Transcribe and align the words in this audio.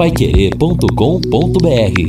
paiquerê.com.br 0.00 2.00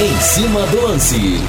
Em 0.00 0.20
cima 0.20 0.64
do 0.68 0.82
lance. 0.82 1.40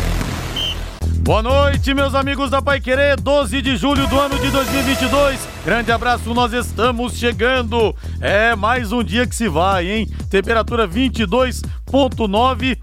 Boa 1.20 1.44
noite, 1.44 1.94
meus 1.94 2.16
amigos 2.16 2.50
da 2.50 2.64
Pai 2.64 2.82
Querer, 2.82 3.22
12 3.22 3.62
de 3.62 3.78
julho 3.78 4.08
do 4.08 4.20
ano 4.20 4.40
de 4.40 4.50
2022. 4.50 5.48
Grande 5.64 5.92
abraço, 5.92 6.34
nós 6.34 6.54
estamos 6.54 7.14
chegando. 7.14 7.96
É 8.20 8.56
mais 8.56 8.92
um 8.92 9.04
dia 9.04 9.28
que 9.28 9.36
se 9.36 9.48
vai, 9.48 9.88
hein? 9.88 10.10
Temperatura 10.32 10.88
22.9. 10.88 12.80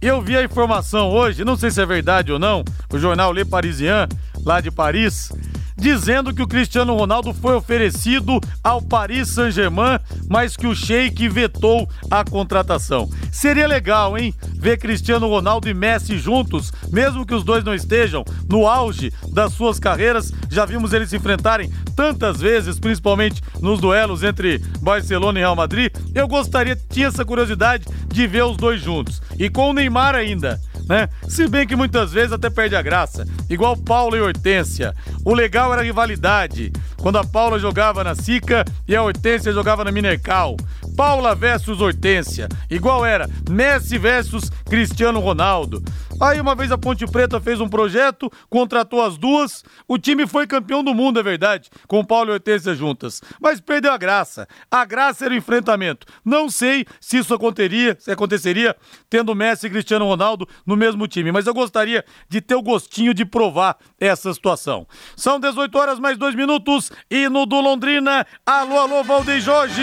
Eu 0.00 0.22
vi 0.22 0.34
a 0.34 0.44
informação 0.44 1.10
hoje, 1.10 1.44
não 1.44 1.58
sei 1.58 1.70
se 1.70 1.82
é 1.82 1.84
verdade 1.84 2.32
ou 2.32 2.38
não, 2.38 2.64
o 2.90 2.98
jornal 2.98 3.34
Le 3.34 3.44
Parisien, 3.44 4.08
lá 4.46 4.62
de 4.62 4.70
Paris, 4.70 5.30
dizendo 5.76 6.34
que 6.34 6.42
o 6.42 6.46
Cristiano 6.46 6.96
Ronaldo 6.96 7.34
foi 7.34 7.54
oferecido 7.54 8.40
ao 8.64 8.80
Paris 8.80 9.28
Saint-Germain, 9.28 9.98
mas 10.28 10.56
que 10.56 10.66
o 10.66 10.74
Sheik 10.74 11.28
vetou 11.28 11.88
a 12.10 12.24
contratação. 12.24 13.08
Seria 13.30 13.66
legal, 13.66 14.16
hein? 14.16 14.34
Ver 14.54 14.78
Cristiano 14.78 15.28
Ronaldo 15.28 15.68
e 15.68 15.74
Messi 15.74 16.18
juntos, 16.18 16.72
mesmo 16.90 17.26
que 17.26 17.34
os 17.34 17.44
dois 17.44 17.62
não 17.62 17.74
estejam 17.74 18.24
no 18.48 18.66
auge 18.66 19.12
das 19.32 19.52
suas 19.52 19.78
carreiras. 19.78 20.32
Já 20.50 20.64
vimos 20.64 20.92
eles 20.92 21.10
se 21.10 21.16
enfrentarem 21.16 21.70
tantas 21.94 22.40
vezes, 22.40 22.78
principalmente 22.78 23.42
nos 23.60 23.80
duelos 23.80 24.22
entre 24.22 24.58
Barcelona 24.80 25.38
e 25.38 25.42
Real 25.42 25.56
Madrid. 25.56 25.92
Eu 26.14 26.26
gostaria, 26.26 26.76
tinha 26.90 27.08
essa 27.08 27.24
curiosidade 27.24 27.84
de 28.08 28.26
ver 28.26 28.44
os 28.44 28.56
dois 28.56 28.80
juntos. 28.80 29.20
E 29.38 29.50
com 29.50 29.70
o 29.70 29.72
Neymar 29.72 30.14
ainda 30.14 30.58
né? 30.88 31.08
Se 31.28 31.46
bem 31.48 31.66
que 31.66 31.76
muitas 31.76 32.12
vezes 32.12 32.32
até 32.32 32.48
perde 32.48 32.76
a 32.76 32.82
graça. 32.82 33.26
Igual 33.50 33.76
Paula 33.76 34.16
e 34.16 34.20
Hortência. 34.20 34.94
O 35.24 35.34
legal 35.34 35.72
era 35.72 35.82
a 35.82 35.84
rivalidade. 35.84 36.72
Quando 36.96 37.18
a 37.18 37.24
Paula 37.24 37.58
jogava 37.58 38.04
na 38.04 38.14
Sica 38.14 38.64
e 38.86 38.94
a 38.94 39.02
Hortência 39.02 39.52
jogava 39.52 39.84
na 39.84 39.92
Minercal. 39.92 40.56
Paula 40.96 41.34
versus 41.34 41.82
Hortência. 41.82 42.48
Igual 42.70 43.04
era 43.04 43.28
Messi 43.50 43.98
versus 43.98 44.48
Cristiano 44.64 45.20
Ronaldo. 45.20 45.82
Aí 46.18 46.40
uma 46.40 46.54
vez 46.54 46.72
a 46.72 46.78
Ponte 46.78 47.06
Preta 47.06 47.38
fez 47.38 47.60
um 47.60 47.68
projeto, 47.68 48.32
contratou 48.48 49.02
as 49.02 49.18
duas, 49.18 49.62
o 49.86 49.98
time 49.98 50.26
foi 50.26 50.46
campeão 50.46 50.82
do 50.82 50.94
mundo, 50.94 51.20
é 51.20 51.22
verdade, 51.22 51.68
com 51.86 52.02
Paulo 52.02 52.30
e 52.30 52.32
Hortência 52.32 52.74
juntas. 52.74 53.20
Mas 53.38 53.60
perdeu 53.60 53.92
a 53.92 53.98
graça. 53.98 54.48
A 54.70 54.86
graça 54.86 55.26
era 55.26 55.34
o 55.34 55.36
enfrentamento. 55.36 56.06
Não 56.24 56.48
sei 56.48 56.86
se 56.98 57.18
isso 57.18 57.34
aconteceria, 57.34 57.94
se 58.00 58.10
aconteceria 58.10 58.74
tendo 59.10 59.34
Messi 59.34 59.66
e 59.66 59.70
Cristiano 59.70 60.06
Ronaldo 60.06 60.48
no 60.64 60.74
mesmo 60.74 61.06
time, 61.06 61.30
mas 61.30 61.46
eu 61.46 61.52
gostaria 61.52 62.02
de 62.26 62.40
ter 62.40 62.54
o 62.54 62.62
gostinho 62.62 63.12
de 63.12 63.26
provar 63.26 63.76
essa 64.00 64.32
situação. 64.32 64.86
São 65.14 65.38
18 65.38 65.76
horas 65.76 65.98
mais 65.98 66.16
dois 66.16 66.34
minutos 66.34 66.90
e 67.10 67.28
no 67.28 67.44
do 67.44 67.60
Londrina, 67.60 68.26
alô, 68.46 68.78
alô, 68.78 69.04
Valdeir 69.04 69.42
Jorge! 69.42 69.82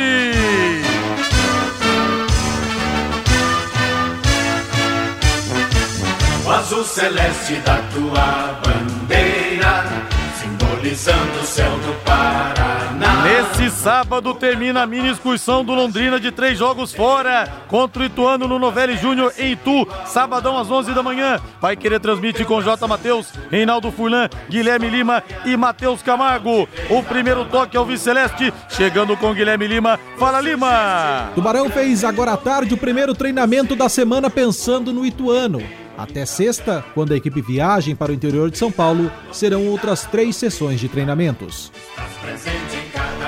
O 6.53 6.55
azul 6.55 6.83
celeste 6.83 7.55
da 7.65 7.77
tua 7.91 8.59
bandeira, 8.61 9.85
simbolizando 10.39 11.39
o 11.41 11.45
céu 11.47 11.71
do 11.79 12.05
Paraná. 12.05 13.23
Nesse 13.23 13.71
sábado 13.75 14.35
termina 14.35 14.83
a 14.83 14.85
mini 14.85 15.09
excursão 15.09 15.65
do 15.65 15.73
Londrina 15.73 16.19
de 16.19 16.31
três 16.31 16.59
jogos 16.59 16.93
fora 16.93 17.51
contra 17.67 18.03
o 18.03 18.05
Ituano 18.05 18.47
no 18.47 18.59
Novelli 18.59 18.95
Júnior 18.97 19.33
em 19.39 19.53
Itu, 19.53 19.87
sabadão 20.05 20.55
às 20.55 20.69
11 20.69 20.93
da 20.93 21.01
manhã. 21.01 21.41
Vai 21.59 21.75
querer 21.75 21.99
transmitir 21.99 22.45
com 22.45 22.61
J. 22.61 22.87
Matheus, 22.87 23.33
Reinaldo 23.49 23.91
Furlan, 23.91 24.29
Guilherme 24.47 24.89
Lima 24.89 25.23
e 25.45 25.57
Matheus 25.57 26.03
Camargo. 26.03 26.69
O 26.87 27.01
primeiro 27.01 27.45
toque 27.45 27.75
ao 27.75 27.83
Viceleste, 27.83 28.53
chegando 28.69 29.17
com 29.17 29.33
Guilherme 29.33 29.65
Lima. 29.65 29.99
Fala 30.19 30.39
Lima! 30.39 31.31
Tubarão 31.33 31.67
fez 31.71 32.03
agora 32.03 32.33
à 32.33 32.37
tarde 32.37 32.75
o 32.75 32.77
primeiro 32.77 33.15
treinamento 33.15 33.75
da 33.75 33.89
semana 33.89 34.29
pensando 34.29 34.93
no 34.93 35.03
Ituano. 35.03 35.82
Até 35.97 36.25
sexta, 36.25 36.83
quando 36.93 37.13
a 37.13 37.17
equipe 37.17 37.41
viajem 37.41 37.95
para 37.95 38.11
o 38.11 38.15
interior 38.15 38.49
de 38.49 38.57
São 38.57 38.71
Paulo, 38.71 39.11
serão 39.31 39.67
outras 39.67 40.05
três 40.05 40.35
sessões 40.35 40.79
de 40.79 40.89
treinamentos. 40.89 41.71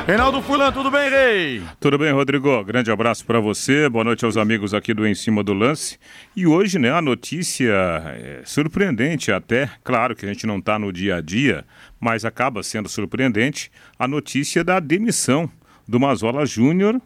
Reinaldo 0.07 0.41
Fulan, 0.41 0.71
tudo 0.71 0.91
bem, 0.91 1.09
Rei? 1.09 1.63
Tudo 1.79 1.97
bem, 1.97 2.11
Rodrigo? 2.11 2.63
Grande 2.63 2.91
abraço 2.91 3.25
para 3.25 3.39
você, 3.39 3.89
boa 3.89 4.03
noite 4.03 4.25
aos 4.25 4.37
amigos 4.37 4.73
aqui 4.73 4.93
do 4.93 5.05
Em 5.05 5.15
Cima 5.15 5.43
do 5.43 5.53
Lance. 5.53 5.97
E 6.35 6.45
hoje, 6.45 6.77
né, 6.77 6.91
a 6.91 7.01
notícia 7.01 7.73
é 8.15 8.41
surpreendente 8.45 9.31
até, 9.31 9.69
claro 9.83 10.15
que 10.15 10.25
a 10.25 10.27
gente 10.31 10.45
não 10.45 10.57
está 10.57 10.77
no 10.77 10.91
dia 10.91 11.17
a 11.17 11.21
dia, 11.21 11.65
mas 11.99 12.25
acaba 12.25 12.61
sendo 12.61 12.89
surpreendente, 12.89 13.71
a 13.97 14.07
notícia 14.07 14.63
da 14.63 14.79
demissão 14.79 15.49
do 15.87 15.99
Mazola 15.99 16.45
Júnior, 16.45 16.99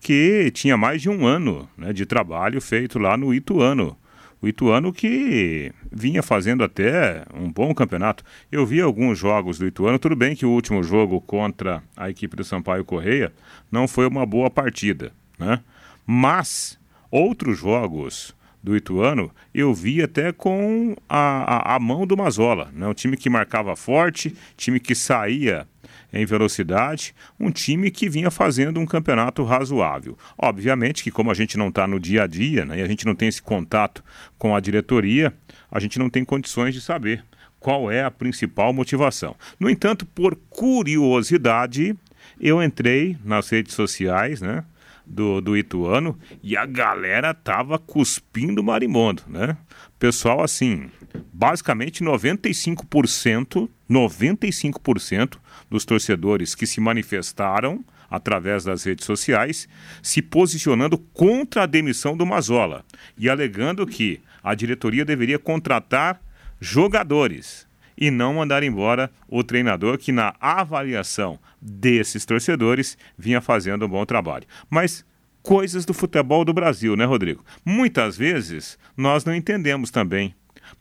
que 0.00 0.50
tinha 0.52 0.76
mais 0.76 1.02
de 1.02 1.10
um 1.10 1.26
ano 1.26 1.68
né, 1.76 1.92
de 1.92 2.06
trabalho 2.06 2.60
feito 2.60 2.98
lá 2.98 3.16
no 3.16 3.34
Ituano 3.34 3.96
o 4.40 4.48
Ituano 4.48 4.92
que 4.92 5.72
vinha 5.90 6.22
fazendo 6.22 6.62
até 6.62 7.24
um 7.34 7.50
bom 7.50 7.74
campeonato. 7.74 8.24
Eu 8.50 8.66
vi 8.66 8.80
alguns 8.80 9.18
jogos 9.18 9.58
do 9.58 9.66
Ituano, 9.66 9.98
tudo 9.98 10.16
bem 10.16 10.36
que 10.36 10.46
o 10.46 10.50
último 10.50 10.82
jogo 10.82 11.20
contra 11.20 11.82
a 11.96 12.10
equipe 12.10 12.36
do 12.36 12.44
Sampaio 12.44 12.84
Correia 12.84 13.32
não 13.70 13.88
foi 13.88 14.06
uma 14.06 14.26
boa 14.26 14.50
partida, 14.50 15.12
né? 15.38 15.60
Mas 16.06 16.78
outros 17.10 17.58
jogos 17.58 18.34
do 18.62 18.76
Ituano 18.76 19.30
eu 19.54 19.72
vi 19.72 20.02
até 20.02 20.32
com 20.32 20.96
a, 21.08 21.72
a, 21.72 21.76
a 21.76 21.78
mão 21.78 22.06
do 22.06 22.16
Mazola, 22.16 22.68
né? 22.72 22.86
Um 22.86 22.94
time 22.94 23.16
que 23.16 23.30
marcava 23.30 23.76
forte, 23.76 24.36
time 24.56 24.80
que 24.80 24.94
saía 24.94 25.66
em 26.12 26.24
velocidade, 26.24 27.14
um 27.38 27.50
time 27.50 27.90
que 27.90 28.08
vinha 28.08 28.30
fazendo 28.30 28.80
um 28.80 28.86
campeonato 28.86 29.42
razoável. 29.44 30.16
Obviamente 30.38 31.02
que 31.02 31.10
como 31.10 31.30
a 31.30 31.34
gente 31.34 31.56
não 31.56 31.68
está 31.68 31.86
no 31.86 32.00
dia 32.00 32.24
a 32.24 32.26
dia, 32.26 32.64
né, 32.64 32.78
e 32.78 32.82
a 32.82 32.86
gente 32.86 33.06
não 33.06 33.14
tem 33.14 33.28
esse 33.28 33.42
contato 33.42 34.02
com 34.38 34.54
a 34.54 34.60
diretoria, 34.60 35.32
a 35.70 35.80
gente 35.80 35.98
não 35.98 36.08
tem 36.08 36.24
condições 36.24 36.74
de 36.74 36.80
saber 36.80 37.24
qual 37.58 37.90
é 37.90 38.04
a 38.04 38.10
principal 38.10 38.72
motivação. 38.72 39.34
No 39.58 39.68
entanto, 39.68 40.06
por 40.06 40.36
curiosidade, 40.50 41.96
eu 42.40 42.62
entrei 42.62 43.16
nas 43.24 43.48
redes 43.48 43.74
sociais, 43.74 44.40
né? 44.40 44.64
Do, 45.08 45.40
do 45.40 45.56
Ituano 45.56 46.18
e 46.42 46.56
a 46.56 46.66
galera 46.66 47.32
tava 47.32 47.78
cuspindo 47.78 48.62
marimbondo, 48.62 49.22
né? 49.28 49.56
Pessoal, 50.00 50.42
assim, 50.42 50.90
basicamente 51.36 52.02
95%, 52.02 53.68
95% 53.90 55.36
dos 55.70 55.84
torcedores 55.84 56.54
que 56.54 56.66
se 56.66 56.80
manifestaram 56.80 57.84
através 58.08 58.64
das 58.64 58.84
redes 58.84 59.04
sociais, 59.04 59.68
se 60.02 60.22
posicionando 60.22 60.96
contra 60.96 61.64
a 61.64 61.66
demissão 61.66 62.16
do 62.16 62.24
Mazola 62.24 62.86
e 63.18 63.28
alegando 63.28 63.86
que 63.86 64.18
a 64.42 64.54
diretoria 64.54 65.04
deveria 65.04 65.38
contratar 65.38 66.22
jogadores 66.58 67.66
e 67.98 68.10
não 68.10 68.34
mandar 68.34 68.62
embora 68.62 69.10
o 69.28 69.44
treinador 69.44 69.98
que, 69.98 70.12
na 70.12 70.34
avaliação 70.40 71.38
desses 71.60 72.24
torcedores, 72.24 72.96
vinha 73.18 73.42
fazendo 73.42 73.84
um 73.84 73.88
bom 73.88 74.06
trabalho. 74.06 74.46
Mas 74.70 75.04
coisas 75.42 75.84
do 75.84 75.92
futebol 75.92 76.46
do 76.46 76.54
Brasil, 76.54 76.96
né, 76.96 77.04
Rodrigo? 77.04 77.44
Muitas 77.62 78.16
vezes 78.16 78.78
nós 78.96 79.24
não 79.24 79.34
entendemos 79.34 79.90
também 79.90 80.34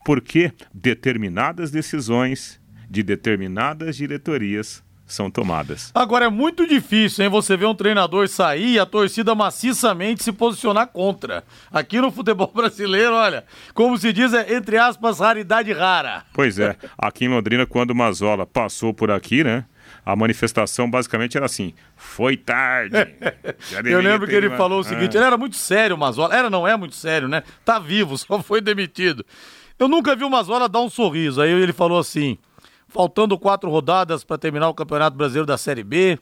por 0.06 0.22
que 0.22 0.54
determinadas 0.72 1.72
decisões 1.72 2.62
de 2.88 3.02
determinadas 3.02 3.98
diretorias 3.98 4.84
são 5.04 5.30
tomadas. 5.32 5.92
Agora 5.94 6.26
é 6.26 6.30
muito 6.30 6.68
difícil, 6.68 7.26
hein? 7.26 7.30
Você 7.30 7.58
ver 7.58 7.66
um 7.66 7.76
treinador 7.76 8.28
sair 8.28 8.74
e 8.74 8.80
a 8.80 8.86
torcida 8.86 9.34
maciçamente 9.34 10.24
se 10.24 10.32
posicionar 10.32 10.88
contra. 10.88 11.44
Aqui 11.72 12.00
no 12.00 12.12
futebol 12.12 12.50
brasileiro, 12.54 13.14
olha, 13.14 13.46
como 13.74 13.98
se 13.98 14.14
diz, 14.14 14.32
é 14.34 14.56
entre 14.56 14.78
aspas, 14.78 15.20
raridade 15.20 15.74
rara. 15.74 16.24
Pois 16.34 16.60
é, 16.60 16.76
aqui 16.98 17.26
em 17.26 17.30
Londrina, 17.30 17.66
quando 17.66 17.92
o 17.92 17.96
Mazola 17.96 18.46
passou 18.46 18.94
por 18.94 19.10
aqui, 19.10 19.44
né? 19.44 19.66
A 20.06 20.16
manifestação 20.16 20.90
basicamente 20.90 21.36
era 21.36 21.48
assim: 21.48 21.74
foi 21.96 22.38
tarde. 22.38 22.96
Eu 23.84 24.02
lembro 24.02 24.28
que 24.28 24.36
ele 24.36 24.48
uma... 24.48 24.58
falou 24.58 24.80
o 24.80 24.84
seguinte: 24.84 25.18
ah. 25.18 25.20
ele 25.20 25.28
era 25.28 25.38
muito 25.38 25.56
sério, 25.56 25.96
o 25.96 26.00
Mazola. 26.00 26.36
Era, 26.36 26.50
não 26.50 26.68
é 26.68 26.78
muito 26.78 26.96
sério, 26.96 27.28
né? 27.28 27.42
Tá 27.64 27.80
vivo, 27.80 28.18
só 28.20 28.42
foi 28.42 28.62
demitido. 28.62 29.26
Eu 29.78 29.88
nunca 29.88 30.16
vi 30.16 30.24
o 30.24 30.30
Mazola 30.30 30.70
dar 30.70 30.80
um 30.80 30.90
sorriso. 30.90 31.42
Aí 31.42 31.50
ele 31.50 31.74
falou 31.74 32.00
assim: 32.00 32.38
faltando 32.88 33.38
quatro 33.38 33.70
rodadas 33.70 34.24
para 34.24 34.38
terminar 34.38 34.70
o 34.70 34.74
Campeonato 34.74 35.18
Brasileiro 35.18 35.46
da 35.46 35.58
Série 35.58 35.84
B. 35.84 36.20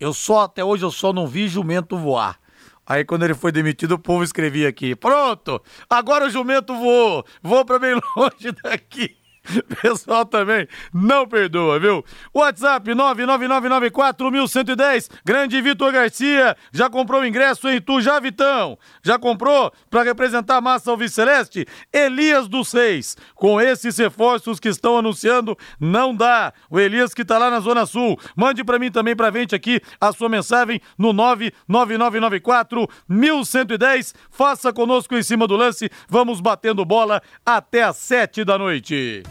Eu 0.00 0.12
só, 0.12 0.42
até 0.42 0.64
hoje, 0.64 0.84
eu 0.84 0.90
só 0.90 1.12
não 1.12 1.26
vi 1.26 1.48
jumento 1.48 1.96
voar. 1.96 2.38
Aí 2.86 3.04
quando 3.04 3.24
ele 3.24 3.34
foi 3.34 3.52
demitido, 3.52 3.92
o 3.92 3.98
povo 3.98 4.24
escrevia 4.24 4.68
aqui: 4.68 4.96
Pronto, 4.96 5.62
agora 5.90 6.26
o 6.26 6.30
jumento 6.30 6.74
voou, 6.74 7.24
vou 7.42 7.64
para 7.64 7.78
bem 7.78 7.94
longe 8.16 8.50
daqui. 8.62 9.17
Pessoal 9.82 10.24
também 10.24 10.66
não 10.92 11.26
perdoa, 11.26 11.78
viu? 11.78 12.04
WhatsApp 12.34 12.90
99994110. 12.90 15.08
Grande 15.24 15.60
Vitor 15.60 15.92
Garcia, 15.92 16.56
já 16.72 16.90
comprou 16.90 17.24
ingresso 17.24 17.68
em 17.68 17.80
Tu, 17.80 18.00
já 18.00 18.18
Vitão? 18.20 18.76
Já 19.02 19.18
comprou 19.18 19.72
para 19.90 20.02
representar 20.02 20.56
a 20.56 20.60
massa 20.60 20.90
Alves 20.90 21.14
Celeste? 21.14 21.66
Elias 21.92 22.48
dos 22.48 22.68
Seis. 22.68 23.16
Com 23.34 23.60
esses 23.60 23.98
reforços 23.98 24.60
que 24.60 24.68
estão 24.68 24.98
anunciando, 24.98 25.56
não 25.80 26.14
dá. 26.14 26.52
O 26.70 26.78
Elias 26.78 27.14
que 27.14 27.24
tá 27.24 27.38
lá 27.38 27.50
na 27.50 27.60
Zona 27.60 27.86
Sul. 27.86 28.18
Mande 28.36 28.62
para 28.64 28.78
mim 28.78 28.90
também 28.90 29.16
pra 29.16 29.30
gente 29.30 29.54
aqui 29.54 29.80
a 30.00 30.12
sua 30.12 30.28
mensagem 30.28 30.80
no 30.96 31.12
99994 31.12 32.88
1110. 33.08 34.14
Faça 34.30 34.72
conosco 34.72 35.14
em 35.14 35.22
cima 35.22 35.46
do 35.46 35.56
lance. 35.56 35.90
Vamos 36.08 36.40
batendo 36.40 36.84
bola 36.84 37.22
até 37.44 37.82
às 37.82 37.96
sete 37.96 38.44
da 38.44 38.58
noite. 38.58 39.22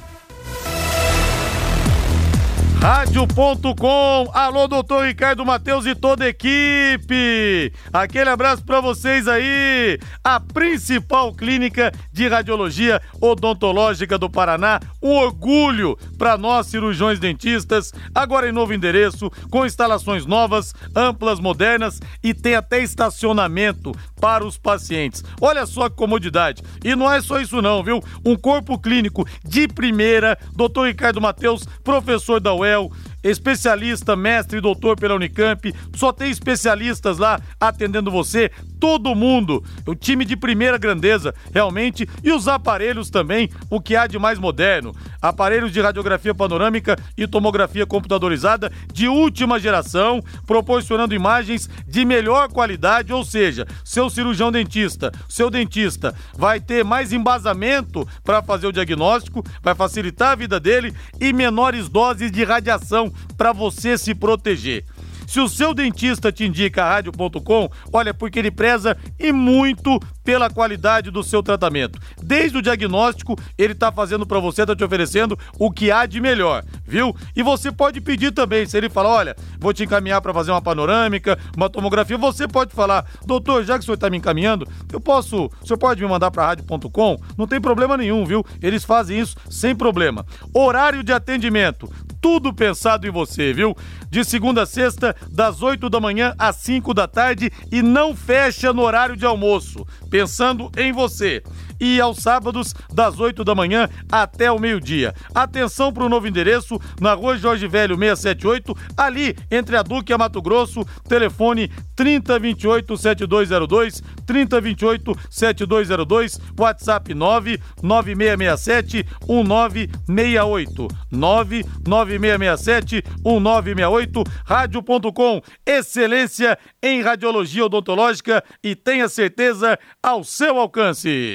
Rádio.com, 2.79 4.29
alô 4.33 4.67
doutor 4.67 5.05
Ricardo 5.05 5.43
Matheus 5.43 5.85
e 5.85 5.95
toda 5.95 6.25
a 6.25 6.29
equipe. 6.29 7.73
Aquele 7.91 8.29
abraço 8.29 8.63
para 8.63 8.79
vocês 8.79 9.27
aí. 9.27 9.99
A 10.23 10.39
principal 10.39 11.33
clínica 11.33 11.91
de 12.13 12.27
radiologia 12.27 13.01
odontológica 13.19 14.17
do 14.17 14.29
Paraná, 14.29 14.79
um 15.01 15.15
orgulho 15.15 15.97
para 16.17 16.37
nós 16.37 16.67
cirurgiões 16.67 17.19
dentistas. 17.19 17.91
Agora 18.13 18.47
em 18.47 18.53
novo 18.53 18.73
endereço, 18.73 19.29
com 19.49 19.65
instalações 19.65 20.25
novas, 20.25 20.73
amplas, 20.95 21.39
modernas 21.39 21.99
e 22.23 22.33
tem 22.33 22.55
até 22.55 22.81
estacionamento 22.81 23.91
para 24.21 24.45
os 24.45 24.57
pacientes. 24.57 25.23
Olha 25.41 25.65
só 25.65 25.89
que 25.89 25.95
comodidade. 25.95 26.63
E 26.83 26.95
não 26.95 27.11
é 27.11 27.21
só 27.21 27.39
isso 27.39 27.61
não, 27.61 27.83
viu? 27.83 28.03
Um 28.23 28.35
corpo 28.35 28.77
clínico 28.79 29.27
de 29.43 29.67
primeira, 29.67 30.37
doutor 30.55 30.87
Ricardo 30.87 31.19
Matheus, 31.19 31.65
professor 31.83 32.39
da 32.39 32.53
UEL, 32.67 32.91
especialista, 33.23 34.15
mestre 34.15 34.57
e 34.57 34.61
doutor 34.61 34.99
pela 34.99 35.15
Unicamp, 35.15 35.73
só 35.95 36.11
tem 36.11 36.29
especialistas 36.29 37.17
lá 37.17 37.39
atendendo 37.59 38.11
você, 38.11 38.51
todo 38.79 39.15
mundo, 39.15 39.63
o 39.85 39.95
time 39.95 40.23
de 40.23 40.35
primeira 40.35 40.77
grandeza, 40.77 41.33
realmente, 41.53 42.07
e 42.23 42.31
os 42.31 42.47
aparelhos 42.47 43.09
também, 43.09 43.49
o 43.69 43.81
que 43.81 43.95
há 43.95 44.07
de 44.07 44.19
mais 44.19 44.39
moderno, 44.39 44.95
aparelhos 45.21 45.71
de 45.71 45.81
radiografia 45.81 46.33
panorâmica 46.33 46.95
e 47.17 47.27
tomografia 47.27 47.85
computadorizada 47.85 48.71
de 48.93 49.07
última 49.07 49.59
geração, 49.59 50.21
proporcionando 50.45 51.15
imagens 51.15 51.69
de 51.87 52.05
melhor 52.05 52.49
qualidade, 52.49 53.11
ou 53.11 53.23
seja, 53.23 53.65
seu 53.83 54.09
cirurgião 54.09 54.51
dentista, 54.51 55.11
seu 55.27 55.49
dentista 55.49 56.13
vai 56.37 56.59
ter 56.59 56.83
mais 56.83 57.11
embasamento 57.11 58.07
para 58.23 58.41
fazer 58.43 58.67
o 58.67 58.71
diagnóstico, 58.71 59.43
vai 59.61 59.75
facilitar 59.75 60.31
a 60.31 60.35
vida 60.35 60.59
dele 60.59 60.93
e 61.19 61.33
menores 61.33 61.89
doses 61.89 62.31
de 62.31 62.43
radiação 62.43 63.06
para 63.37 63.51
você 63.51 63.97
se 63.97 64.13
proteger. 64.13 64.85
Se 65.27 65.41
o 65.41 65.49
seu 65.49 65.73
dentista 65.73 66.31
te 66.31 66.45
indica 66.45 66.85
a 66.85 66.89
rádio.com, 66.89 67.69
olha, 67.91 68.13
porque 68.13 68.39
ele 68.39 68.49
preza 68.49 68.97
e 69.19 69.33
muito 69.33 69.99
pela 70.23 70.49
qualidade 70.49 71.11
do 71.11 71.21
seu 71.21 71.43
tratamento. 71.43 71.99
Desde 72.23 72.57
o 72.57 72.61
diagnóstico, 72.61 73.37
ele 73.57 73.73
está 73.73 73.91
fazendo 73.91 74.25
para 74.25 74.39
você, 74.39 74.61
está 74.61 74.73
te 74.73 74.85
oferecendo 74.85 75.37
o 75.59 75.69
que 75.69 75.91
há 75.91 76.05
de 76.05 76.21
melhor, 76.21 76.63
viu? 76.85 77.13
E 77.35 77.43
você 77.43 77.73
pode 77.73 77.99
pedir 77.99 78.31
também, 78.31 78.65
se 78.65 78.77
ele 78.77 78.89
falar, 78.89 79.09
olha, 79.09 79.35
vou 79.59 79.73
te 79.73 79.83
encaminhar 79.83 80.21
para 80.21 80.33
fazer 80.33 80.51
uma 80.51 80.61
panorâmica, 80.61 81.37
uma 81.57 81.69
tomografia, 81.69 82.17
você 82.17 82.47
pode 82.47 82.73
falar, 82.73 83.05
doutor, 83.25 83.65
já 83.65 83.75
que 83.75 83.81
o 83.81 83.83
senhor 83.83 83.95
está 83.95 84.09
me 84.09 84.17
encaminhando, 84.17 84.65
eu 84.93 84.99
posso, 84.99 85.45
o 85.61 85.67
senhor 85.67 85.77
pode 85.77 86.01
me 86.01 86.07
mandar 86.07 86.31
para 86.31 86.45
rádio.com? 86.45 87.17
Não 87.37 87.47
tem 87.47 87.59
problema 87.59 87.97
nenhum, 87.97 88.25
viu? 88.25 88.45
Eles 88.61 88.85
fazem 88.85 89.19
isso 89.19 89.35
sem 89.49 89.75
problema. 89.75 90.25
Horário 90.53 91.03
de 91.03 91.11
atendimento, 91.11 91.91
tudo 92.21 92.53
pensado 92.53 93.07
em 93.07 93.11
você, 93.11 93.53
viu? 93.53 93.75
De 94.09 94.23
segunda 94.23 94.63
a 94.63 94.65
sexta, 94.65 95.15
das 95.31 95.61
8 95.61 95.89
da 95.89 95.99
manhã 95.99 96.33
às 96.37 96.55
5 96.57 96.93
da 96.93 97.07
tarde 97.07 97.51
e 97.71 97.81
não 97.81 98.15
fecha 98.15 98.73
no 98.73 98.81
horário 98.81 99.15
de 99.15 99.25
almoço. 99.25 99.85
Pensando 100.09 100.71
em 100.77 100.91
você 100.91 101.43
e 101.79 101.99
aos 101.99 102.17
sábados, 102.17 102.73
das 102.93 103.19
8 103.19 103.43
da 103.43 103.55
manhã 103.55 103.89
até 104.11 104.51
o 104.51 104.59
meio-dia. 104.59 105.13
Atenção 105.33 105.91
para 105.91 106.05
o 106.05 106.09
novo 106.09 106.27
endereço, 106.27 106.79
na 106.99 107.13
rua 107.13 107.37
Jorge 107.37 107.67
Velho 107.67 107.97
678, 107.97 108.75
ali 108.95 109.35
entre 109.51 109.75
a 109.75 109.83
Duque 109.83 110.11
e 110.11 110.13
a 110.13 110.17
Mato 110.17 110.41
Grosso, 110.41 110.85
telefone 111.07 111.69
3028 111.95 112.97
7202, 112.97 114.03
3028 114.25 115.17
7202, 115.29 116.39
WhatsApp 116.57 117.13
99667 117.13 119.05
1968, 119.27 120.87
99667 121.11 123.03
1968, 123.25 124.23
rádio.com, 124.45 125.41
excelência 125.65 126.57
em 126.81 127.01
radiologia 127.01 127.65
odontológica 127.65 128.43
e 128.63 128.75
tenha 128.75 129.09
certeza 129.09 129.77
ao 130.01 130.23
seu 130.23 130.57
alcance. 130.59 131.33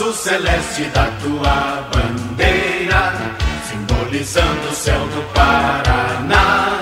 Azul 0.00 0.14
celeste 0.14 0.84
da 0.94 1.06
tua 1.20 1.86
bandeira, 1.92 3.12
simbolizando 3.68 4.68
o 4.70 4.74
céu 4.74 4.98
do 4.98 5.22
Paraná. 5.34 6.80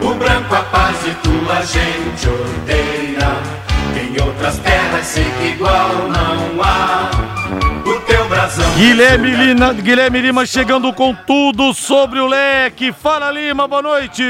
O 0.00 0.14
branco 0.14 0.54
a 0.54 0.62
paz 0.62 0.96
e 1.06 1.14
tua 1.26 1.62
gente 1.64 2.28
odeia. 2.28 3.36
Em 4.00 4.24
outras 4.24 4.58
terras 4.58 5.06
sei 5.06 5.24
que 5.24 5.48
igual 5.54 6.08
não 6.08 6.62
há. 6.62 7.10
O 7.84 8.00
teu 8.02 8.28
brasão. 8.28 8.70
Guilherme 8.74 9.30
Lima, 9.30 9.72
Guilherme 9.72 10.20
Lima 10.20 10.46
chegando 10.46 10.92
com 10.92 11.12
tudo 11.12 11.74
sobre 11.74 12.20
o 12.20 12.28
leque. 12.28 12.92
Fala 12.92 13.32
Lima, 13.32 13.66
boa 13.66 13.82
noite. 13.82 14.22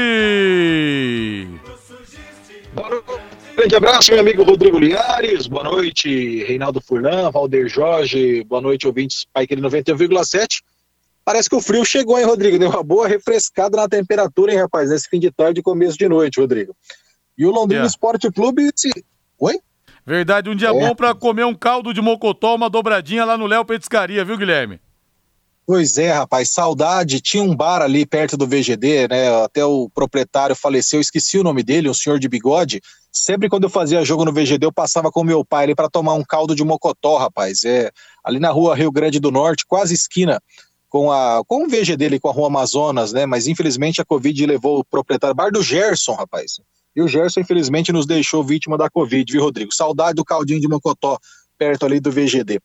Boa 2.73 2.89
noite. 2.89 3.26
Grande 3.57 3.75
abraço, 3.75 4.11
meu 4.11 4.19
amigo 4.19 4.43
Rodrigo 4.43 4.77
Linhares. 4.77 5.47
Boa 5.47 5.63
noite, 5.63 6.43
Reinaldo 6.43 6.79
Furlan, 6.79 7.31
Valder 7.31 7.67
Jorge. 7.67 8.43
Boa 8.43 8.61
noite, 8.61 8.85
ouvintes 8.85 9.25
Pai 9.33 9.47
91,7. 9.47 10.61
Parece 11.25 11.49
que 11.49 11.55
o 11.55 11.59
frio 11.59 11.83
chegou, 11.83 12.19
hein, 12.19 12.25
Rodrigo? 12.25 12.59
Deu 12.59 12.69
uma 12.69 12.83
boa 12.83 13.07
refrescada 13.07 13.75
na 13.75 13.89
temperatura, 13.89 14.51
hein, 14.53 14.59
rapaz? 14.59 14.91
Nesse 14.91 15.09
fim 15.09 15.19
de 15.19 15.31
tarde 15.31 15.59
e 15.59 15.63
começo 15.63 15.97
de 15.97 16.07
noite, 16.07 16.39
Rodrigo. 16.39 16.75
E 17.35 17.47
o 17.47 17.49
Londrina 17.49 17.79
Yeah. 17.79 17.87
Esporte 17.87 18.31
Clube. 18.31 18.69
Se... 18.75 18.91
Oi? 19.39 19.59
Verdade, 20.05 20.51
um 20.51 20.55
dia 20.55 20.69
É. 20.69 20.71
bom 20.71 20.93
pra 20.93 21.15
comer 21.15 21.43
um 21.43 21.55
caldo 21.55 21.91
de 21.95 21.99
mocotó, 21.99 22.53
uma 22.53 22.69
dobradinha 22.69 23.25
lá 23.25 23.39
no 23.39 23.47
Léo 23.47 23.65
Petiscaria, 23.65 24.23
viu, 24.23 24.37
Guilherme? 24.37 24.79
Pois 25.69 25.97
é, 25.97 26.13
rapaz, 26.13 26.49
saudade. 26.49 27.19
Tinha 27.19 27.43
um 27.43 27.53
bar 27.53 27.81
ali 27.81 28.05
perto 28.05 28.37
do 28.37 28.47
VGD, 28.47 29.09
né? 29.09 29.43
Até 29.43 29.65
o 29.65 29.89
proprietário 29.89 30.55
faleceu, 30.55 31.01
esqueci 31.01 31.37
o 31.37 31.43
nome 31.43 31.61
dele, 31.61 31.89
um 31.89 31.93
senhor 31.93 32.19
de 32.19 32.29
bigode. 32.29 32.79
Sempre 33.11 33.49
quando 33.49 33.65
eu 33.65 33.69
fazia 33.69 34.05
jogo 34.05 34.23
no 34.23 34.31
VGD, 34.31 34.65
eu 34.65 34.71
passava 34.71 35.11
com 35.11 35.25
meu 35.25 35.43
pai 35.43 35.65
ali 35.65 35.75
para 35.75 35.89
tomar 35.89 36.13
um 36.13 36.23
caldo 36.23 36.55
de 36.55 36.63
mocotó, 36.63 37.17
rapaz. 37.17 37.65
É 37.65 37.91
ali 38.23 38.39
na 38.39 38.49
rua 38.49 38.77
Rio 38.77 38.89
Grande 38.89 39.19
do 39.19 39.29
Norte, 39.29 39.65
quase 39.67 39.93
esquina 39.93 40.41
com 40.87 41.11
a 41.11 41.43
com 41.45 41.65
o 41.65 41.67
VGD 41.67 42.05
ali 42.05 42.19
com 42.21 42.29
a 42.29 42.31
Rua 42.31 42.47
Amazonas, 42.47 43.11
né? 43.11 43.25
Mas 43.25 43.45
infelizmente 43.45 43.99
a 43.99 44.05
Covid 44.05 44.45
levou 44.45 44.79
o 44.79 44.85
proprietário 44.85 45.35
bar 45.35 45.51
do 45.51 45.61
Gerson, 45.61 46.13
rapaz. 46.13 46.61
E 46.95 47.01
o 47.01 47.09
Gerson 47.09 47.41
infelizmente 47.41 47.91
nos 47.91 48.05
deixou 48.05 48.41
vítima 48.41 48.77
da 48.77 48.89
Covid, 48.89 49.29
viu, 49.29 49.43
Rodrigo? 49.43 49.73
Saudade 49.73 50.15
do 50.15 50.23
caldinho 50.23 50.61
de 50.61 50.67
mocotó 50.69 51.19
perto 51.57 51.85
ali 51.85 51.99
do 51.99 52.11
VGD. 52.11 52.59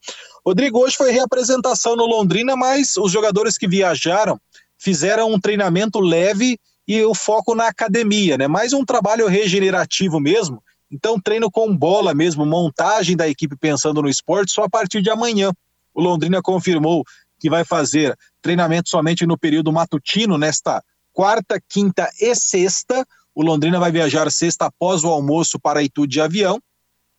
Rodrigo, 0.44 0.78
hoje 0.78 0.96
foi 0.96 1.12
reapresentação 1.12 1.96
no 1.96 2.06
Londrina, 2.06 2.56
mas 2.56 2.96
os 2.96 3.10
jogadores 3.10 3.56
que 3.56 3.68
viajaram 3.68 4.38
fizeram 4.78 5.32
um 5.32 5.40
treinamento 5.40 6.00
leve 6.00 6.58
e 6.86 7.02
o 7.04 7.14
foco 7.14 7.54
na 7.54 7.68
academia, 7.68 8.36
né? 8.36 8.48
Mais 8.48 8.72
um 8.72 8.84
trabalho 8.84 9.26
regenerativo 9.28 10.18
mesmo. 10.18 10.62
Então, 10.90 11.18
treino 11.18 11.50
com 11.50 11.74
bola 11.74 12.14
mesmo, 12.14 12.44
montagem 12.44 13.16
da 13.16 13.28
equipe 13.28 13.56
pensando 13.56 14.02
no 14.02 14.08
esporte 14.08 14.52
só 14.52 14.64
a 14.64 14.68
partir 14.68 15.00
de 15.00 15.08
amanhã. 15.08 15.52
O 15.94 16.02
Londrina 16.02 16.42
confirmou 16.42 17.04
que 17.38 17.48
vai 17.48 17.64
fazer 17.64 18.16
treinamento 18.42 18.88
somente 18.88 19.26
no 19.26 19.38
período 19.38 19.72
matutino, 19.72 20.36
nesta 20.36 20.82
quarta, 21.12 21.60
quinta 21.68 22.10
e 22.20 22.34
sexta. 22.34 23.06
O 23.34 23.42
Londrina 23.42 23.80
vai 23.80 23.90
viajar 23.90 24.30
sexta 24.30 24.66
após 24.66 25.02
o 25.02 25.08
almoço 25.08 25.58
para 25.58 25.82
Itu 25.82 26.06
de 26.06 26.20
avião. 26.20 26.60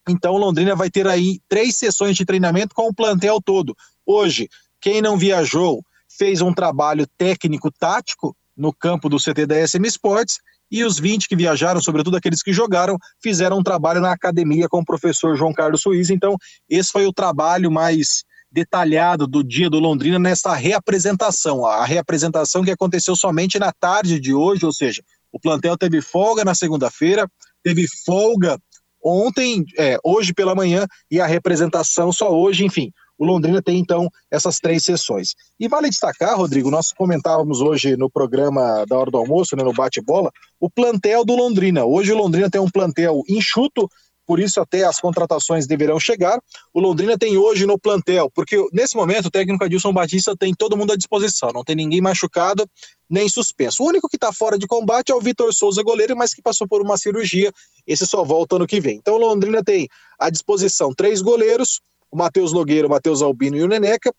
Então, 0.08 0.38
Londrina 0.38 0.76
vai 0.76 0.90
ter 0.90 1.08
aí 1.08 1.40
três 1.48 1.76
sessões 1.76 2.16
de 2.16 2.26
treinamento 2.26 2.76
com 2.76 2.88
o 2.88 2.94
plantel 2.94 3.40
todo. 3.44 3.76
Hoje, 4.06 4.50
quem 4.82 5.02
não 5.02 5.18
viajou 5.18 5.84
fez 6.18 6.42
um 6.42 6.54
trabalho 6.54 7.08
técnico-tático 7.18 8.36
no 8.56 8.74
campo 8.74 9.10
do 9.10 9.18
CT 9.18 9.46
da 9.46 9.68
SM 9.68 9.86
Sports 9.88 10.40
e 10.70 10.84
os 10.84 11.00
20 11.00 11.28
que 11.28 11.36
viajaram, 11.36 11.82
sobretudo 11.82 12.18
aqueles 12.18 12.42
que 12.42 12.52
jogaram, 12.52 12.98
fizeram 13.22 13.60
um 13.60 13.64
trabalho 13.64 14.02
na 14.02 14.12
academia 14.12 14.68
com 14.68 14.80
o 14.80 14.86
professor 14.86 15.36
João 15.38 15.54
Carlos 15.54 15.82
Suíza. 15.82 16.14
Então, 16.14 16.36
esse 16.70 16.92
foi 16.92 17.06
o 17.06 17.14
trabalho 17.14 17.72
mais 17.72 18.24
detalhado 18.52 19.26
do 19.26 19.44
dia 19.44 19.70
do 19.70 19.80
Londrina 19.80 20.20
nessa 20.20 20.54
reapresentação. 20.54 21.66
A 21.66 21.86
reapresentação 21.86 22.64
que 22.64 22.72
aconteceu 22.72 23.16
somente 23.16 23.58
na 23.58 23.72
tarde 23.72 24.20
de 24.20 24.34
hoje, 24.34 24.66
ou 24.66 24.72
seja, 24.72 25.02
o 25.32 25.40
plantel 25.40 25.76
teve 25.76 26.02
folga 26.02 26.46
na 26.46 26.54
segunda-feira, 26.54 27.28
teve 27.64 27.88
folga 28.06 28.60
ontem, 29.04 29.66
é, 29.78 29.98
hoje 30.04 30.34
pela 30.34 30.56
manhã, 30.56 30.88
e 31.10 31.20
a 31.20 31.26
representação 31.26 32.12
só 32.12 32.32
hoje, 32.32 32.66
enfim. 32.66 32.92
O 33.18 33.26
Londrina 33.26 33.62
tem 33.62 33.80
então 33.80 34.10
essas 34.30 34.58
três 34.58 34.84
sessões. 34.84 35.36
E 35.60 35.68
vale 35.68 35.90
destacar, 35.90 36.36
Rodrigo, 36.36 36.72
nós 36.72 36.92
comentávamos 36.92 37.62
hoje 37.62 37.96
no 37.96 38.10
programa 38.10 38.86
da 38.88 38.98
hora 38.98 39.12
do 39.12 39.18
almoço, 39.18 39.56
né, 39.56 39.64
no 39.64 39.74
bate-bola, 39.74 40.32
o 40.60 40.70
plantel 40.70 41.24
do 41.24 41.36
Londrina. 41.36 41.86
Hoje 41.86 42.12
o 42.12 42.18
Londrina 42.18 42.50
tem 42.50 42.60
um 42.60 42.70
plantel 42.70 43.22
enxuto, 43.30 43.88
por 44.26 44.40
isso 44.40 44.60
até 44.60 44.84
as 44.84 45.00
contratações 45.00 45.68
deverão 45.68 46.00
chegar. 46.00 46.40
O 46.74 46.80
Londrina 46.80 47.18
tem 47.18 47.38
hoje 47.38 47.66
no 47.66 47.78
plantel, 47.78 48.30
porque 48.34 48.58
nesse 48.72 48.96
momento 48.96 49.28
o 49.28 49.32
técnico 49.32 49.64
Adilson 49.64 49.94
Batista 49.94 50.36
tem 50.36 50.54
todo 50.54 50.78
mundo 50.78 50.94
à 50.94 50.96
disposição, 50.96 51.52
não 51.54 51.64
tem 51.64 51.76
ninguém 51.76 52.02
machucado 52.02 52.70
nem 53.10 53.30
suspenso. 53.30 53.84
O 53.84 53.88
único 53.88 54.10
que 54.10 54.16
está 54.16 54.34
fora 54.34 54.58
de 54.58 54.66
combate 54.66 55.12
é 55.12 55.16
o 55.16 55.22
Vitor 55.22 55.54
Souza, 55.54 55.84
goleiro, 55.84 56.16
mas 56.18 56.34
que 56.34 56.42
passou 56.42 56.68
por 56.68 56.82
uma 56.82 56.98
cirurgia, 56.98 57.52
esse 57.86 58.08
só 58.08 58.24
volta 58.24 58.56
ano 58.56 58.66
que 58.66 58.82
vem. 58.82 58.98
Então 58.98 59.16
o 59.16 59.20
Londrina 59.20 59.64
tem 59.64 59.88
à 60.18 60.30
disposição 60.30 60.94
três 60.94 61.22
goleiros, 61.22 61.80
o 62.10 62.18
Matheus 62.18 62.54
Nogueira, 62.54 62.88
o 62.88 62.90
Matheus 62.90 63.22
Albino 63.22 63.58
e 63.58 63.64
o 63.64 63.68
Neneca, 63.68 64.14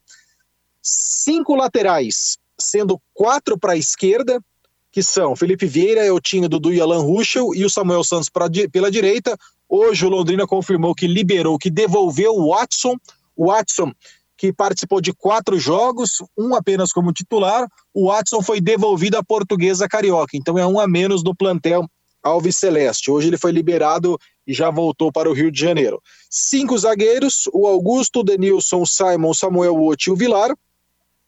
cinco 0.83 1.55
laterais, 1.55 2.39
sendo 2.59 3.01
quatro 3.13 3.59
para 3.59 3.73
a 3.73 3.77
esquerda, 3.77 4.41
que 4.93 5.03
são 5.03 5.35
Felipe 5.35 5.67
Vieira, 5.67 6.07
Eltinho, 6.07 6.49
Dudu 6.49 6.73
e 6.73 6.81
Alan 6.81 7.03
Ruschel, 7.03 7.53
e 7.53 7.65
o 7.65 7.71
Samuel 7.71 8.05
Santos 8.05 8.29
pra, 8.29 8.47
pela 8.71 8.93
direita, 8.93 9.37
Hoje 9.69 10.07
o 10.07 10.09
Londrina 10.09 10.47
confirmou 10.47 10.95
que 10.95 11.07
liberou, 11.07 11.59
que 11.59 11.71
devolveu 11.71 12.33
o 12.33 12.51
Watson. 12.51 12.97
O 13.37 13.47
Watson, 13.47 13.93
que 14.37 14.53
participou 14.53 15.01
de 15.01 15.13
quatro 15.13 15.59
jogos, 15.59 16.23
um 16.37 16.55
apenas 16.55 16.93
como 16.93 17.13
titular. 17.13 17.67
O 17.93 18.09
Watson 18.09 18.43
foi 18.43 18.61
devolvido 18.61 19.17
à 19.17 19.25
Portuguesa 19.25 19.89
Carioca, 19.89 20.37
então 20.37 20.59
é 20.59 20.67
um 20.67 20.79
a 20.79 20.87
menos 20.87 21.23
do 21.23 21.35
plantel 21.35 21.89
Alves 22.23 22.57
Celeste. 22.57 23.11
Hoje 23.11 23.29
ele 23.29 23.37
foi 23.37 23.53
liberado 23.53 24.19
e 24.47 24.55
já 24.55 24.71
voltou 24.71 25.13
para 25.13 25.29
o 25.29 25.33
Rio 25.33 25.51
de 25.51 25.61
Janeiro. 25.61 26.01
Cinco 26.31 26.77
zagueiros: 26.79 27.49
o 27.53 27.67
Augusto, 27.67 28.21
o 28.21 28.25
Denilson, 28.25 28.81
o 28.81 28.87
Simon, 28.87 29.31
o 29.31 29.35
Samuel 29.35 29.75
Wout 29.75 30.09
e 30.09 30.13
o 30.13 30.17
Vilar. 30.17 30.57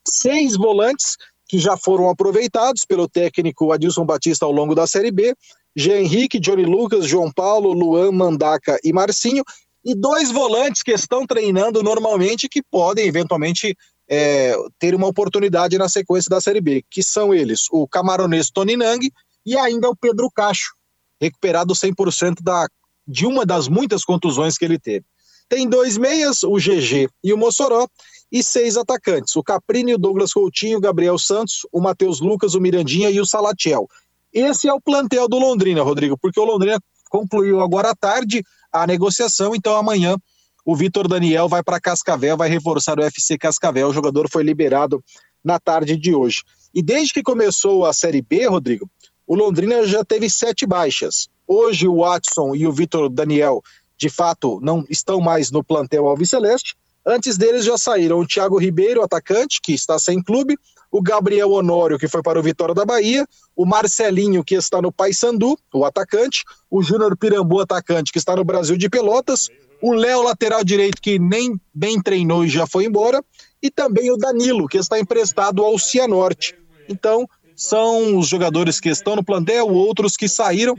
Seis 0.08 0.56
volantes 0.56 1.16
que 1.48 1.58
já 1.58 1.76
foram 1.76 2.08
aproveitados 2.08 2.84
pelo 2.84 3.08
técnico 3.08 3.72
Adilson 3.72 4.04
Batista 4.04 4.44
ao 4.44 4.52
longo 4.52 4.74
da 4.74 4.86
Série 4.86 5.10
B. 5.10 5.34
Jean 5.76 6.00
Henrique, 6.00 6.40
Johnny 6.40 6.64
Lucas, 6.64 7.06
João 7.06 7.30
Paulo, 7.30 7.72
Luan, 7.72 8.10
Mandaca 8.10 8.78
e 8.82 8.92
Marcinho, 8.92 9.44
e 9.84 9.94
dois 9.94 10.32
volantes 10.32 10.82
que 10.82 10.90
estão 10.90 11.26
treinando 11.26 11.82
normalmente 11.82 12.48
que 12.48 12.62
podem 12.62 13.06
eventualmente 13.06 13.76
é, 14.08 14.56
ter 14.78 14.94
uma 14.94 15.06
oportunidade 15.06 15.76
na 15.76 15.88
sequência 15.88 16.28
da 16.30 16.40
Série 16.40 16.60
B, 16.60 16.82
que 16.90 17.02
são 17.02 17.34
eles 17.34 17.66
o 17.70 17.86
camaronês 17.86 18.50
Tony 18.50 18.76
Nang 18.76 19.12
e 19.44 19.56
ainda 19.56 19.88
o 19.88 19.96
Pedro 19.96 20.30
Cacho, 20.34 20.74
recuperado 21.20 21.74
100% 21.74 22.42
da, 22.42 22.66
de 23.06 23.26
uma 23.26 23.44
das 23.44 23.68
muitas 23.68 24.02
contusões 24.02 24.56
que 24.56 24.64
ele 24.64 24.78
teve. 24.78 25.04
Tem 25.48 25.68
dois 25.68 25.96
meias, 25.96 26.42
o 26.42 26.56
GG 26.56 27.08
e 27.22 27.32
o 27.32 27.38
Mossoró, 27.38 27.86
e 28.30 28.42
seis 28.42 28.76
atacantes, 28.76 29.36
o 29.36 29.42
Caprini, 29.42 29.94
o 29.94 29.98
Douglas 29.98 30.32
Coutinho, 30.32 30.78
o 30.78 30.80
Gabriel 30.80 31.16
Santos, 31.16 31.60
o 31.70 31.80
Matheus 31.80 32.20
Lucas, 32.20 32.54
o 32.54 32.60
Mirandinha 32.60 33.08
e 33.08 33.20
o 33.20 33.26
Salatiel. 33.26 33.88
Esse 34.36 34.68
é 34.68 34.72
o 34.74 34.78
plantel 34.78 35.26
do 35.26 35.38
Londrina, 35.38 35.82
Rodrigo, 35.82 36.18
porque 36.18 36.38
o 36.38 36.44
Londrina 36.44 36.78
concluiu 37.08 37.62
agora 37.62 37.92
à 37.92 37.94
tarde 37.94 38.44
a 38.70 38.86
negociação, 38.86 39.54
então 39.54 39.74
amanhã 39.74 40.14
o 40.62 40.76
Vitor 40.76 41.08
Daniel 41.08 41.48
vai 41.48 41.62
para 41.62 41.80
Cascavel, 41.80 42.36
vai 42.36 42.50
reforçar 42.50 42.98
o 42.98 43.02
FC 43.02 43.38
Cascavel. 43.38 43.88
O 43.88 43.94
jogador 43.94 44.28
foi 44.30 44.42
liberado 44.42 45.02
na 45.42 45.58
tarde 45.58 45.96
de 45.96 46.14
hoje. 46.14 46.42
E 46.74 46.82
desde 46.82 47.14
que 47.14 47.22
começou 47.22 47.86
a 47.86 47.94
Série 47.94 48.20
B, 48.20 48.46
Rodrigo, 48.46 48.90
o 49.26 49.34
Londrina 49.34 49.86
já 49.86 50.04
teve 50.04 50.28
sete 50.28 50.66
baixas. 50.66 51.28
Hoje 51.48 51.88
o 51.88 52.00
Watson 52.02 52.54
e 52.54 52.66
o 52.66 52.72
Vitor 52.72 53.08
Daniel, 53.08 53.62
de 53.96 54.10
fato, 54.10 54.60
não 54.60 54.84
estão 54.90 55.18
mais 55.18 55.50
no 55.50 55.64
plantel 55.64 56.06
Alviceleste. 56.06 56.76
Antes 57.06 57.38
deles 57.38 57.64
já 57.64 57.78
saíram 57.78 58.18
o 58.18 58.26
Thiago 58.26 58.58
Ribeiro, 58.58 59.02
atacante, 59.02 59.60
que 59.62 59.72
está 59.72 59.96
sem 59.96 60.20
clube, 60.20 60.58
o 60.90 61.00
Gabriel 61.00 61.52
Honório, 61.52 61.98
que 61.98 62.08
foi 62.08 62.20
para 62.20 62.38
o 62.38 62.42
Vitória 62.42 62.74
da 62.74 62.84
Bahia, 62.84 63.26
o 63.54 63.64
Marcelinho, 63.64 64.42
que 64.42 64.56
está 64.56 64.82
no 64.82 64.90
Paysandu, 64.90 65.56
o 65.72 65.84
atacante, 65.84 66.42
o 66.68 66.82
Júnior 66.82 67.16
Pirambu, 67.16 67.60
atacante, 67.60 68.10
que 68.10 68.18
está 68.18 68.34
no 68.34 68.44
Brasil 68.44 68.76
de 68.76 68.88
Pelotas, 68.88 69.48
o 69.80 69.92
Léo, 69.92 70.22
lateral 70.22 70.64
direito, 70.64 71.00
que 71.00 71.18
nem 71.18 71.60
bem 71.72 72.00
treinou 72.02 72.44
e 72.44 72.48
já 72.48 72.66
foi 72.66 72.86
embora, 72.86 73.22
e 73.62 73.70
também 73.70 74.10
o 74.10 74.16
Danilo, 74.16 74.66
que 74.66 74.78
está 74.78 74.98
emprestado 74.98 75.62
ao 75.62 75.78
Cianorte. 75.78 76.56
Então, 76.88 77.28
são 77.54 78.18
os 78.18 78.26
jogadores 78.26 78.80
que 78.80 78.88
estão 78.88 79.16
no 79.16 79.24
plantel, 79.24 79.68
outros 79.68 80.16
que 80.16 80.28
saíram. 80.28 80.76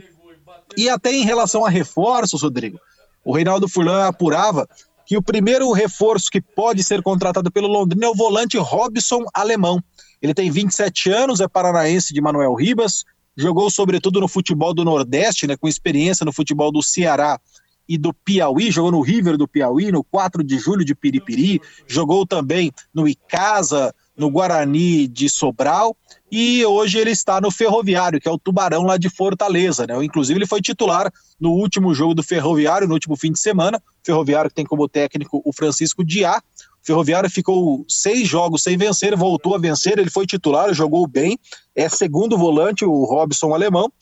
E 0.76 0.88
até 0.88 1.12
em 1.12 1.24
relação 1.24 1.64
a 1.64 1.70
reforços, 1.70 2.42
Rodrigo, 2.42 2.78
o 3.24 3.34
Reinaldo 3.34 3.68
Furlan 3.68 4.06
apurava 4.06 4.68
que 5.08 5.16
o 5.16 5.22
primeiro 5.22 5.72
reforço 5.72 6.30
que 6.30 6.38
pode 6.38 6.84
ser 6.84 7.02
contratado 7.02 7.50
pelo 7.50 7.66
Londrina 7.66 8.04
é 8.04 8.08
o 8.10 8.14
volante 8.14 8.58
Robson 8.58 9.24
Alemão. 9.32 9.82
Ele 10.20 10.34
tem 10.34 10.50
27 10.50 11.10
anos, 11.10 11.40
é 11.40 11.48
paranaense 11.48 12.12
de 12.12 12.20
Manuel 12.20 12.54
Ribas, 12.54 13.06
jogou 13.34 13.70
sobretudo 13.70 14.20
no 14.20 14.28
futebol 14.28 14.74
do 14.74 14.84
Nordeste, 14.84 15.46
né, 15.46 15.56
com 15.56 15.66
experiência 15.66 16.26
no 16.26 16.32
futebol 16.32 16.70
do 16.70 16.82
Ceará 16.82 17.40
e 17.88 17.96
do 17.96 18.12
Piauí, 18.12 18.70
jogou 18.70 18.92
no 18.92 19.00
River 19.00 19.38
do 19.38 19.48
Piauí, 19.48 19.90
no 19.90 20.04
4 20.04 20.44
de 20.44 20.58
julho 20.58 20.84
de 20.84 20.94
Piripiri, 20.94 21.58
jogou 21.86 22.26
também 22.26 22.70
no 22.92 23.08
Icasa, 23.08 23.94
no 24.18 24.28
Guarani 24.28 25.06
de 25.06 25.30
Sobral, 25.30 25.96
e 26.30 26.66
hoje 26.66 26.98
ele 26.98 27.12
está 27.12 27.40
no 27.40 27.50
Ferroviário, 27.50 28.20
que 28.20 28.28
é 28.28 28.30
o 28.30 28.38
Tubarão 28.38 28.82
lá 28.82 28.98
de 28.98 29.08
Fortaleza, 29.08 29.86
né? 29.86 30.04
Inclusive 30.04 30.36
ele 30.36 30.46
foi 30.46 30.60
titular 30.60 31.10
no 31.40 31.52
último 31.52 31.94
jogo 31.94 32.14
do 32.14 32.22
Ferroviário, 32.22 32.88
no 32.88 32.94
último 32.94 33.16
fim 33.16 33.32
de 33.32 33.38
semana, 33.38 33.80
Ferroviário 34.04 34.50
que 34.50 34.56
tem 34.56 34.66
como 34.66 34.88
técnico 34.88 35.40
o 35.44 35.52
Francisco 35.52 36.04
Diá, 36.04 36.42
Ferroviário 36.82 37.30
ficou 37.30 37.84
seis 37.88 38.26
jogos 38.26 38.62
sem 38.62 38.76
vencer, 38.76 39.16
voltou 39.16 39.54
a 39.54 39.58
vencer, 39.58 39.98
ele 39.98 40.10
foi 40.10 40.26
titular, 40.26 40.72
jogou 40.74 41.06
bem, 41.06 41.38
é 41.74 41.88
segundo 41.88 42.36
volante, 42.36 42.84
o 42.84 43.04
Robson 43.04 43.54
Alemão, 43.54 43.92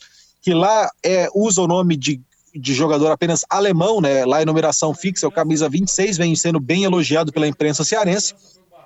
que 0.40 0.54
lá 0.54 0.88
é, 1.04 1.28
usa 1.35 1.61
o 1.61 1.66
nome 1.66 1.96
de, 1.96 2.20
de 2.54 2.75
jogador 2.75 3.11
apenas 3.11 3.44
alemão, 3.50 4.00
né? 4.00 4.25
Lá 4.25 4.40
é 4.40 4.44
numeração 4.44 4.94
fixa, 4.94 5.26
é 5.26 5.28
o 5.28 5.32
camisa 5.32 5.68
26, 5.68 6.16
vem 6.16 6.37
sendo 6.37 6.61
bem 6.61 6.85
elogiado 6.85 7.32
pela 7.32 7.49
imprensa 7.49 7.85
cearense 7.85 8.35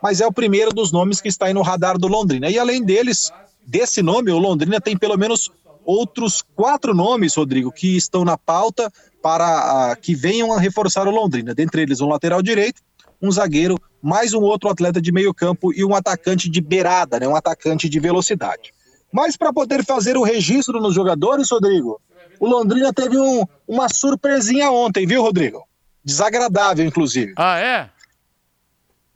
mas 0.02 0.20
é 0.20 0.26
o 0.26 0.32
primeiro 0.32 0.70
dos 0.70 0.92
nomes 0.92 1.20
que 1.20 1.28
está 1.28 1.46
aí 1.46 1.54
no 1.54 1.62
radar 1.62 1.98
do 1.98 2.08
Londrina. 2.08 2.48
E 2.50 2.58
além 2.58 2.82
deles, 2.82 3.32
desse 3.66 4.02
nome, 4.02 4.30
o 4.30 4.38
Londrina 4.38 4.80
tem 4.80 4.96
pelo 4.96 5.16
menos 5.16 5.50
outros 5.84 6.42
quatro 6.54 6.94
nomes, 6.94 7.34
Rodrigo, 7.34 7.72
que 7.72 7.96
estão 7.96 8.24
na 8.24 8.36
pauta 8.36 8.92
para 9.22 9.92
uh, 9.92 10.00
que 10.00 10.14
venham 10.14 10.52
a 10.52 10.58
reforçar 10.58 11.06
o 11.06 11.10
Londrina. 11.10 11.54
Dentre 11.54 11.82
eles, 11.82 12.00
um 12.00 12.08
lateral 12.08 12.42
direito, 12.42 12.80
um 13.20 13.30
zagueiro, 13.30 13.76
mais 14.00 14.32
um 14.32 14.40
outro 14.40 14.68
atleta 14.70 15.00
de 15.00 15.12
meio 15.12 15.34
campo 15.34 15.72
e 15.74 15.84
um 15.84 15.94
atacante 15.94 16.48
de 16.48 16.60
beirada, 16.60 17.20
né, 17.20 17.28
um 17.28 17.36
atacante 17.36 17.88
de 17.88 18.00
velocidade. 18.00 18.72
Mas 19.12 19.36
para 19.36 19.52
poder 19.52 19.84
fazer 19.84 20.16
o 20.16 20.22
registro 20.22 20.80
nos 20.80 20.94
jogadores, 20.94 21.50
Rodrigo, 21.50 22.00
o 22.38 22.46
Londrina 22.46 22.92
teve 22.92 23.18
um, 23.18 23.44
uma 23.68 23.88
surpresinha 23.88 24.70
ontem, 24.70 25.06
viu, 25.06 25.20
Rodrigo? 25.20 25.66
Desagradável, 26.02 26.86
inclusive. 26.86 27.34
Ah, 27.36 27.58
é? 27.58 27.90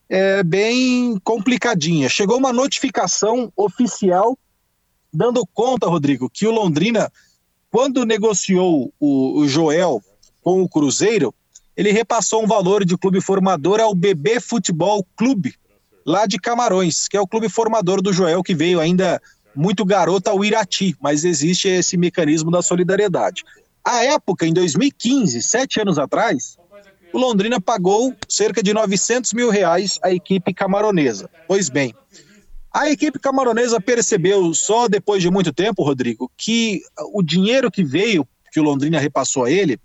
É 0.09 0.43
bem 0.43 1.19
complicadinha. 1.23 2.09
Chegou 2.09 2.39
uma 2.39 2.53
notificação 2.53 3.53
oficial 3.57 4.39
dando 5.13 5.47
conta, 5.47 5.87
Rodrigo, 5.87 6.29
que 6.29 6.47
o 6.47 6.51
Londrina, 6.51 7.11
quando 7.71 8.05
negociou 8.05 8.93
o, 8.99 9.39
o 9.39 9.49
Joel 9.49 10.03
com 10.43 10.63
o 10.63 10.69
Cruzeiro, 10.69 11.33
ele 11.77 11.93
repassou 11.93 12.43
um 12.43 12.47
valor 12.47 12.85
de 12.85 12.97
clube 12.97 13.21
formador 13.21 13.81
ao 13.81 13.95
BB 13.95 14.41
Futebol 14.41 15.07
Clube, 15.17 15.55
lá 16.05 16.27
de 16.27 16.39
Camarões, 16.39 17.09
que 17.09 17.17
é 17.17 17.21
o 17.21 17.27
clube 17.27 17.49
formador 17.49 18.03
do 18.03 18.13
Joel, 18.13 18.43
que 18.43 18.55
veio 18.55 18.81
ainda 18.81 19.21
muito 19.55 19.85
garoto 19.85 20.29
ao 20.29 20.45
Irati, 20.45 20.97
mas 21.01 21.25
existe 21.25 21.69
esse 21.69 21.97
mecanismo 21.97 22.51
da 22.51 22.61
solidariedade. 22.61 23.45
À 23.85 24.05
época, 24.05 24.47
em 24.47 24.53
2015, 24.53 25.43
sete 25.43 25.81
anos 25.81 25.99
atrás, 25.99 26.57
o 27.15 27.19
Londrina 27.19 27.61
pagou 27.61 28.13
cerca 28.29 28.61
de 28.61 28.75
900 28.75 29.33
mil 29.35 29.49
reais 29.49 30.01
à 30.03 30.13
equipe 30.13 30.53
camaronesa. 30.53 31.31
Pois 31.47 31.69
bem, 31.69 31.95
a 32.73 32.91
equipe 32.91 33.21
camaronesa 33.21 33.81
percebeu 33.81 34.53
só 34.53 34.89
depois 34.89 35.23
de 35.23 35.31
muito 35.31 35.53
tempo, 35.53 35.85
Rodrigo, 35.85 36.29
que 36.37 36.83
o 37.13 37.23
dinheiro 37.23 37.71
que 37.71 37.85
veio, 37.85 38.27
que 38.51 38.59
o 38.59 38.65
Londrina 38.65 38.99
repassou 38.99 39.45
a 39.45 39.51
ele, 39.51 39.79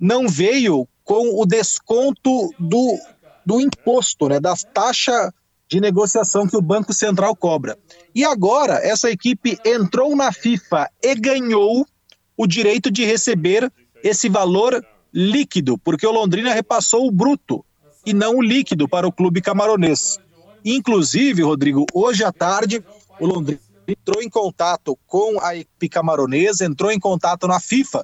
não 0.00 0.26
veio 0.26 0.88
com 1.04 1.38
o 1.38 1.44
desconto 1.44 2.50
do, 2.58 2.98
do 3.44 3.60
imposto, 3.60 4.26
né, 4.30 4.40
da 4.40 4.54
taxa 4.56 5.30
de 5.68 5.82
negociação 5.82 6.48
que 6.48 6.56
o 6.56 6.62
Banco 6.62 6.94
Central 6.94 7.36
cobra. 7.36 7.76
E 8.14 8.24
agora 8.24 8.80
essa 8.82 9.10
equipe 9.10 9.58
entrou 9.66 10.16
na 10.16 10.32
FIFA 10.32 10.88
e 11.02 11.14
ganhou 11.14 11.86
o 12.38 12.46
direito 12.46 12.90
de 12.90 13.04
receber 13.04 13.70
esse 14.02 14.30
valor 14.30 14.82
líquido, 15.12 15.78
porque 15.78 16.06
o 16.06 16.12
Londrina 16.12 16.52
repassou 16.52 17.06
o 17.06 17.10
bruto 17.10 17.64
e 18.04 18.12
não 18.12 18.36
o 18.36 18.42
líquido 18.42 18.88
para 18.88 19.06
o 19.06 19.12
clube 19.12 19.40
camaronês. 19.40 20.18
Inclusive, 20.64 21.42
Rodrigo, 21.42 21.86
hoje 21.92 22.24
à 22.24 22.32
tarde, 22.32 22.82
o 23.20 23.26
Londrina 23.26 23.60
entrou 23.86 24.22
em 24.22 24.28
contato 24.28 24.98
com 25.06 25.40
a 25.40 25.56
equipe 25.56 25.88
camaronesa, 25.88 26.64
entrou 26.64 26.90
em 26.90 27.00
contato 27.00 27.46
na 27.46 27.58
FIFA 27.58 28.02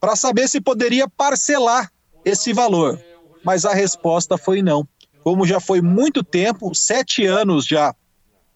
para 0.00 0.16
saber 0.16 0.48
se 0.48 0.60
poderia 0.60 1.08
parcelar 1.08 1.90
esse 2.24 2.52
valor. 2.52 3.00
Mas 3.44 3.64
a 3.64 3.72
resposta 3.72 4.36
foi 4.36 4.62
não. 4.62 4.86
Como 5.22 5.46
já 5.46 5.60
foi 5.60 5.80
muito 5.80 6.24
tempo, 6.24 6.74
sete 6.74 7.26
anos 7.26 7.66
já 7.66 7.94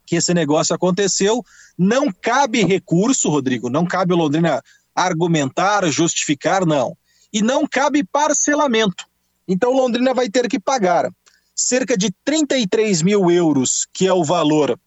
que 0.06 0.16
esse 0.16 0.34
negócio 0.34 0.74
aconteceu, 0.74 1.42
não 1.78 2.12
cabe 2.12 2.64
recurso, 2.64 3.30
Rodrigo, 3.30 3.70
não 3.70 3.86
cabe 3.86 4.12
o 4.12 4.16
Londrina 4.16 4.62
argumentar, 4.94 5.88
justificar, 5.90 6.66
não. 6.66 6.96
E 7.34 7.42
não 7.42 7.66
cabe 7.66 8.04
parcelamento. 8.04 9.04
Então 9.46 9.72
Londrina 9.72 10.14
vai 10.14 10.30
ter 10.30 10.48
que 10.48 10.60
pagar 10.60 11.10
cerca 11.54 11.96
de 11.96 12.10
33 12.24 13.02
mil 13.02 13.30
euros, 13.30 13.86
que 13.92 14.06
é 14.06 14.12
o 14.12 14.24
valor 14.24 14.78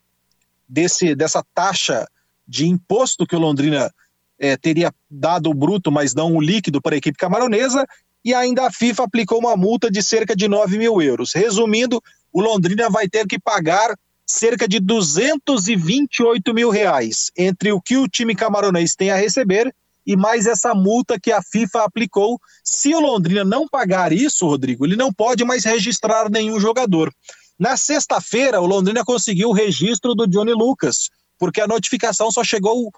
desse, 0.67 1.13
dessa 1.13 1.43
taxa 1.53 2.07
de 2.47 2.65
imposto 2.65 3.27
que 3.27 3.35
o 3.35 3.39
Londrina 3.39 3.93
é, 4.39 4.55
teria 4.55 4.93
dado 5.09 5.49
o 5.49 5.53
bruto, 5.53 5.91
mas 5.91 6.15
não 6.15 6.35
o 6.35 6.41
líquido 6.41 6.81
para 6.81 6.95
a 6.95 6.97
equipe 6.97 7.17
camaronesa, 7.17 7.85
e 8.23 8.33
ainda 8.33 8.67
a 8.67 8.71
FIFA 8.71 9.03
aplicou 9.03 9.39
uma 9.39 9.55
multa 9.55 9.91
de 9.91 10.01
cerca 10.01 10.35
de 10.35 10.47
9 10.47 10.77
mil 10.77 11.01
euros. 11.01 11.33
Resumindo, 11.33 12.01
o 12.31 12.41
Londrina 12.41 12.89
vai 12.89 13.07
ter 13.07 13.25
que 13.27 13.39
pagar 13.39 13.97
cerca 14.25 14.67
de 14.67 14.79
228 14.79 16.53
mil 16.53 16.69
reais 16.69 17.31
entre 17.37 17.71
o 17.71 17.81
que 17.81 17.97
o 17.97 18.07
time 18.07 18.35
camaronês 18.35 18.95
tem 18.95 19.09
a 19.09 19.15
receber 19.15 19.73
e 20.07 20.15
mais 20.15 20.47
essa 20.47 20.73
multa 20.73 21.19
que 21.19 21.33
a 21.33 21.41
FIFA 21.41 21.83
aplicou. 21.83 22.39
Se 22.63 22.95
o 22.95 22.99
Londrina 23.01 23.43
não 23.43 23.67
pagar 23.67 24.13
isso, 24.13 24.47
Rodrigo, 24.47 24.85
ele 24.85 24.95
não 24.95 25.11
pode 25.11 25.43
mais 25.43 25.65
registrar 25.65 26.29
nenhum 26.29 26.59
jogador. 26.59 27.13
Na 27.59 27.75
sexta-feira, 27.75 28.61
o 28.61 28.65
Londrina 28.65 29.03
conseguiu 29.03 29.49
o 29.49 29.53
registro 29.53 30.15
do 30.15 30.25
Johnny 30.25 30.53
Lucas, 30.53 31.09
porque 31.37 31.59
a 31.59 31.67
notificação 31.67 32.31
só 32.31 32.43
chegou 32.43 32.89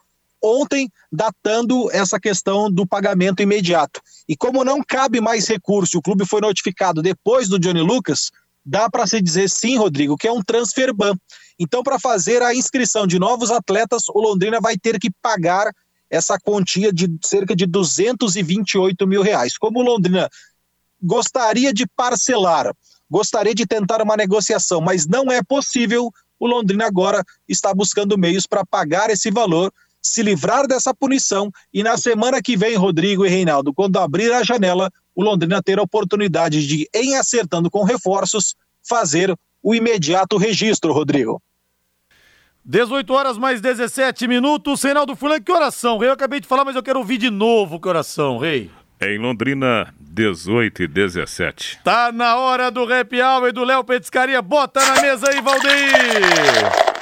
ontem, 0.42 0.90
datando 1.12 1.92
essa 1.92 2.20
questão 2.20 2.72
do 2.72 2.88
pagamento 2.88 3.42
imediato. 3.42 4.00
E 4.28 4.38
como 4.38 4.64
não 4.64 4.82
cabe 4.82 5.20
mais 5.20 5.48
recurso, 5.48 5.98
o 5.98 6.02
clube 6.02 6.26
foi 6.26 6.40
notificado 6.40 7.02
depois 7.02 7.50
do 7.50 7.60
Johnny 7.60 7.82
Lucas, 7.82 8.30
dá 8.66 8.90
para 8.90 9.08
se 9.08 9.22
dizer 9.22 9.50
sim, 9.50 9.78
Rodrigo, 9.78 10.16
que 10.16 10.28
é 10.28 10.32
um 10.32 10.42
transfer 10.42 10.94
ban. 10.94 11.16
Então, 11.58 11.84
para 11.84 12.00
fazer 12.00 12.42
a 12.42 12.56
inscrição 12.56 13.06
de 13.06 13.20
novos 13.20 13.52
atletas, 13.52 14.04
o 14.10 14.22
Londrina 14.22 14.62
vai 14.62 14.78
ter 14.78 14.98
que 15.00 15.10
pagar 15.22 15.74
essa 16.10 16.38
quantia 16.40 16.92
de 16.92 17.08
cerca 17.24 17.56
de 17.56 17.66
228 17.66 19.08
mil 19.08 19.22
reais. 19.22 19.58
Como 19.58 19.82
Londrina 19.82 20.30
gostaria 21.02 21.74
de 21.74 21.86
parcelar, 21.88 22.74
gostaria 23.10 23.56
de 23.56 23.66
tentar 23.66 24.02
uma 24.02 24.18
negociação, 24.18 24.82
mas 24.82 25.08
não 25.08 25.32
é 25.32 25.42
possível, 25.42 26.12
o 26.40 26.48
Londrina 26.48 26.86
agora 26.86 27.24
está 27.48 27.74
buscando 27.74 28.18
meios 28.18 28.46
para 28.46 28.66
pagar 28.66 29.10
esse 29.10 29.32
valor 29.32 29.72
se 30.02 30.24
livrar 30.24 30.66
dessa 30.66 30.94
punição 30.94 31.52
e 31.74 31.84
na 31.84 31.98
semana 31.98 32.42
que 32.42 32.56
vem, 32.56 32.76
Rodrigo 32.76 33.26
e 33.26 33.30
Reinaldo, 33.30 33.74
quando 33.74 33.98
abrir 33.98 34.32
a 34.32 34.44
janela, 34.44 34.92
o 35.14 35.22
Londrina 35.22 35.62
ter 35.62 35.78
a 35.78 35.84
oportunidade 35.84 36.66
de, 36.66 36.90
em 36.94 37.18
acertando 37.18 37.70
com 37.70 37.84
reforços, 37.84 38.56
fazer 38.88 39.38
o 39.62 39.76
imediato 39.76 40.38
registro, 40.38 40.94
Rodrigo. 40.94 41.42
18 42.66 43.14
horas 43.14 43.38
mais 43.38 43.62
17 43.62 44.28
minutos. 44.28 44.84
Reinaldo 44.84 45.16
Fulan, 45.16 45.40
que 45.40 45.52
oração, 45.52 45.98
Rei? 45.98 46.10
Eu 46.10 46.14
acabei 46.14 46.40
de 46.40 46.48
falar, 46.48 46.66
mas 46.66 46.76
eu 46.76 46.84
quero 46.84 47.00
ouvir 47.00 47.18
de 47.18 47.30
novo 47.30 47.80
que 47.80 47.88
oração, 47.88 48.38
Rei. 48.38 48.70
Em 49.02 49.18
Londrina, 49.18 49.94
18 50.00 50.84
e 50.84 50.88
17. 50.88 51.80
Tá 51.84 52.12
na 52.12 52.36
hora 52.36 52.70
do 52.70 52.86
Rap 52.86 53.14
Hour 53.20 53.54
do 53.54 53.64
Léo 53.64 53.84
Petiscaria. 53.84 54.42
Bota 54.42 54.86
na 54.86 55.02
mesa 55.02 55.30
aí, 55.30 55.42
Valdeir! 55.42 57.00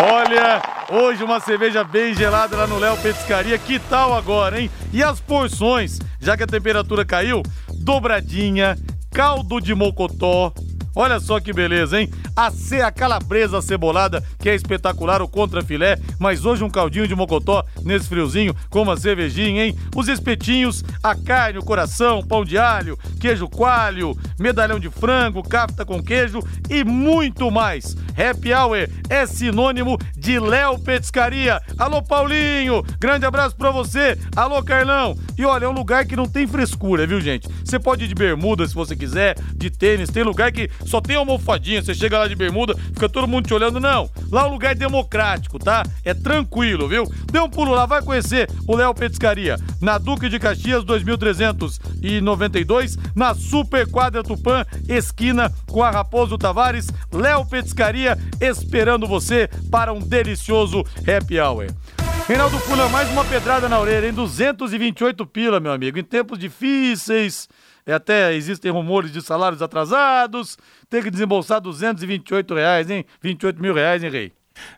Olha, 0.00 0.62
hoje 0.90 1.24
uma 1.24 1.40
cerveja 1.40 1.82
bem 1.82 2.14
gelada 2.14 2.56
lá 2.56 2.66
no 2.66 2.78
Léo 2.78 2.96
Petiscaria. 2.98 3.58
Que 3.58 3.78
tal 3.78 4.14
agora, 4.14 4.60
hein? 4.60 4.70
E 4.92 5.02
as 5.02 5.20
porções, 5.20 5.98
já 6.20 6.36
que 6.36 6.42
a 6.42 6.46
temperatura 6.46 7.04
caiu, 7.04 7.42
dobradinha, 7.82 8.76
caldo 9.10 9.58
de 9.58 9.74
mocotó, 9.74 10.52
Olha 11.00 11.20
só 11.20 11.38
que 11.38 11.52
beleza, 11.52 12.00
hein? 12.00 12.10
A, 12.34 12.50
a 12.84 12.90
calabresa 12.90 13.62
cebolada, 13.62 14.20
que 14.36 14.48
é 14.48 14.54
espetacular, 14.56 15.22
o 15.22 15.28
contra 15.28 15.62
filé, 15.62 15.96
mas 16.18 16.44
hoje 16.44 16.64
um 16.64 16.68
caldinho 16.68 17.06
de 17.06 17.14
mocotó 17.14 17.64
nesse 17.84 18.08
friozinho, 18.08 18.52
com 18.68 18.82
uma 18.82 18.96
cervejinha, 18.96 19.64
hein? 19.64 19.78
Os 19.94 20.08
espetinhos, 20.08 20.82
a 21.00 21.14
carne, 21.14 21.60
o 21.60 21.64
coração, 21.64 22.20
pão 22.20 22.44
de 22.44 22.58
alho, 22.58 22.98
queijo 23.20 23.48
coalho, 23.48 24.18
medalhão 24.40 24.80
de 24.80 24.90
frango, 24.90 25.40
cafta 25.40 25.84
com 25.84 26.02
queijo 26.02 26.40
e 26.68 26.82
muito 26.82 27.48
mais. 27.48 27.96
Happy 28.18 28.52
Hour 28.52 28.88
é 29.08 29.24
sinônimo 29.24 29.96
de 30.16 30.40
Léo 30.40 30.80
Petiscaria. 30.80 31.62
Alô, 31.78 32.02
Paulinho, 32.02 32.84
grande 32.98 33.24
abraço 33.24 33.54
pra 33.54 33.70
você. 33.70 34.18
Alô, 34.34 34.60
Carlão. 34.64 35.16
E 35.38 35.44
olha, 35.44 35.66
é 35.66 35.68
um 35.68 35.72
lugar 35.72 36.04
que 36.04 36.16
não 36.16 36.26
tem 36.26 36.44
frescura, 36.44 37.06
viu, 37.06 37.20
gente? 37.20 37.48
Você 37.64 37.78
pode 37.78 38.04
ir 38.04 38.08
de 38.08 38.16
bermuda 38.16 38.66
se 38.66 38.74
você 38.74 38.96
quiser, 38.96 39.36
de 39.54 39.70
tênis, 39.70 40.10
tem 40.10 40.24
lugar 40.24 40.50
que 40.50 40.68
só 40.88 41.00
tem 41.00 41.16
almofadinha, 41.16 41.82
você 41.82 41.94
chega 41.94 42.18
lá 42.18 42.26
de 42.26 42.34
bermuda, 42.34 42.74
fica 42.76 43.08
todo 43.08 43.28
mundo 43.28 43.46
te 43.46 43.54
olhando. 43.54 43.78
Não, 43.78 44.10
lá 44.30 44.42
é 44.42 44.44
um 44.44 44.52
lugar 44.52 44.74
democrático, 44.74 45.58
tá? 45.58 45.84
É 46.04 46.14
tranquilo, 46.14 46.88
viu? 46.88 47.04
Dê 47.30 47.40
um 47.40 47.48
pulo 47.48 47.72
lá, 47.72 47.86
vai 47.86 48.02
conhecer 48.02 48.48
o 48.66 48.74
Léo 48.74 48.94
Petiscaria, 48.94 49.56
na 49.80 49.98
Duque 49.98 50.28
de 50.28 50.38
Caxias 50.38 50.84
2392, 50.84 52.96
na 53.14 53.34
Super 53.34 53.86
Quadra 53.86 54.22
Tupã, 54.22 54.64
esquina 54.88 55.52
com 55.66 55.82
a 55.82 55.90
Raposo 55.90 56.38
Tavares, 56.38 56.88
Léo 57.12 57.44
Petiscaria 57.46 58.18
esperando 58.40 59.06
você 59.06 59.48
para 59.70 59.92
um 59.92 60.00
delicioso 60.00 60.84
happy 61.06 61.38
hour. 61.38 61.66
Reinaldo 62.26 62.58
Fulan, 62.58 62.88
mais 62.90 63.10
uma 63.10 63.24
pedrada 63.24 63.70
na 63.70 63.80
orelha, 63.80 64.06
em 64.06 64.12
228 64.12 65.24
pila, 65.24 65.58
meu 65.58 65.72
amigo. 65.72 65.98
Em 65.98 66.04
tempos 66.04 66.38
difíceis, 66.38 67.48
é, 67.88 67.94
até 67.94 68.34
existem 68.34 68.70
rumores 68.70 69.10
de 69.10 69.22
salários 69.22 69.62
atrasados, 69.62 70.58
tem 70.90 71.02
que 71.02 71.10
desembolsar 71.10 71.58
228 71.58 72.54
reais, 72.54 72.90
hein? 72.90 73.02
28 73.22 73.62
mil 73.62 73.72
reais, 73.72 74.04
hein, 74.04 74.10
Rei? 74.10 74.32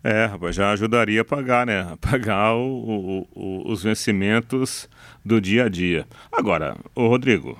É, 0.04 0.26
rapaz, 0.26 0.54
já 0.54 0.70
ajudaria 0.70 1.22
a 1.22 1.24
pagar, 1.24 1.66
né? 1.66 1.80
A 1.92 1.96
pagar 1.96 2.54
o, 2.54 2.60
o, 2.60 3.28
o, 3.34 3.72
os 3.72 3.82
vencimentos 3.82 4.88
do 5.24 5.40
dia 5.40 5.64
a 5.64 5.68
dia. 5.68 6.06
Agora, 6.30 6.76
o 6.94 7.08
Rodrigo, 7.08 7.58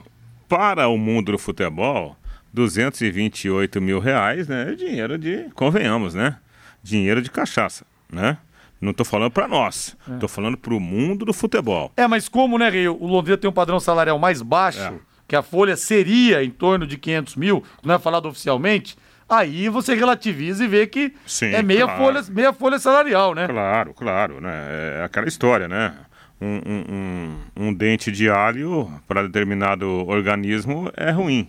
para 0.49 0.87
o 0.87 0.97
mundo 0.97 1.33
do 1.33 1.39
futebol, 1.39 2.17
228 2.53 3.81
mil 3.81 3.99
reais, 3.99 4.47
né? 4.47 4.71
É 4.71 4.75
dinheiro 4.77 5.19
de, 5.19 5.49
convenhamos, 5.55 6.15
né? 6.15 6.37
Dinheiro 6.81 7.21
de 7.21 7.29
cachaça, 7.29 7.85
né? 8.09 8.39
Não 8.81 8.93
estou 8.93 9.05
falando 9.05 9.33
para 9.33 9.49
nós, 9.49 9.97
estou 10.09 10.27
é. 10.27 10.29
falando 10.29 10.57
para 10.57 10.73
o 10.73 10.79
mundo 10.79 11.25
do 11.25 11.33
futebol. 11.33 11.93
É, 11.97 12.07
mas 12.07 12.29
como, 12.29 12.57
né, 12.57 12.71
Rio? 12.71 12.97
O 13.01 13.09
Londrina 13.09 13.37
tem 13.37 13.51
um 13.51 13.53
padrão 13.53 13.81
salarial 13.81 14.19
mais 14.19 14.41
baixo, 14.41 14.81
é 14.81 15.10
que 15.31 15.37
a 15.37 15.43
folha 15.43 15.77
seria 15.77 16.43
em 16.43 16.51
torno 16.51 16.85
de 16.85 16.99
500 16.99 17.37
mil, 17.37 17.63
não 17.85 17.95
é 17.95 17.99
falado 18.01 18.27
oficialmente, 18.27 18.97
aí 19.29 19.69
você 19.69 19.95
relativiza 19.95 20.65
e 20.65 20.67
vê 20.67 20.89
que 20.89 21.15
Sim, 21.25 21.55
é 21.55 21.63
meia, 21.63 21.85
claro. 21.85 22.03
folha, 22.03 22.25
meia 22.31 22.53
folha 22.53 22.81
salarial, 22.81 23.33
né? 23.33 23.47
Claro, 23.47 23.95
claro, 23.95 24.41
né? 24.41 24.99
É 24.99 25.05
aquela 25.05 25.29
história, 25.29 25.69
né? 25.69 25.95
Um, 26.41 26.57
um, 26.57 26.85
um, 26.89 27.67
um 27.69 27.73
dente 27.73 28.11
de 28.11 28.29
alho 28.29 28.91
para 29.07 29.23
determinado 29.23 29.87
organismo 30.09 30.91
é 30.97 31.13
ruim 31.13 31.49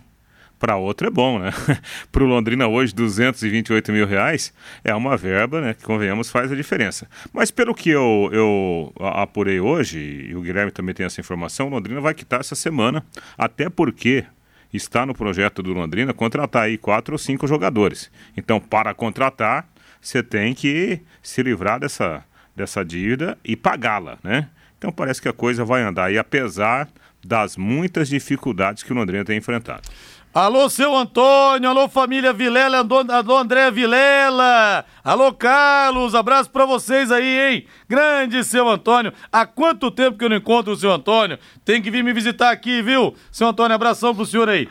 para 0.62 0.76
outro 0.76 1.08
é 1.08 1.10
bom, 1.10 1.39
né? 1.39 1.52
para 2.12 2.24
o 2.24 2.28
Londrina 2.28 2.67
hoje, 2.67 2.93
228 2.93 3.91
mil 3.91 4.06
reais 4.06 4.54
é 4.84 4.93
uma 4.93 5.17
verba, 5.17 5.60
né? 5.60 5.74
Que 5.74 5.84
convenhamos 5.84 6.30
faz 6.30 6.52
a 6.52 6.56
diferença. 6.56 7.10
Mas 7.34 7.50
pelo 7.50 7.74
que 7.74 7.89
eu, 7.89 8.30
eu 8.32 8.93
apurei 9.00 9.60
hoje, 9.60 10.28
e 10.30 10.36
o 10.36 10.41
Guilherme 10.41 10.71
também 10.71 10.93
tem 10.93 11.04
essa 11.04 11.19
informação, 11.19 11.65
o 11.65 11.71
Londrina 11.71 12.00
vai 12.00 12.13
quitar 12.13 12.41
essa 12.41 12.54
semana, 12.54 13.04
até 13.36 13.69
porque 13.69 14.24
está 14.71 15.04
no 15.04 15.15
projeto 15.15 15.63
do 15.63 15.74
Londrina 15.74 16.13
contratar 16.13 16.63
aí 16.63 16.78
quatro 16.78 17.15
ou 17.15 17.17
cinco 17.17 17.47
jogadores. 17.47 18.12
Então, 18.38 18.60
para 18.60 18.93
contratar, 18.93 19.67
você 20.00 20.21
tem 20.21 20.54
que 20.54 21.02
se 21.24 21.41
livrar 21.41 21.80
dessa, 21.80 22.24
dessa 22.56 22.86
dívida 22.86 23.36
e 23.43 23.56
pagá-la, 23.56 24.19
né? 24.24 24.47
Então 24.78 24.91
parece 24.91 25.19
que 25.19 25.28
a 25.28 25.34
coisa 25.34 25.65
vai 25.65 25.82
andar, 25.82 26.12
e 26.12 26.19
apesar 26.19 26.88
das 27.26 27.58
muitas 27.58 28.10
dificuldades 28.10 28.84
que 28.84 28.91
o 28.91 28.95
Londrina 28.95 29.26
tem 29.26 29.38
enfrentado. 29.38 29.88
Alô, 30.34 30.70
seu 30.70 30.96
Antônio, 30.96 31.70
alô, 31.70 31.89
família 31.89 32.32
Vilela, 32.32 32.78
alô, 32.78 33.38
André 33.38 33.70
Vilela, 33.70 34.86
alô, 35.04 35.34
Carlos, 35.34 36.15
abraço 36.15 36.50
pra 36.50 36.65
vocês 36.65 37.12
aí, 37.12 37.38
hein? 37.38 37.67
Grande 37.89 38.41
seu 38.46 38.70
Antônio, 38.70 39.12
há 39.30 39.46
quanto 39.46 39.91
tempo 39.91 40.17
que 40.17 40.24
eu 40.24 40.30
não 40.30 40.38
encontro 40.38 40.72
o 40.72 40.76
seu 40.78 40.89
Antônio? 40.89 41.38
Tem 41.65 41.82
que 41.82 41.91
vir 41.91 42.02
me 42.02 42.13
visitar 42.13 42.50
aqui, 42.50 42.82
viu? 42.82 43.13
Seu 43.30 43.46
Antônio, 43.46 43.76
abração 43.76 44.15
pro 44.15 44.26
senhor 44.26 44.48
aí. 44.48 44.70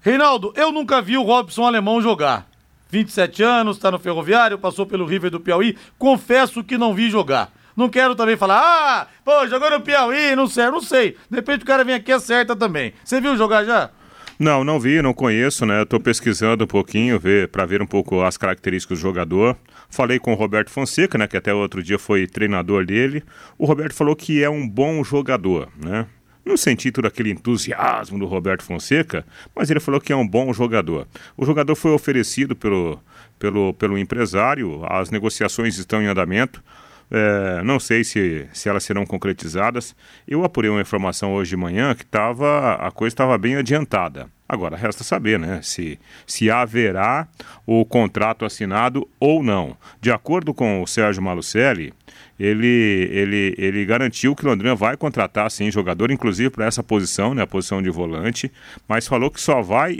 Reinaldo, 0.00 0.52
eu 0.56 0.72
nunca 0.72 1.00
vi 1.00 1.16
o 1.16 1.22
Robson 1.22 1.64
Alemão 1.64 2.02
jogar. 2.02 2.44
27 2.90 3.44
anos, 3.44 3.78
tá 3.78 3.92
no 3.92 4.00
Ferroviário, 4.00 4.58
passou 4.58 4.86
pelo 4.86 5.06
River 5.06 5.30
do 5.30 5.38
Piauí, 5.38 5.78
confesso 5.96 6.64
que 6.64 6.76
não 6.76 6.92
vi 6.92 7.10
jogar. 7.10 7.52
Não 7.76 7.88
quero 7.88 8.16
também 8.16 8.36
falar, 8.36 8.60
ah, 8.60 9.06
pô, 9.24 9.46
jogou 9.46 9.70
no 9.70 9.80
Piauí, 9.82 10.34
não 10.34 10.48
sei, 10.48 10.68
não 10.68 10.80
sei. 10.80 11.16
De 11.30 11.36
repente 11.36 11.62
o 11.62 11.66
cara 11.66 11.84
vem 11.84 11.94
aqui 11.94 12.10
e 12.10 12.14
acerta 12.14 12.56
também. 12.56 12.92
Você 13.04 13.20
viu 13.20 13.36
jogar 13.36 13.62
já? 13.64 13.90
Não, 14.38 14.62
não 14.62 14.78
vi, 14.78 15.00
não 15.00 15.14
conheço, 15.14 15.64
né? 15.64 15.82
Estou 15.82 15.98
pesquisando 15.98 16.64
um 16.64 16.66
pouquinho, 16.66 17.18
ver 17.18 17.48
para 17.48 17.64
ver 17.64 17.80
um 17.80 17.86
pouco 17.86 18.20
as 18.22 18.36
características 18.36 18.98
do 18.98 19.02
jogador. 19.02 19.56
Falei 19.88 20.18
com 20.18 20.32
o 20.32 20.36
Roberto 20.36 20.70
Fonseca, 20.70 21.16
né? 21.16 21.26
Que 21.26 21.38
até 21.38 21.54
outro 21.54 21.82
dia 21.82 21.98
foi 21.98 22.26
treinador 22.26 22.84
dele. 22.84 23.22
O 23.56 23.64
Roberto 23.64 23.94
falou 23.94 24.14
que 24.14 24.42
é 24.42 24.50
um 24.50 24.68
bom 24.68 25.02
jogador, 25.02 25.68
né? 25.82 26.06
Não 26.44 26.56
senti 26.56 26.92
todo 26.92 27.06
aquele 27.06 27.30
entusiasmo 27.30 28.18
do 28.18 28.26
Roberto 28.26 28.62
Fonseca, 28.62 29.24
mas 29.54 29.68
ele 29.70 29.80
falou 29.80 30.00
que 30.00 30.12
é 30.12 30.16
um 30.16 30.26
bom 30.26 30.52
jogador. 30.52 31.08
O 31.36 31.44
jogador 31.44 31.74
foi 31.74 31.90
oferecido 31.90 32.54
pelo, 32.54 33.00
pelo, 33.38 33.74
pelo 33.74 33.98
empresário, 33.98 34.84
as 34.86 35.10
negociações 35.10 35.76
estão 35.76 36.00
em 36.00 36.06
andamento. 36.06 36.62
É, 37.10 37.62
não 37.62 37.78
sei 37.78 38.02
se, 38.02 38.46
se 38.52 38.68
elas 38.68 38.84
serão 38.84 39.06
concretizadas. 39.06 39.94
Eu 40.26 40.44
apurei 40.44 40.70
uma 40.70 40.80
informação 40.80 41.34
hoje 41.34 41.50
de 41.50 41.56
manhã 41.56 41.94
que 41.94 42.04
tava, 42.04 42.74
a 42.74 42.90
coisa 42.90 43.12
estava 43.12 43.38
bem 43.38 43.56
adiantada. 43.56 44.28
Agora, 44.48 44.76
resta 44.76 45.02
saber 45.02 45.38
né, 45.38 45.60
se, 45.62 45.98
se 46.24 46.50
haverá 46.50 47.26
o 47.66 47.84
contrato 47.84 48.44
assinado 48.44 49.08
ou 49.18 49.42
não. 49.42 49.76
De 50.00 50.10
acordo 50.12 50.54
com 50.54 50.82
o 50.82 50.86
Sérgio 50.86 51.22
Malucelli, 51.22 51.92
ele, 52.38 53.08
ele, 53.10 53.54
ele 53.58 53.84
garantiu 53.84 54.36
que 54.36 54.46
Londrina 54.46 54.74
vai 54.76 54.96
contratar 54.96 55.50
sim 55.50 55.70
jogador, 55.70 56.12
inclusive 56.12 56.50
para 56.50 56.66
essa 56.66 56.82
posição, 56.82 57.34
né, 57.34 57.42
a 57.42 57.46
posição 57.46 57.82
de 57.82 57.90
volante, 57.90 58.52
mas 58.86 59.08
falou 59.08 59.30
que 59.30 59.40
só 59.40 59.62
vai 59.62 59.98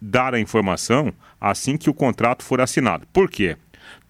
dar 0.00 0.34
a 0.34 0.40
informação 0.40 1.12
assim 1.40 1.78
que 1.78 1.88
o 1.88 1.94
contrato 1.94 2.44
for 2.44 2.60
assinado. 2.60 3.06
Por 3.12 3.30
quê? 3.30 3.56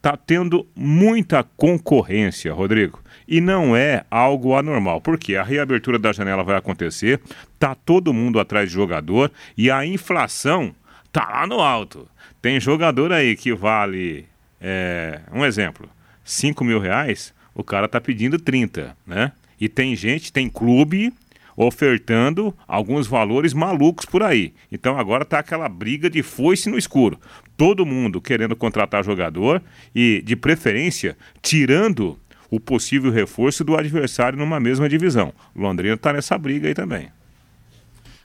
Está 0.07 0.17
tendo 0.17 0.65
muita 0.73 1.43
concorrência, 1.43 2.55
Rodrigo. 2.55 3.03
E 3.27 3.41
não 3.41 3.75
é 3.75 4.05
algo 4.09 4.55
anormal, 4.55 5.01
porque 5.01 5.35
a 5.35 5.43
reabertura 5.43 5.99
da 5.99 6.13
janela 6.13 6.45
vai 6.45 6.57
acontecer, 6.57 7.21
tá 7.59 7.75
todo 7.75 8.15
mundo 8.15 8.39
atrás 8.39 8.69
de 8.69 8.75
jogador 8.77 9.33
e 9.59 9.69
a 9.69 9.85
inflação 9.85 10.73
tá 11.11 11.29
lá 11.29 11.45
no 11.45 11.59
alto. 11.59 12.09
Tem 12.41 12.61
jogador 12.61 13.11
aí 13.13 13.35
que 13.35 13.53
vale, 13.53 14.27
é, 14.61 15.23
um 15.33 15.45
exemplo, 15.45 15.91
5 16.23 16.63
mil 16.65 16.79
reais, 16.79 17.35
o 17.53 17.65
cara 17.65 17.89
tá 17.89 18.01
pedindo 18.01 18.39
30, 18.39 18.97
né? 19.05 19.33
E 19.61 19.69
tem 19.69 19.97
gente, 19.97 20.33
tem 20.33 20.49
clube 20.49 21.13
ofertando 21.57 22.55
alguns 22.69 23.07
valores 23.07 23.55
malucos 23.55 24.05
por 24.05 24.23
aí. 24.23 24.53
Então 24.71 24.99
agora 24.99 25.25
tá 25.25 25.39
aquela 25.39 25.69
briga 25.69 26.11
de 26.11 26.23
foice 26.23 26.69
no 26.69 26.79
escuro. 26.79 27.19
Todo 27.57 27.87
mundo 27.87 28.21
querendo 28.21 28.55
contratar 28.55 29.05
jogador 29.05 29.63
e, 29.95 30.23
de 30.25 30.37
preferência, 30.37 31.17
tirando 31.41 32.19
o 32.51 32.61
possível 32.61 33.11
reforço 33.11 33.65
do 33.65 33.77
adversário 33.77 34.39
numa 34.39 34.61
mesma 34.61 34.89
divisão. 34.89 35.33
Londrina 35.55 35.95
está 35.95 36.13
nessa 36.13 36.37
briga 36.37 36.69
aí 36.69 36.75
também. 36.75 37.11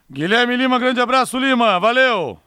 Guilherme 0.10 0.58
Lima, 0.58 0.78
grande 0.78 1.00
abraço, 1.00 1.40
Lima. 1.40 1.80
Valeu! 1.80 2.38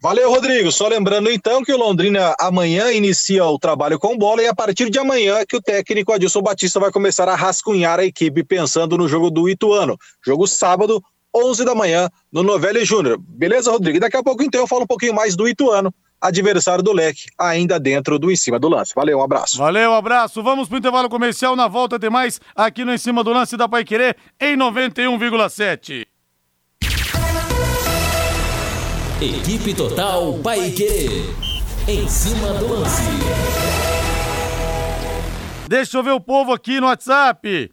Valeu, 0.00 0.30
Rodrigo. 0.30 0.72
Só 0.72 0.88
lembrando 0.88 1.30
então 1.30 1.62
que 1.62 1.72
o 1.72 1.76
Londrina 1.76 2.34
amanhã 2.40 2.92
inicia 2.92 3.44
o 3.44 3.58
trabalho 3.58 4.00
com 4.00 4.18
bola 4.18 4.42
e 4.42 4.48
a 4.48 4.54
partir 4.54 4.90
de 4.90 4.98
amanhã 4.98 5.44
que 5.48 5.56
o 5.56 5.62
técnico 5.62 6.12
Adilson 6.12 6.42
Batista 6.42 6.80
vai 6.80 6.90
começar 6.90 7.28
a 7.28 7.36
rascunhar 7.36 8.00
a 8.00 8.04
equipe 8.04 8.42
pensando 8.42 8.98
no 8.98 9.06
jogo 9.06 9.30
do 9.30 9.48
Ituano. 9.48 9.96
Jogo 10.24 10.46
sábado, 10.48 11.00
11 11.34 11.64
da 11.64 11.74
manhã, 11.74 12.10
no 12.32 12.42
Novelli 12.42 12.84
Júnior. 12.84 13.16
Beleza, 13.16 13.70
Rodrigo? 13.70 14.00
Daqui 14.00 14.16
a 14.16 14.24
pouco 14.24 14.42
então 14.42 14.60
eu 14.60 14.66
falo 14.66 14.82
um 14.82 14.88
pouquinho 14.88 15.14
mais 15.14 15.36
do 15.36 15.46
Ituano 15.46 15.94
adversário 16.22 16.84
do 16.84 16.92
leque, 16.92 17.26
ainda 17.36 17.80
dentro 17.80 18.18
do 18.18 18.30
Em 18.30 18.36
Cima 18.36 18.58
do 18.58 18.68
Lance. 18.68 18.94
Valeu, 18.94 19.18
um 19.18 19.22
abraço. 19.22 19.58
Valeu, 19.58 19.90
um 19.90 19.94
abraço. 19.94 20.42
Vamos 20.42 20.68
pro 20.68 20.78
intervalo 20.78 21.08
comercial. 21.08 21.56
Na 21.56 21.66
volta 21.66 21.98
tem 21.98 22.08
mais 22.08 22.40
aqui 22.54 22.84
no 22.84 22.94
Em 22.94 22.98
Cima 22.98 23.24
do 23.24 23.32
Lance 23.32 23.56
da 23.56 23.68
Pai 23.68 23.84
Querer 23.84 24.16
em 24.40 24.56
91,7. 24.56 26.06
Equipe 29.20 29.74
Total 29.74 30.38
Paique. 30.38 31.24
Em 31.88 32.08
cima 32.08 32.52
do 32.54 32.74
lance. 32.74 33.02
Deixa 35.68 35.98
eu 35.98 36.02
ver 36.02 36.12
o 36.12 36.20
povo 36.20 36.52
aqui 36.52 36.80
no 36.80 36.86
WhatsApp. 36.86 37.72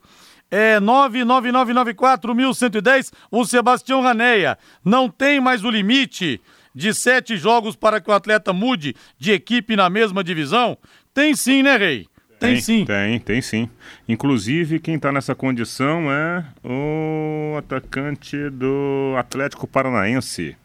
É 0.49 0.79
99994110, 0.79 3.11
o 3.29 3.45
Sebastião 3.45 4.01
Raneia. 4.01 4.57
Não 4.83 5.07
tem 5.09 5.39
mais 5.39 5.63
o 5.63 5.69
limite 5.69 6.41
de 6.79 6.93
sete 6.93 7.35
jogos 7.35 7.75
para 7.75 7.99
que 7.99 8.09
o 8.09 8.13
atleta 8.13 8.53
mude 8.53 8.95
de 9.17 9.33
equipe 9.33 9.75
na 9.75 9.89
mesma 9.89 10.23
divisão? 10.23 10.77
Tem 11.13 11.35
sim, 11.35 11.61
né, 11.61 11.75
Rei? 11.75 12.07
Tem, 12.39 12.53
tem 12.53 12.61
sim. 12.61 12.85
Tem, 12.85 13.19
tem 13.19 13.41
sim. 13.41 13.69
Inclusive, 14.07 14.79
quem 14.79 14.95
está 14.95 15.11
nessa 15.11 15.35
condição 15.35 16.09
é 16.09 16.45
o 16.63 17.57
atacante 17.57 18.49
do 18.49 19.13
Atlético 19.17 19.67
Paranaense, 19.67 20.55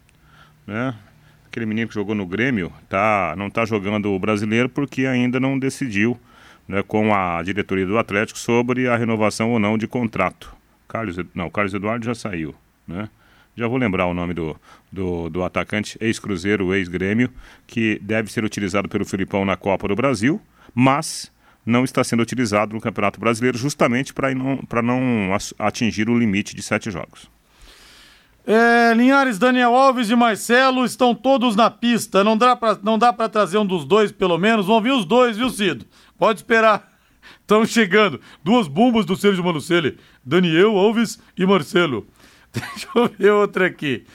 né? 0.64 0.94
Aquele 1.46 1.66
menino 1.66 1.88
que 1.88 1.94
jogou 1.94 2.14
no 2.14 2.26
Grêmio, 2.26 2.72
tá, 2.88 3.34
não 3.36 3.48
está 3.48 3.64
jogando 3.64 4.12
o 4.12 4.18
brasileiro 4.18 4.68
porque 4.68 5.06
ainda 5.06 5.40
não 5.40 5.58
decidiu 5.58 6.18
né, 6.68 6.82
com 6.82 7.12
a 7.12 7.42
diretoria 7.42 7.86
do 7.86 7.98
Atlético 7.98 8.38
sobre 8.38 8.86
a 8.86 8.96
renovação 8.96 9.50
ou 9.50 9.58
não 9.58 9.76
de 9.76 9.88
contrato. 9.88 10.54
Carlos, 10.88 11.16
não, 11.34 11.50
Carlos 11.50 11.74
Eduardo 11.74 12.04
já 12.04 12.14
saiu, 12.14 12.54
né? 12.86 13.08
Já 13.56 13.68
vou 13.68 13.78
lembrar 13.78 14.06
o 14.06 14.14
nome 14.14 14.34
do, 14.34 14.56
do, 14.90 15.28
do 15.30 15.44
atacante, 15.44 15.96
ex-Cruzeiro, 16.00 16.74
ex-Grêmio, 16.74 17.30
que 17.66 17.98
deve 18.02 18.30
ser 18.32 18.44
utilizado 18.44 18.88
pelo 18.88 19.04
Filipão 19.04 19.44
na 19.44 19.56
Copa 19.56 19.86
do 19.86 19.94
Brasil, 19.94 20.40
mas 20.74 21.30
não 21.64 21.84
está 21.84 22.02
sendo 22.02 22.20
utilizado 22.20 22.74
no 22.74 22.80
Campeonato 22.80 23.18
Brasileiro 23.20 23.56
justamente 23.56 24.12
para 24.12 24.34
não, 24.34 24.58
não 24.82 25.36
atingir 25.58 26.08
o 26.08 26.18
limite 26.18 26.54
de 26.54 26.62
sete 26.62 26.90
jogos. 26.90 27.30
É, 28.46 28.92
Linhares, 28.94 29.38
Daniel 29.38 29.74
Alves 29.74 30.10
e 30.10 30.14
Marcelo 30.14 30.84
estão 30.84 31.14
todos 31.14 31.56
na 31.56 31.70
pista. 31.70 32.22
Não 32.22 32.36
dá 32.36 32.54
para 33.12 33.28
trazer 33.28 33.56
um 33.56 33.64
dos 33.64 33.86
dois 33.86 34.12
pelo 34.12 34.36
menos. 34.36 34.66
Vão 34.66 34.82
vir 34.82 34.92
os 34.92 35.06
dois, 35.06 35.38
viu, 35.38 35.48
Cido? 35.48 35.86
Pode 36.18 36.40
esperar. 36.40 36.92
Estão 37.40 37.64
chegando 37.64 38.20
duas 38.42 38.68
bombas 38.68 39.06
do 39.06 39.16
Sérgio 39.16 39.44
Malucelli, 39.44 39.98
Daniel 40.24 40.76
Alves 40.76 41.18
e 41.36 41.46
Marcelo. 41.46 42.06
Deixa 42.72 42.88
eu 42.94 43.10
ver 43.18 43.30
outra 43.32 43.66
aqui. 43.66 44.06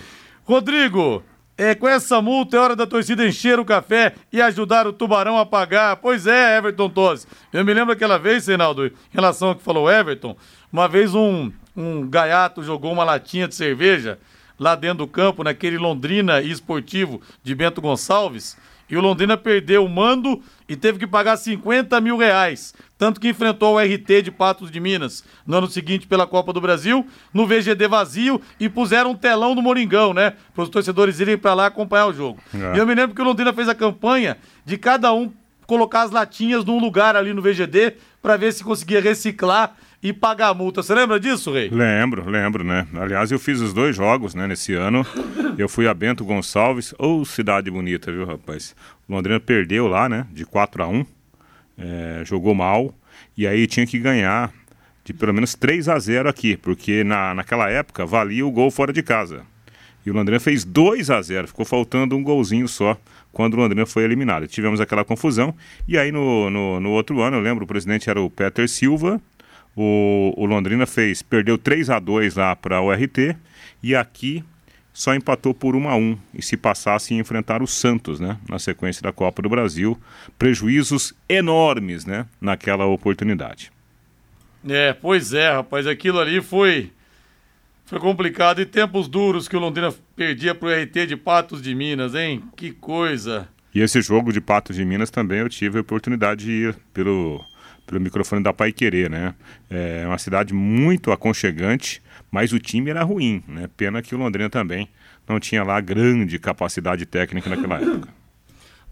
Rodrigo, 0.45 1.21
é, 1.58 1.75
com 1.75 1.88
essa 1.88 2.21
multa 2.21 2.56
é 2.56 2.60
hora 2.60 2.75
da 2.75 2.88
torcida 2.88 3.28
encher 3.28 3.60
o 3.60 3.65
café 3.65 4.15
e 4.32 4.41
ajudar 4.41 4.88
o 4.88 4.93
Tubarão 4.93 5.38
a 5.38 5.45
pagar. 5.45 5.97
Pois 5.97 6.25
é, 6.25 6.58
Everton 6.58 6.89
Tosi. 6.89 7.28
Eu 7.52 7.65
me 7.65 7.73
lembro 7.73 7.93
aquela 7.93 8.17
vez, 8.17 8.47
Reinaldo, 8.47 8.88
em 8.88 8.93
relação 9.12 9.49
ao 9.49 9.56
que 9.56 9.63
falou 9.63 9.91
Everton, 9.91 10.38
uma 10.71 10.88
vez 10.88 11.13
um, 11.13 11.52
um 11.75 12.10
gaiato 12.10 12.63
jogou 12.63 12.93
uma 12.93 13.04
latinha 13.04 13.47
de 13.47 13.56
cerveja 13.56 14.17
lá 14.58 14.75
dentro 14.75 14.99
do 14.99 15.08
campo, 15.08 15.43
naquele 15.43 15.78
Londrina 15.78 16.41
esportivo 16.41 17.21
de 17.43 17.54
Bento 17.56 17.82
Gonçalves, 17.82 18.58
e 18.89 18.97
o 18.97 19.02
Londrina 19.02 19.38
perdeu 19.38 19.86
o 19.86 19.89
mando 19.89 20.41
e 20.67 20.75
teve 20.75 20.97
que 20.97 21.08
pagar 21.08 21.38
50 21.38 21.99
mil 22.02 22.17
reais. 22.17 22.73
Tanto 23.00 23.22
que 23.22 23.30
enfrentou 23.30 23.76
o 23.76 23.80
RT 23.80 24.24
de 24.24 24.30
Patos 24.30 24.70
de 24.70 24.78
Minas 24.78 25.24
no 25.48 25.56
ano 25.56 25.68
seguinte 25.68 26.06
pela 26.06 26.28
Copa 26.28 26.52
do 26.52 26.60
Brasil, 26.60 27.08
no 27.34 27.48
VGD 27.48 27.88
vazio 27.88 28.42
e 28.60 28.68
puseram 28.68 29.12
um 29.12 29.16
telão 29.16 29.56
no 29.56 29.62
Moringão, 29.62 30.14
né? 30.14 30.34
Para 30.54 30.66
os 30.66 30.70
torcedores 30.70 31.18
irem 31.22 31.38
para 31.38 31.54
lá 31.54 31.68
acompanhar 31.68 32.08
o 32.08 32.14
jogo. 32.14 32.42
É. 32.54 32.76
E 32.76 32.78
eu 32.78 32.86
me 32.86 32.94
lembro 32.94 33.16
que 33.16 33.22
o 33.22 33.24
Londrina 33.24 33.54
fez 33.54 33.70
a 33.70 33.74
campanha 33.74 34.38
de 34.66 34.78
cada 34.78 35.14
um 35.14 35.32
colocar 35.66 36.02
as 36.02 36.12
latinhas 36.12 36.66
num 36.66 36.78
lugar 36.78 37.16
ali 37.16 37.34
no 37.34 37.42
VGD 37.42 37.94
para 38.22 38.36
ver 38.36 38.52
se 38.52 38.66
conseguia 38.66 39.00
reciclar 39.00 39.78
e 40.04 40.12
pagar 40.12 40.50
a 40.50 40.54
multa. 40.54 40.84
Você 40.84 40.94
lembra 40.94 41.18
disso, 41.22 41.54
Rei? 41.54 41.70
Lembro, 41.70 42.30
lembro, 42.30 42.66
né? 42.66 42.86
Aliás, 42.96 43.32
eu 43.32 43.40
fiz 43.40 43.62
os 43.62 43.74
dois 43.74 43.96
jogos, 43.96 44.36
né, 44.36 44.46
nesse 44.46 44.74
ano. 44.74 45.06
Eu 45.58 45.70
fui 45.70 45.88
a 45.88 45.94
Bento 45.94 46.26
Gonçalves, 46.26 46.94
ou 46.98 47.22
oh, 47.22 47.26
cidade 47.26 47.72
bonita, 47.72 48.12
viu, 48.12 48.26
rapaz? 48.26 48.76
O 49.08 49.14
Londrina 49.14 49.40
perdeu 49.40 49.88
lá, 49.88 50.10
né, 50.10 50.26
de 50.32 50.46
4 50.46 50.84
a 50.84 50.88
1 50.88 51.06
é, 51.80 52.24
jogou 52.26 52.54
mal, 52.54 52.94
e 53.38 53.48
aí 53.48 53.65
tinha 53.65 53.86
que 53.86 53.98
ganhar 53.98 54.52
de 55.04 55.13
pelo 55.13 55.34
menos 55.34 55.56
3 55.56 55.89
a 55.89 55.98
0 55.98 56.30
aqui, 56.30 56.58
porque 56.58 57.04
na, 57.04 57.34
naquela 57.34 57.70
época 57.70 58.06
valia 58.06 58.46
o 58.46 58.52
gol 58.52 58.70
fora 58.70 58.94
de 58.94 59.02
casa. 59.02 59.44
E 60.06 60.12
o 60.12 60.13
Londrina 60.13 60.39
fez 60.39 60.63
2 60.63 61.10
a 61.10 61.22
0 61.22 61.48
ficou 61.48 61.65
faltando 61.65 62.15
um 62.15 62.24
golzinho 62.24 62.68
só 62.68 62.98
quando 63.32 63.54
o 63.56 63.58
Londrina 63.58 63.86
foi 63.86 64.04
eliminado. 64.04 64.48
Tivemos 64.48 64.80
aquela 64.80 65.04
confusão, 65.04 65.56
e 65.88 65.98
aí 65.98 66.12
no, 66.12 66.50
no, 66.50 66.80
no 66.80 66.92
outro 66.92 67.22
ano, 67.22 67.38
eu 67.38 67.42
lembro, 67.42 67.63
o 67.63 67.68
presidente 67.68 68.10
era 68.10 68.22
o 68.22 68.30
Peter 68.30 68.68
Silva, 68.68 69.22
o, 69.76 70.34
o 70.36 70.46
Londrina 70.46 70.86
fez, 70.86 71.22
perdeu 71.22 71.58
3 71.58 71.89
a 71.89 72.00
2 72.00 72.36
lá 72.36 72.56
para 72.56 72.82
o 72.82 72.92
RT 72.92 73.36
e 73.82 73.96
aqui 73.96 74.44
só 75.00 75.16
empatou 75.16 75.54
por 75.54 75.78
1 75.78 75.88
a 75.88 75.96
1 75.96 76.18
e 76.34 76.42
se 76.42 76.58
passasse 76.58 77.14
ia 77.14 77.22
enfrentar 77.22 77.64
o 77.64 77.68
Santos, 77.68 78.20
né, 78.20 78.38
na 78.50 78.60
sequência 78.60 79.02
da 79.02 79.14
Copa 79.14 79.42
do 79.42 79.48
Brasil, 79.48 79.98
prejuízos 80.38 81.16
enormes, 81.30 82.06
né, 82.06 82.26
naquela 82.42 82.86
oportunidade. 82.86 83.72
É, 84.68 84.92
pois 84.92 85.32
é, 85.32 85.54
rapaz, 85.54 85.88
aquilo 85.88 86.20
ali 86.20 86.42
foi 86.42 86.92
foi 87.86 87.98
complicado 87.98 88.60
e 88.60 88.66
tempos 88.66 89.08
duros 89.08 89.48
que 89.48 89.56
o 89.56 89.60
Londrina 89.60 89.90
perdia 90.18 90.54
pro 90.54 90.70
RT 90.70 91.08
de 91.08 91.16
Patos 91.16 91.62
de 91.62 91.74
Minas, 91.74 92.14
hein? 92.14 92.44
Que 92.58 92.70
coisa. 92.70 93.48
E 93.74 93.80
esse 93.80 94.02
jogo 94.02 94.34
de 94.34 94.42
Patos 94.42 94.76
de 94.76 94.84
Minas 94.84 95.10
também 95.10 95.40
eu 95.40 95.48
tive 95.48 95.78
a 95.78 95.82
oportunidade 95.82 96.44
de 96.44 96.52
ir 96.52 96.76
pelo 96.94 97.42
pelo 97.88 98.00
microfone 98.00 98.44
da 98.44 98.54
Pai 98.54 98.72
Querer, 98.72 99.10
né? 99.10 99.34
É 99.70 100.06
uma 100.06 100.18
cidade 100.20 100.54
muito 100.54 101.12
aconchegante, 101.12 102.02
mas 102.32 102.54
o 102.54 102.60
time 102.60 102.89
era 102.89 103.04
ruim, 103.04 103.44
né? 103.48 103.70
Pena 103.76 104.02
que 104.02 104.13
o 104.13 104.18
Londrina 104.18 104.50
também 104.50 104.89
não 105.28 105.39
tinha 105.39 105.63
lá 105.63 105.80
grande 105.80 106.39
capacidade 106.39 107.06
técnica 107.06 107.50
naquela 107.50 107.76
época. 107.82 108.20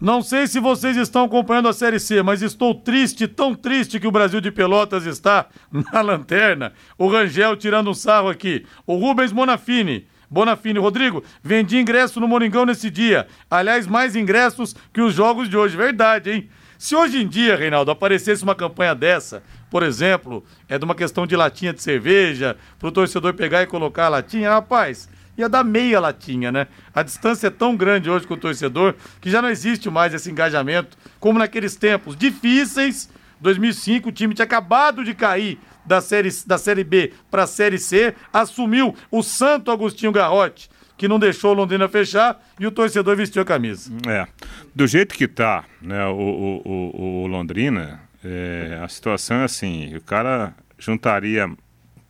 Não 0.00 0.22
sei 0.22 0.46
se 0.46 0.60
vocês 0.60 0.96
estão 0.96 1.24
acompanhando 1.24 1.68
a 1.68 1.72
Série 1.72 1.98
C, 1.98 2.22
mas 2.22 2.40
estou 2.40 2.72
triste, 2.72 3.26
tão 3.26 3.52
triste 3.52 3.98
que 3.98 4.06
o 4.06 4.12
Brasil 4.12 4.40
de 4.40 4.52
Pelotas 4.52 5.04
está 5.06 5.46
na 5.92 6.00
lanterna. 6.00 6.72
O 6.96 7.08
Rangel 7.08 7.56
tirando 7.56 7.90
um 7.90 7.94
sarro 7.94 8.28
aqui. 8.28 8.64
O 8.86 8.96
Rubens 8.96 9.32
Bonafini. 9.32 10.06
Bonafini, 10.30 10.78
Rodrigo, 10.78 11.24
vendi 11.42 11.78
ingresso 11.78 12.20
no 12.20 12.28
Moringão 12.28 12.66
nesse 12.66 12.90
dia. 12.90 13.26
Aliás, 13.50 13.86
mais 13.86 14.14
ingressos 14.14 14.76
que 14.92 15.00
os 15.00 15.14
jogos 15.14 15.48
de 15.48 15.56
hoje. 15.56 15.76
Verdade, 15.76 16.30
hein? 16.30 16.48
Se 16.78 16.94
hoje 16.94 17.20
em 17.20 17.26
dia, 17.26 17.56
Reinaldo, 17.56 17.90
aparecesse 17.90 18.44
uma 18.44 18.54
campanha 18.54 18.94
dessa, 18.94 19.42
por 19.70 19.82
exemplo, 19.82 20.44
é 20.68 20.78
de 20.78 20.84
uma 20.84 20.94
questão 20.94 21.26
de 21.26 21.36
latinha 21.36 21.72
de 21.72 21.82
cerveja, 21.82 22.56
para 22.78 22.88
o 22.88 22.92
torcedor 22.92 23.34
pegar 23.34 23.62
e 23.62 23.66
colocar 23.66 24.06
a 24.06 24.08
latinha, 24.08 24.50
rapaz, 24.50 25.08
ia 25.36 25.48
dar 25.48 25.62
meia 25.62 26.00
latinha, 26.00 26.50
né? 26.50 26.66
A 26.92 27.02
distância 27.02 27.46
é 27.46 27.50
tão 27.50 27.76
grande 27.76 28.10
hoje 28.10 28.26
com 28.26 28.34
o 28.34 28.38
torcedor 28.38 28.94
que 29.20 29.30
já 29.30 29.40
não 29.40 29.48
existe 29.48 29.88
mais 29.88 30.12
esse 30.12 30.30
engajamento 30.30 30.96
como 31.20 31.38
naqueles 31.38 31.76
tempos 31.76 32.16
difíceis. 32.16 33.08
2005, 33.40 34.08
o 34.08 34.12
time 34.12 34.34
tinha 34.34 34.44
acabado 34.44 35.04
de 35.04 35.14
cair 35.14 35.60
da 35.86 36.00
Série, 36.00 36.30
da 36.44 36.58
série 36.58 36.82
B 36.82 37.12
para 37.30 37.44
a 37.44 37.46
Série 37.46 37.78
C, 37.78 38.14
assumiu 38.32 38.94
o 39.12 39.22
Santo 39.22 39.70
Agostinho 39.70 40.10
Garrote, 40.10 40.68
que 40.96 41.06
não 41.06 41.20
deixou 41.20 41.52
o 41.52 41.54
Londrina 41.54 41.88
fechar 41.88 42.44
e 42.58 42.66
o 42.66 42.72
torcedor 42.72 43.16
vestiu 43.16 43.40
a 43.40 43.44
camisa. 43.44 43.92
É, 44.08 44.26
do 44.74 44.88
jeito 44.88 45.14
que 45.14 45.28
tá, 45.28 45.64
né, 45.80 46.04
o, 46.06 46.18
o, 46.18 46.62
o, 46.64 47.22
o 47.22 47.26
Londrina, 47.28 48.00
é, 48.24 48.80
a 48.82 48.88
situação 48.88 49.38
é 49.38 49.44
assim, 49.44 49.94
o 49.94 50.00
cara 50.00 50.54
juntaria, 50.78 51.50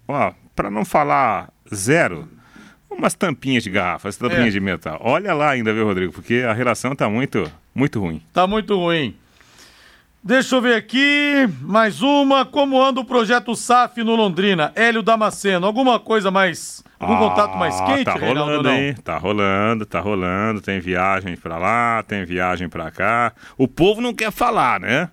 ó, 0.07 0.33
para 0.55 0.71
não 0.71 0.85
falar 0.85 1.53
zero, 1.75 2.29
umas 2.91 3.15
tampinhas 3.15 3.63
de 3.63 3.71
garrafa, 3.71 4.11
tampinhas 4.13 4.49
é. 4.49 4.51
de 4.51 4.61
metal. 4.61 4.99
Olha 5.03 5.35
lá 5.35 5.51
ainda, 5.51 5.73
viu, 5.73 5.85
Rodrigo? 5.85 6.13
Porque 6.13 6.45
a 6.49 6.53
relação 6.53 6.95
tá 6.95 7.09
muito, 7.09 7.51
muito 7.75 8.01
ruim. 8.01 8.23
Tá 8.33 8.47
muito 8.47 8.77
ruim. 8.77 9.17
Deixa 10.23 10.57
eu 10.57 10.61
ver 10.61 10.75
aqui, 10.75 11.49
mais 11.61 12.03
uma. 12.03 12.45
Como 12.45 12.83
anda 12.83 13.01
o 13.01 13.05
projeto 13.05 13.55
SAF 13.55 14.03
no 14.03 14.17
Londrina? 14.17 14.73
Hélio 14.75 15.03
Damasceno, 15.03 15.65
alguma 15.65 16.01
coisa 16.01 16.31
mais. 16.31 16.83
Algum 16.99 17.15
ah, 17.15 17.19
contato 17.19 17.57
mais 17.57 17.81
quente, 17.83 18.05
tá 18.05 18.13
rolando, 18.15 18.45
Reinaldo, 18.47 18.69
hein? 18.69 18.95
Tá 19.05 19.17
rolando, 19.17 19.87
tá 19.87 20.01
rolando. 20.01 20.61
Tem 20.61 20.81
viagem 20.81 21.37
pra 21.37 21.57
lá, 21.57 22.03
tem 22.03 22.25
viagem 22.25 22.69
pra 22.69 22.91
cá. 22.91 23.33
O 23.57 23.69
povo 23.69 24.01
não 24.01 24.13
quer 24.13 24.33
falar, 24.33 24.81
né? 24.81 25.09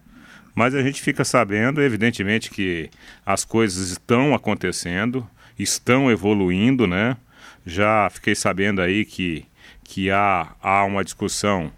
Mas 0.55 0.73
a 0.73 0.81
gente 0.81 1.01
fica 1.01 1.25
sabendo, 1.25 1.81
evidentemente, 1.81 2.49
que 2.49 2.89
as 3.25 3.43
coisas 3.43 3.89
estão 3.89 4.33
acontecendo, 4.33 5.27
estão 5.59 6.09
evoluindo, 6.09 6.87
né? 6.87 7.17
Já 7.65 8.09
fiquei 8.09 8.33
sabendo 8.33 8.81
aí 8.81 9.03
que, 9.03 9.45
que 9.83 10.09
há, 10.09 10.55
há 10.61 10.85
uma 10.85 11.03
discussão 11.03 11.71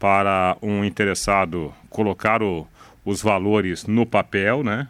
para 0.00 0.56
um 0.60 0.84
interessado 0.84 1.72
colocar 1.88 2.42
o, 2.42 2.66
os 3.04 3.22
valores 3.22 3.86
no 3.86 4.04
papel, 4.04 4.64
né? 4.64 4.88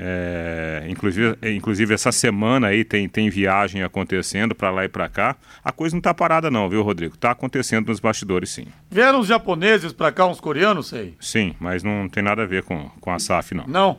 É, 0.00 0.86
inclusive, 0.88 1.36
inclusive 1.42 1.92
essa 1.92 2.12
semana 2.12 2.68
aí 2.68 2.84
tem, 2.84 3.08
tem 3.08 3.28
viagem 3.28 3.82
acontecendo 3.82 4.54
para 4.54 4.70
lá 4.70 4.84
e 4.84 4.88
para 4.88 5.08
cá. 5.08 5.36
A 5.64 5.72
coisa 5.72 5.96
não 5.96 5.98
está 5.98 6.14
parada 6.14 6.50
não, 6.50 6.68
viu, 6.70 6.82
Rodrigo? 6.82 7.16
Está 7.16 7.32
acontecendo 7.32 7.88
nos 7.88 7.98
bastidores, 7.98 8.50
sim. 8.50 8.66
Vieram 8.88 9.18
os 9.18 9.26
japoneses 9.26 9.92
para 9.92 10.12
cá, 10.12 10.24
uns 10.26 10.40
coreanos, 10.40 10.86
sei? 10.86 11.16
Sim, 11.18 11.54
mas 11.58 11.82
não 11.82 12.08
tem 12.08 12.22
nada 12.22 12.44
a 12.44 12.46
ver 12.46 12.62
com, 12.62 12.88
com 13.00 13.10
a 13.10 13.18
SAF, 13.18 13.54
não. 13.54 13.66
Não? 13.66 13.98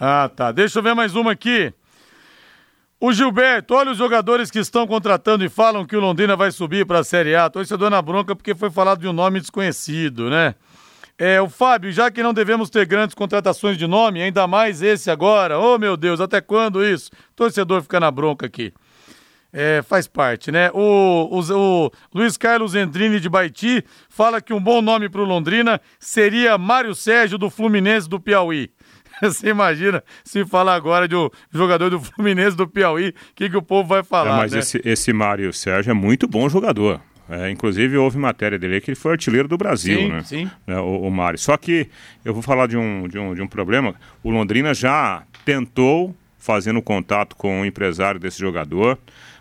Ah, 0.00 0.30
tá. 0.34 0.50
Deixa 0.50 0.78
eu 0.78 0.82
ver 0.82 0.94
mais 0.94 1.14
uma 1.14 1.32
aqui. 1.32 1.74
O 2.98 3.12
Gilberto, 3.12 3.74
olha 3.74 3.90
os 3.90 3.98
jogadores 3.98 4.50
que 4.50 4.58
estão 4.58 4.86
contratando 4.86 5.44
e 5.44 5.50
falam 5.50 5.84
que 5.84 5.94
o 5.94 6.00
Londrina 6.00 6.34
vai 6.34 6.50
subir 6.50 6.86
para 6.86 7.00
a 7.00 7.04
Série 7.04 7.34
A. 7.34 7.50
Torcedor 7.50 7.90
na 7.90 8.00
bronca 8.00 8.34
porque 8.34 8.54
foi 8.54 8.70
falado 8.70 9.00
de 9.00 9.06
um 9.06 9.12
nome 9.12 9.40
desconhecido, 9.40 10.30
né? 10.30 10.54
É, 11.18 11.40
o 11.40 11.48
Fábio, 11.48 11.90
já 11.90 12.10
que 12.10 12.22
não 12.22 12.34
devemos 12.34 12.68
ter 12.68 12.84
grandes 12.84 13.14
contratações 13.14 13.78
de 13.78 13.86
nome, 13.86 14.20
ainda 14.20 14.46
mais 14.46 14.82
esse 14.82 15.10
agora. 15.10 15.58
Oh, 15.58 15.78
meu 15.78 15.96
Deus, 15.96 16.20
até 16.20 16.40
quando 16.40 16.84
isso? 16.84 17.10
Torcedor 17.34 17.82
fica 17.82 17.98
na 17.98 18.10
bronca 18.10 18.44
aqui. 18.44 18.72
É, 19.50 19.82
faz 19.82 20.06
parte, 20.06 20.52
né? 20.52 20.70
O, 20.74 21.30
o, 21.30 21.40
o, 21.40 21.90
Luiz 22.14 22.36
Carlos 22.36 22.74
Endrini 22.74 23.18
de 23.18 23.28
Baiti 23.28 23.82
fala 24.10 24.42
que 24.42 24.52
um 24.52 24.60
bom 24.60 24.82
nome 24.82 25.08
para 25.08 25.22
o 25.22 25.24
Londrina 25.24 25.80
seria 25.98 26.58
Mário 26.58 26.94
Sérgio 26.94 27.38
do 27.38 27.48
Fluminense 27.48 28.06
do 28.06 28.20
Piauí. 28.20 28.70
Você 29.22 29.48
imagina 29.48 30.04
se 30.22 30.44
falar 30.44 30.74
agora 30.74 31.08
de 31.08 31.16
um 31.16 31.30
jogador 31.50 31.88
do 31.88 31.98
Fluminense 31.98 32.54
do 32.54 32.68
Piauí, 32.68 33.08
o 33.08 33.14
que, 33.34 33.48
que 33.48 33.56
o 33.56 33.62
povo 33.62 33.88
vai 33.88 34.04
falar? 34.04 34.34
É, 34.34 34.36
mas 34.36 34.52
né? 34.52 34.58
esse, 34.58 34.82
esse 34.84 35.10
Mário 35.14 35.50
Sérgio 35.54 35.90
é 35.90 35.94
muito 35.94 36.28
bom 36.28 36.46
jogador. 36.50 37.00
É, 37.28 37.50
inclusive 37.50 37.96
houve 37.96 38.18
matéria 38.18 38.58
dele 38.58 38.80
que 38.80 38.90
ele 38.90 38.96
foi 38.96 39.12
artilheiro 39.12 39.48
do 39.48 39.58
Brasil, 39.58 39.98
sim, 39.98 40.08
né? 40.08 40.22
Sim. 40.22 40.50
É, 40.66 40.78
o, 40.78 41.02
o 41.02 41.10
Mário. 41.10 41.38
Só 41.38 41.56
que 41.56 41.88
eu 42.24 42.32
vou 42.32 42.42
falar 42.42 42.68
de 42.68 42.76
um, 42.76 43.08
de, 43.08 43.18
um, 43.18 43.34
de 43.34 43.42
um 43.42 43.48
problema. 43.48 43.94
O 44.22 44.30
Londrina 44.30 44.72
já 44.72 45.24
tentou 45.44 46.14
fazendo 46.38 46.80
contato 46.80 47.34
com 47.34 47.62
o 47.62 47.64
empresário 47.64 48.20
desse 48.20 48.38
jogador. 48.38 48.96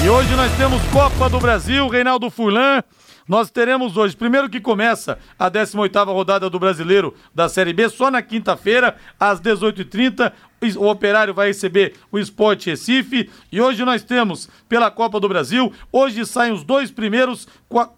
E 0.00 0.08
hoje 0.08 0.32
nós 0.36 0.56
temos 0.56 0.80
Copa 0.92 1.28
do 1.28 1.40
Brasil, 1.40 1.88
Reinaldo 1.88 2.30
Furlan. 2.30 2.84
Nós 3.28 3.50
teremos 3.50 3.98
hoje, 3.98 4.16
primeiro 4.16 4.48
que 4.48 4.58
começa 4.58 5.18
a 5.38 5.50
18ª 5.50 6.06
rodada 6.06 6.48
do 6.48 6.58
Brasileiro 6.58 7.14
da 7.34 7.46
Série 7.46 7.74
B, 7.74 7.90
só 7.90 8.10
na 8.10 8.22
quinta-feira, 8.22 8.96
às 9.20 9.38
18h30, 9.38 10.32
o 10.78 10.86
Operário 10.86 11.34
vai 11.34 11.48
receber 11.48 11.94
o 12.10 12.18
Sport 12.18 12.66
Recife 12.66 13.30
e 13.52 13.60
hoje 13.60 13.84
nós 13.84 14.02
temos 14.02 14.48
pela 14.66 14.90
Copa 14.90 15.20
do 15.20 15.28
Brasil, 15.28 15.70
hoje 15.92 16.24
saem 16.24 16.52
os 16.52 16.64
dois 16.64 16.90
primeiros 16.90 17.46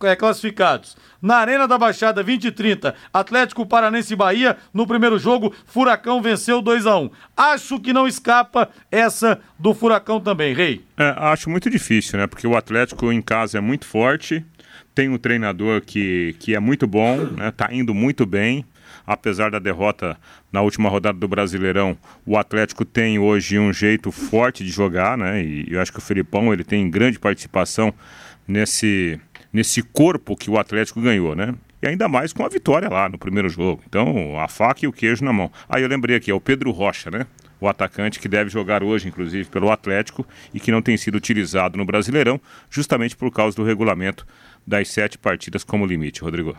é, 0.02 0.16
classificados. 0.16 0.96
Na 1.22 1.36
Arena 1.36 1.68
da 1.68 1.78
Baixada 1.78 2.24
20 2.24 2.46
e 2.46 2.50
30, 2.50 2.94
Atlético 3.12 3.64
Paranense 3.64 4.12
e 4.12 4.16
Bahia, 4.16 4.56
no 4.74 4.84
primeiro 4.84 5.16
jogo, 5.16 5.54
Furacão 5.64 6.20
venceu 6.20 6.60
2 6.60 6.86
a 6.86 6.96
1 6.98 7.10
Acho 7.36 7.78
que 7.78 7.92
não 7.92 8.08
escapa 8.08 8.68
essa 8.90 9.40
do 9.58 9.72
Furacão 9.72 10.20
também, 10.20 10.52
Rei. 10.52 10.84
É, 10.98 11.14
acho 11.16 11.48
muito 11.48 11.70
difícil, 11.70 12.18
né? 12.18 12.26
Porque 12.26 12.46
o 12.46 12.56
Atlético 12.56 13.12
em 13.12 13.22
casa 13.22 13.58
é 13.58 13.60
muito 13.60 13.86
forte, 13.86 14.44
tem 14.94 15.08
um 15.08 15.18
treinador 15.18 15.80
que, 15.80 16.34
que 16.38 16.54
é 16.54 16.60
muito 16.60 16.86
bom, 16.86 17.16
né? 17.36 17.50
Tá 17.50 17.68
indo 17.72 17.94
muito 17.94 18.26
bem. 18.26 18.64
Apesar 19.06 19.50
da 19.50 19.58
derrota 19.58 20.16
na 20.52 20.60
última 20.62 20.88
rodada 20.88 21.18
do 21.18 21.26
Brasileirão, 21.26 21.96
o 22.26 22.36
Atlético 22.36 22.84
tem 22.84 23.18
hoje 23.18 23.58
um 23.58 23.72
jeito 23.72 24.12
forte 24.12 24.64
de 24.64 24.70
jogar, 24.70 25.16
né? 25.16 25.42
E 25.42 25.66
eu 25.70 25.80
acho 25.80 25.92
que 25.92 25.98
o 25.98 26.02
Felipão 26.02 26.52
ele 26.52 26.64
tem 26.64 26.88
grande 26.90 27.18
participação 27.18 27.94
nesse, 28.46 29.18
nesse 29.52 29.82
corpo 29.82 30.36
que 30.36 30.50
o 30.50 30.58
Atlético 30.58 31.00
ganhou, 31.00 31.34
né? 31.34 31.54
E 31.82 31.88
ainda 31.88 32.08
mais 32.08 32.32
com 32.32 32.44
a 32.44 32.48
vitória 32.48 32.88
lá 32.88 33.08
no 33.08 33.18
primeiro 33.18 33.48
jogo. 33.48 33.82
Então, 33.88 34.38
a 34.38 34.48
faca 34.48 34.84
e 34.84 34.88
o 34.88 34.92
queijo 34.92 35.24
na 35.24 35.32
mão. 35.32 35.50
Aí 35.68 35.82
eu 35.82 35.88
lembrei 35.88 36.16
aqui, 36.16 36.30
é 36.30 36.34
o 36.34 36.40
Pedro 36.40 36.70
Rocha, 36.70 37.10
né? 37.10 37.26
o 37.60 37.68
atacante 37.68 38.18
que 38.18 38.28
deve 38.28 38.48
jogar 38.48 38.82
hoje, 38.82 39.06
inclusive, 39.06 39.48
pelo 39.48 39.70
Atlético 39.70 40.26
e 40.52 40.58
que 40.58 40.72
não 40.72 40.80
tem 40.80 40.96
sido 40.96 41.16
utilizado 41.16 41.76
no 41.76 41.84
Brasileirão, 41.84 42.40
justamente 42.70 43.16
por 43.16 43.30
causa 43.30 43.56
do 43.56 43.62
regulamento 43.62 44.26
das 44.66 44.88
sete 44.88 45.18
partidas 45.18 45.64
como 45.64 45.86
limite, 45.86 46.22
Rodrigo. 46.22 46.56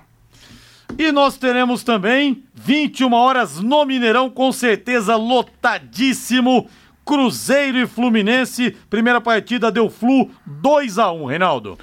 E 0.97 1.11
nós 1.11 1.37
teremos 1.37 1.83
também 1.83 2.43
21 2.53 3.13
horas 3.13 3.59
no 3.59 3.85
Mineirão, 3.85 4.29
com 4.29 4.51
certeza 4.51 5.15
lotadíssimo. 5.15 6.69
Cruzeiro 7.03 7.79
e 7.79 7.87
Fluminense, 7.87 8.75
primeira 8.89 9.19
partida 9.19 9.71
deu 9.71 9.89
Flu 9.89 10.29
2 10.45 10.99
a 10.99 11.11
1 11.11 11.25
Reinaldo. 11.25 11.77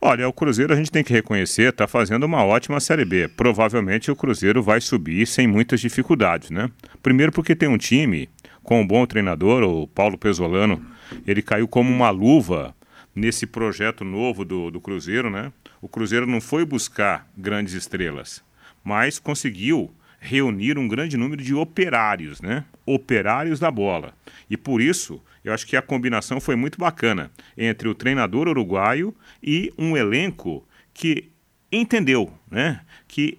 Olha, 0.00 0.28
o 0.28 0.32
Cruzeiro 0.32 0.72
a 0.72 0.76
gente 0.76 0.90
tem 0.90 1.04
que 1.04 1.12
reconhecer, 1.12 1.68
está 1.68 1.86
fazendo 1.86 2.24
uma 2.24 2.44
ótima 2.44 2.80
Série 2.80 3.04
B. 3.04 3.28
Provavelmente 3.28 4.10
o 4.10 4.16
Cruzeiro 4.16 4.60
vai 4.60 4.80
subir 4.80 5.26
sem 5.26 5.46
muitas 5.46 5.80
dificuldades, 5.80 6.50
né? 6.50 6.68
Primeiro 7.02 7.30
porque 7.30 7.54
tem 7.54 7.68
um 7.68 7.78
time 7.78 8.28
com 8.64 8.80
um 8.80 8.86
bom 8.86 9.06
treinador, 9.06 9.62
o 9.62 9.86
Paulo 9.86 10.18
Pesolano, 10.18 10.84
ele 11.26 11.42
caiu 11.42 11.68
como 11.68 11.88
uma 11.88 12.10
luva 12.10 12.74
nesse 13.14 13.46
projeto 13.46 14.04
novo 14.04 14.44
do, 14.44 14.70
do 14.70 14.80
Cruzeiro, 14.80 15.30
né? 15.30 15.52
O 15.82 15.88
Cruzeiro 15.88 16.28
não 16.28 16.40
foi 16.40 16.64
buscar 16.64 17.28
grandes 17.36 17.74
estrelas, 17.74 18.40
mas 18.84 19.18
conseguiu 19.18 19.92
reunir 20.20 20.78
um 20.78 20.86
grande 20.86 21.16
número 21.16 21.42
de 21.42 21.52
operários, 21.52 22.40
né? 22.40 22.64
Operários 22.86 23.58
da 23.58 23.68
bola. 23.68 24.14
E 24.48 24.56
por 24.56 24.80
isso, 24.80 25.20
eu 25.44 25.52
acho 25.52 25.66
que 25.66 25.76
a 25.76 25.82
combinação 25.82 26.40
foi 26.40 26.54
muito 26.54 26.78
bacana 26.78 27.32
entre 27.58 27.88
o 27.88 27.96
treinador 27.96 28.46
uruguaio 28.46 29.12
e 29.42 29.72
um 29.76 29.96
elenco 29.96 30.64
que 30.94 31.28
entendeu, 31.72 32.32
né? 32.48 32.82
Que 33.08 33.38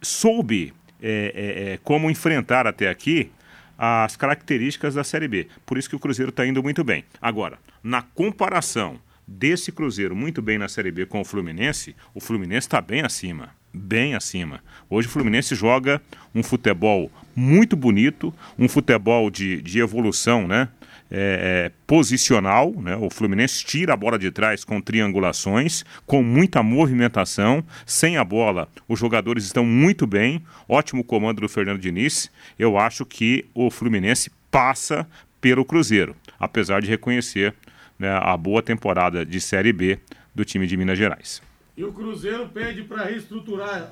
soube 0.00 0.72
é, 1.02 1.32
é, 1.34 1.72
é 1.74 1.76
como 1.84 2.10
enfrentar 2.10 2.66
até 2.66 2.88
aqui 2.88 3.30
as 3.76 4.16
características 4.16 4.94
da 4.94 5.04
Série 5.04 5.28
B. 5.28 5.46
Por 5.66 5.76
isso 5.76 5.90
que 5.90 5.96
o 5.96 6.00
Cruzeiro 6.00 6.30
está 6.30 6.46
indo 6.46 6.62
muito 6.62 6.82
bem. 6.82 7.04
Agora, 7.20 7.58
na 7.82 8.00
comparação 8.00 8.98
desse 9.26 9.72
Cruzeiro 9.72 10.14
muito 10.14 10.42
bem 10.42 10.58
na 10.58 10.68
Série 10.68 10.90
B 10.90 11.06
com 11.06 11.20
o 11.20 11.24
Fluminense, 11.24 11.94
o 12.14 12.20
Fluminense 12.20 12.66
está 12.66 12.80
bem 12.80 13.02
acima 13.02 13.50
bem 13.72 14.14
acima. 14.14 14.60
Hoje 14.90 15.08
o 15.08 15.10
Fluminense 15.10 15.54
joga 15.54 16.00
um 16.34 16.42
futebol 16.42 17.10
muito 17.34 17.74
bonito, 17.74 18.34
um 18.58 18.68
futebol 18.68 19.30
de, 19.30 19.62
de 19.62 19.80
evolução, 19.80 20.46
né? 20.46 20.68
É, 21.14 21.66
é, 21.68 21.72
posicional, 21.86 22.72
né? 22.80 22.96
o 22.96 23.10
Fluminense 23.10 23.62
tira 23.62 23.92
a 23.92 23.96
bola 23.96 24.18
de 24.18 24.30
trás 24.30 24.64
com 24.64 24.80
triangulações, 24.80 25.84
com 26.06 26.22
muita 26.22 26.62
movimentação, 26.62 27.62
sem 27.84 28.16
a 28.16 28.24
bola, 28.24 28.66
os 28.88 28.98
jogadores 28.98 29.44
estão 29.44 29.62
muito 29.62 30.06
bem, 30.06 30.42
ótimo 30.66 31.04
comando 31.04 31.42
do 31.42 31.50
Fernando 31.50 31.78
Diniz. 31.78 32.30
Eu 32.58 32.78
acho 32.78 33.04
que 33.04 33.44
o 33.52 33.70
Fluminense 33.70 34.30
passa 34.50 35.06
pelo 35.38 35.66
Cruzeiro, 35.66 36.16
apesar 36.40 36.80
de 36.80 36.88
reconhecer 36.88 37.54
né, 38.02 38.18
a 38.20 38.36
boa 38.36 38.60
temporada 38.60 39.24
de 39.24 39.40
Série 39.40 39.72
B 39.72 39.98
do 40.34 40.44
time 40.44 40.66
de 40.66 40.76
Minas 40.76 40.98
Gerais. 40.98 41.40
E 41.76 41.84
o 41.84 41.92
Cruzeiro 41.92 42.48
pede 42.48 42.82
para 42.82 43.04
reestruturar. 43.04 43.90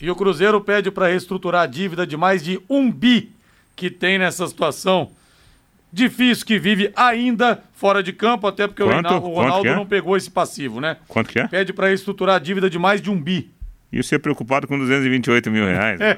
E 0.00 0.10
o 0.10 0.16
Cruzeiro 0.16 0.60
pede 0.60 0.90
para 0.90 1.06
reestruturar 1.06 1.62
a 1.62 1.66
dívida 1.66 2.04
de 2.04 2.16
mais 2.16 2.42
de 2.42 2.60
um 2.68 2.90
bi 2.90 3.30
que 3.76 3.88
tem 3.88 4.18
nessa 4.18 4.46
situação 4.48 5.12
difícil 5.92 6.44
que 6.44 6.58
vive 6.58 6.92
ainda 6.96 7.62
fora 7.74 8.02
de 8.02 8.12
campo, 8.12 8.48
até 8.48 8.66
porque 8.66 8.82
Quanto? 8.82 9.06
o 9.06 9.18
Ronaldo, 9.18 9.28
o 9.28 9.34
Ronaldo 9.34 9.68
é? 9.68 9.76
não 9.76 9.86
pegou 9.86 10.16
esse 10.16 10.30
passivo, 10.30 10.80
né? 10.80 10.96
Quanto 11.06 11.30
que 11.30 11.38
é? 11.38 11.46
Pede 11.46 11.72
para 11.72 11.86
reestruturar 11.86 12.36
a 12.36 12.40
dívida 12.40 12.68
de 12.68 12.78
mais 12.78 13.00
de 13.00 13.10
um 13.10 13.20
bi. 13.20 13.48
E 13.92 14.02
você 14.02 14.16
é 14.16 14.18
preocupado 14.18 14.66
com 14.66 14.76
228 14.76 15.50
mil 15.50 15.66
reais? 15.66 16.00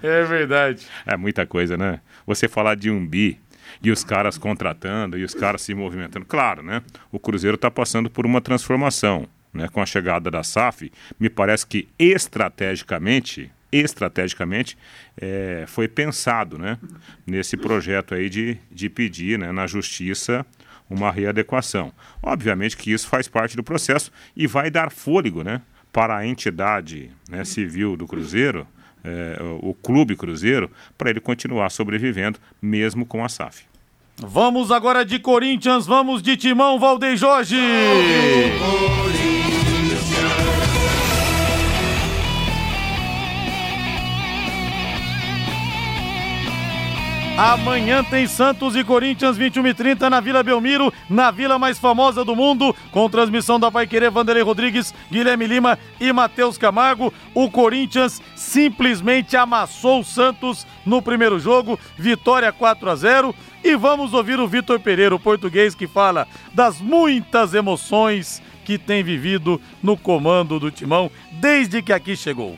é 0.00 0.24
verdade. 0.24 0.86
É 1.06 1.16
muita 1.16 1.44
coisa, 1.44 1.76
né? 1.76 1.98
Você 2.26 2.46
falar 2.46 2.76
de 2.76 2.90
um 2.90 3.04
bi 3.04 3.40
e 3.82 3.90
os 3.90 4.04
caras 4.04 4.38
contratando 4.38 5.18
e 5.18 5.24
os 5.24 5.34
caras 5.34 5.62
se 5.62 5.74
movimentando. 5.74 6.24
Claro, 6.24 6.62
né? 6.62 6.82
O 7.10 7.18
Cruzeiro 7.18 7.54
está 7.56 7.70
passando 7.70 8.10
por 8.10 8.26
uma 8.26 8.40
transformação. 8.40 9.28
Né, 9.52 9.68
com 9.68 9.80
a 9.80 9.86
chegada 9.86 10.32
da 10.32 10.42
SAF, 10.42 10.90
me 11.16 11.30
parece 11.30 11.64
que 11.64 11.86
estrategicamente, 11.96 13.52
estrategicamente 13.70 14.76
é, 15.16 15.62
foi 15.68 15.86
pensado 15.86 16.58
né, 16.58 16.76
nesse 17.24 17.56
projeto 17.56 18.16
aí 18.16 18.28
de, 18.28 18.58
de 18.68 18.90
pedir 18.90 19.38
né, 19.38 19.52
na 19.52 19.68
justiça 19.68 20.44
uma 20.90 21.10
readequação. 21.10 21.92
Obviamente 22.20 22.76
que 22.76 22.92
isso 22.92 23.06
faz 23.06 23.28
parte 23.28 23.56
do 23.56 23.62
processo 23.62 24.10
e 24.36 24.46
vai 24.48 24.72
dar 24.72 24.90
fôlego 24.90 25.44
né, 25.44 25.62
para 25.92 26.16
a 26.16 26.26
entidade 26.26 27.10
né, 27.28 27.44
civil 27.44 27.96
do 27.96 28.06
Cruzeiro, 28.06 28.66
é, 29.04 29.36
o 29.60 29.74
Clube 29.74 30.16
Cruzeiro, 30.16 30.70
para 30.96 31.10
ele 31.10 31.20
continuar 31.20 31.70
sobrevivendo 31.70 32.38
mesmo 32.60 33.04
com 33.04 33.24
a 33.24 33.28
SAF. 33.28 33.64
Vamos 34.16 34.70
agora 34.70 35.04
de 35.04 35.18
Corinthians, 35.18 35.86
vamos 35.86 36.22
de 36.22 36.36
Timão 36.36 36.78
Valdem 36.78 37.16
Jorge. 37.16 37.56
Amanhã 47.36 48.04
tem 48.04 48.28
Santos 48.28 48.76
e 48.76 48.84
Corinthians, 48.84 49.36
21 49.36 49.66
e 49.66 49.74
30 49.74 50.08
na 50.08 50.20
Vila 50.20 50.40
Belmiro, 50.40 50.92
na 51.10 51.32
vila 51.32 51.58
mais 51.58 51.76
famosa 51.76 52.24
do 52.24 52.36
mundo, 52.36 52.72
com 52.92 53.10
transmissão 53.10 53.58
da 53.58 53.72
Pai 53.72 53.88
Querer, 53.88 54.08
Vanderlei 54.08 54.44
Rodrigues, 54.44 54.94
Guilherme 55.10 55.44
Lima 55.44 55.76
e 56.00 56.12
Matheus 56.12 56.56
Camargo. 56.56 57.12
O 57.34 57.50
Corinthians 57.50 58.22
simplesmente 58.36 59.36
amassou 59.36 59.98
o 59.98 60.04
Santos 60.04 60.64
no 60.86 61.02
primeiro 61.02 61.40
jogo, 61.40 61.76
vitória 61.98 62.52
4 62.52 62.88
a 62.88 62.94
0. 62.94 63.34
E 63.64 63.74
vamos 63.74 64.14
ouvir 64.14 64.38
o 64.38 64.46
Vitor 64.46 64.78
Pereira, 64.78 65.12
o 65.12 65.18
português, 65.18 65.74
que 65.74 65.88
fala 65.88 66.28
das 66.52 66.80
muitas 66.80 67.52
emoções 67.52 68.40
que 68.64 68.78
tem 68.78 69.02
vivido 69.02 69.60
no 69.82 69.96
comando 69.96 70.60
do 70.60 70.70
Timão 70.70 71.10
desde 71.32 71.82
que 71.82 71.92
aqui 71.92 72.14
chegou. 72.14 72.56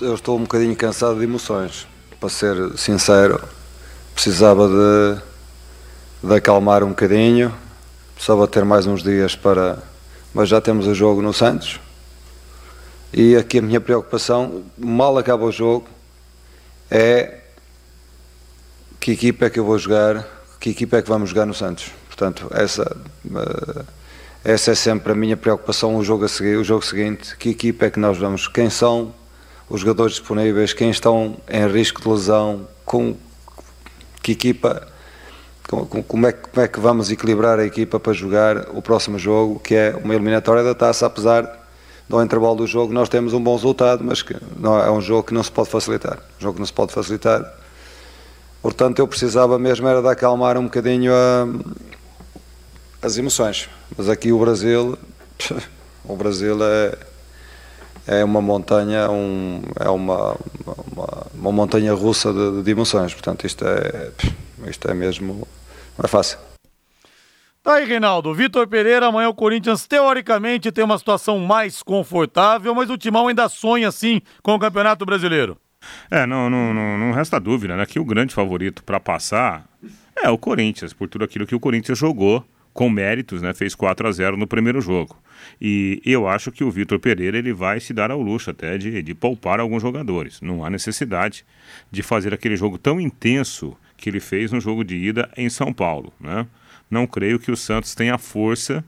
Eu 0.00 0.14
estou 0.14 0.38
um 0.38 0.42
bocadinho 0.42 0.76
cansado 0.76 1.18
de 1.18 1.24
emoções, 1.24 1.88
para 2.20 2.28
ser 2.28 2.78
sincero. 2.78 3.61
Precisava 4.14 4.68
de, 4.68 6.28
de 6.28 6.34
acalmar 6.34 6.82
um 6.84 6.88
bocadinho, 6.88 7.52
precisava 8.14 8.46
ter 8.46 8.64
mais 8.64 8.86
uns 8.86 9.02
dias 9.02 9.34
para. 9.34 9.78
Mas 10.34 10.48
já 10.48 10.60
temos 10.60 10.86
o 10.86 10.94
jogo 10.94 11.20
no 11.20 11.32
Santos. 11.32 11.80
E 13.12 13.36
aqui 13.36 13.58
a 13.58 13.62
minha 13.62 13.80
preocupação, 13.80 14.62
mal 14.78 15.18
acaba 15.18 15.44
o 15.44 15.52
jogo, 15.52 15.86
é 16.90 17.40
que 18.98 19.12
equipa 19.12 19.46
é 19.46 19.50
que 19.50 19.58
eu 19.58 19.64
vou 19.64 19.78
jogar, 19.78 20.26
que 20.58 20.70
equipa 20.70 20.96
é 20.96 21.02
que 21.02 21.08
vamos 21.08 21.28
jogar 21.28 21.44
no 21.44 21.52
Santos. 21.52 21.90
Portanto, 22.06 22.48
essa, 22.54 22.96
eh, 23.26 23.84
essa 24.44 24.70
é 24.70 24.74
sempre 24.74 25.12
a 25.12 25.14
minha 25.14 25.36
preocupação 25.36 25.96
o 25.96 26.04
jogo 26.04 26.24
a 26.24 26.28
seguir, 26.28 26.56
o 26.56 26.64
jogo 26.64 26.84
seguinte, 26.84 27.36
que 27.36 27.50
equipa 27.50 27.86
é 27.86 27.90
que 27.90 27.98
nós 27.98 28.16
vamos, 28.16 28.46
quem 28.48 28.70
são 28.70 29.12
os 29.68 29.80
jogadores 29.80 30.14
disponíveis, 30.14 30.72
quem 30.72 30.88
estão 30.88 31.36
em 31.48 31.66
risco 31.66 32.00
de 32.00 32.08
lesão, 32.08 32.68
com 32.84 33.16
que 34.22 34.32
equipa 34.32 34.86
como 36.06 36.26
é, 36.26 36.32
como 36.32 36.64
é 36.64 36.68
que 36.68 36.78
vamos 36.80 37.10
equilibrar 37.10 37.58
a 37.58 37.64
equipa 37.64 37.98
para 37.98 38.12
jogar 38.12 38.68
o 38.74 38.82
próximo 38.82 39.18
jogo, 39.18 39.58
que 39.58 39.74
é 39.74 39.96
uma 40.02 40.14
eliminatória 40.14 40.62
da 40.62 40.74
taça, 40.74 41.06
apesar 41.06 41.60
do 42.08 42.22
intervalo 42.22 42.56
do 42.56 42.66
jogo 42.66 42.92
nós 42.92 43.08
temos 43.08 43.32
um 43.32 43.42
bom 43.42 43.54
resultado, 43.54 44.04
mas 44.04 44.20
que 44.20 44.36
não, 44.58 44.78
é 44.78 44.90
um 44.90 45.00
jogo 45.00 45.22
que 45.22 45.34
não 45.34 45.42
se 45.42 45.50
pode 45.50 45.70
facilitar. 45.70 46.18
Um 46.38 46.42
jogo 46.42 46.54
que 46.54 46.60
não 46.60 46.66
se 46.66 46.72
pode 46.72 46.92
facilitar 46.92 47.62
Portanto, 48.62 49.00
eu 49.00 49.08
precisava 49.08 49.58
mesmo 49.58 49.88
era 49.88 50.00
de 50.00 50.06
acalmar 50.06 50.56
um 50.56 50.64
bocadinho 50.64 51.12
a, 51.12 51.48
as 53.04 53.18
emoções. 53.18 53.68
Mas 53.98 54.08
aqui 54.08 54.30
o 54.32 54.38
Brasil, 54.38 54.96
o 56.06 56.16
Brasil 56.16 56.56
é, 56.62 56.96
é 58.06 58.24
uma 58.24 58.40
montanha, 58.40 59.10
um, 59.10 59.62
é 59.78 59.88
uma, 59.88 60.36
uma, 60.92 61.26
uma 61.34 61.52
montanha 61.52 61.92
russa 61.94 62.32
de, 62.32 62.62
de, 62.62 62.70
emoções. 62.70 63.12
Portanto, 63.12 63.46
isto 63.46 63.64
é, 63.64 64.12
isto 64.68 64.88
é 64.88 64.94
mesmo, 64.94 65.46
não 65.96 66.04
é 66.04 66.08
fácil. 66.08 66.38
Tá 67.62 67.74
aí, 67.74 67.84
Reinaldo. 67.84 68.34
Vitor 68.34 68.66
Pereira, 68.66 69.06
amanhã 69.06 69.28
o 69.28 69.34
Corinthians 69.34 69.86
teoricamente 69.86 70.72
tem 70.72 70.82
uma 70.82 70.98
situação 70.98 71.38
mais 71.38 71.80
confortável, 71.80 72.74
mas 72.74 72.90
o 72.90 72.98
Timão 72.98 73.28
ainda 73.28 73.48
sonha 73.48 73.92
sim 73.92 74.20
com 74.42 74.54
o 74.54 74.58
Campeonato 74.58 75.06
Brasileiro. 75.06 75.56
É, 76.10 76.26
não, 76.26 76.50
não, 76.50 76.74
não, 76.74 76.98
não 76.98 77.12
resta 77.12 77.38
dúvida, 77.38 77.76
né? 77.76 77.86
Que 77.86 78.00
o 78.00 78.04
grande 78.04 78.34
favorito 78.34 78.82
para 78.82 78.98
passar 78.98 79.64
é 80.16 80.28
o 80.28 80.38
Corinthians, 80.38 80.92
por 80.92 81.08
tudo 81.08 81.24
aquilo 81.24 81.46
que 81.46 81.54
o 81.54 81.60
Corinthians 81.60 81.98
jogou 81.98 82.44
com 82.72 82.88
méritos, 82.88 83.42
né? 83.42 83.52
Fez 83.52 83.74
4 83.74 84.08
a 84.08 84.12
0 84.12 84.36
no 84.36 84.46
primeiro 84.46 84.80
jogo. 84.80 85.20
E 85.60 86.00
eu 86.04 86.26
acho 86.26 86.50
que 86.50 86.64
o 86.64 86.70
Vitor 86.70 86.98
Pereira 86.98 87.36
ele 87.36 87.52
vai 87.52 87.80
se 87.80 87.92
dar 87.92 88.10
ao 88.10 88.20
luxo 88.20 88.50
até 88.50 88.78
de, 88.78 89.02
de 89.02 89.14
poupar 89.14 89.60
alguns 89.60 89.82
jogadores. 89.82 90.40
Não 90.40 90.64
há 90.64 90.70
necessidade 90.70 91.44
de 91.90 92.02
fazer 92.02 92.32
aquele 92.32 92.56
jogo 92.56 92.78
tão 92.78 93.00
intenso 93.00 93.76
que 93.96 94.08
ele 94.08 94.20
fez 94.20 94.50
no 94.50 94.60
jogo 94.60 94.84
de 94.84 94.96
ida 94.96 95.30
em 95.36 95.48
São 95.48 95.72
Paulo, 95.72 96.12
né? 96.20 96.46
Não 96.90 97.06
creio 97.06 97.38
que 97.38 97.50
o 97.50 97.56
Santos 97.56 97.94
tenha 97.94 98.18
força 98.18 98.84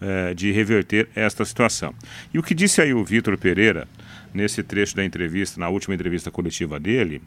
é, 0.00 0.34
de 0.34 0.52
reverter 0.52 1.08
esta 1.14 1.44
situação. 1.44 1.94
E 2.32 2.38
o 2.38 2.42
que 2.42 2.54
disse 2.54 2.80
aí 2.80 2.94
o 2.94 3.04
Vitor 3.04 3.36
Pereira 3.36 3.88
nesse 4.32 4.62
trecho 4.62 4.94
da 4.94 5.04
entrevista, 5.04 5.58
na 5.58 5.68
última 5.68 5.94
entrevista 5.94 6.30
coletiva 6.30 6.78
dele, 6.78 7.20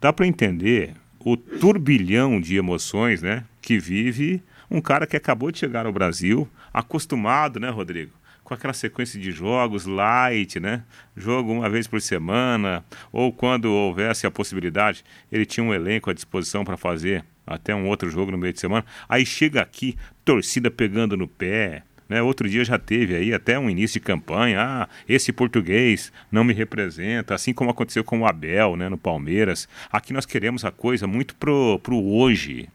dá 0.00 0.12
para 0.12 0.26
entender 0.26 0.94
o 1.20 1.36
turbilhão 1.36 2.40
de 2.40 2.56
emoções, 2.56 3.20
né, 3.20 3.44
que 3.60 3.78
vive 3.78 4.42
um 4.70 4.80
cara 4.80 5.06
que 5.06 5.16
acabou 5.16 5.50
de 5.50 5.58
chegar 5.58 5.86
ao 5.86 5.92
Brasil, 5.92 6.48
acostumado, 6.72 7.60
né, 7.60 7.68
Rodrigo? 7.70 8.12
Com 8.44 8.54
aquela 8.54 8.72
sequência 8.72 9.18
de 9.18 9.32
jogos 9.32 9.86
light, 9.86 10.60
né? 10.60 10.84
Jogo 11.16 11.52
uma 11.52 11.68
vez 11.68 11.86
por 11.86 12.00
semana, 12.00 12.84
ou 13.10 13.32
quando 13.32 13.66
houvesse 13.66 14.26
a 14.26 14.30
possibilidade, 14.30 15.04
ele 15.32 15.44
tinha 15.44 15.64
um 15.64 15.74
elenco 15.74 16.10
à 16.10 16.12
disposição 16.12 16.64
para 16.64 16.76
fazer 16.76 17.24
até 17.46 17.74
um 17.74 17.88
outro 17.88 18.08
jogo 18.10 18.30
no 18.30 18.38
meio 18.38 18.52
de 18.52 18.60
semana. 18.60 18.84
Aí 19.08 19.26
chega 19.26 19.60
aqui, 19.60 19.96
torcida 20.24 20.70
pegando 20.70 21.16
no 21.16 21.26
pé, 21.26 21.82
né? 22.08 22.22
Outro 22.22 22.48
dia 22.48 22.64
já 22.64 22.78
teve 22.78 23.14
aí 23.14 23.34
até 23.34 23.58
um 23.58 23.68
início 23.68 24.00
de 24.00 24.06
campanha. 24.06 24.60
Ah, 24.60 24.88
esse 25.08 25.32
português 25.32 26.12
não 26.30 26.44
me 26.44 26.52
representa, 26.52 27.34
assim 27.34 27.52
como 27.52 27.70
aconteceu 27.70 28.04
com 28.04 28.20
o 28.20 28.26
Abel 28.26 28.76
né, 28.76 28.88
no 28.88 28.98
Palmeiras. 28.98 29.68
Aqui 29.90 30.12
nós 30.12 30.26
queremos 30.26 30.64
a 30.64 30.70
coisa 30.70 31.06
muito 31.06 31.34
pro, 31.36 31.78
pro 31.80 32.00
hoje. 32.02 32.68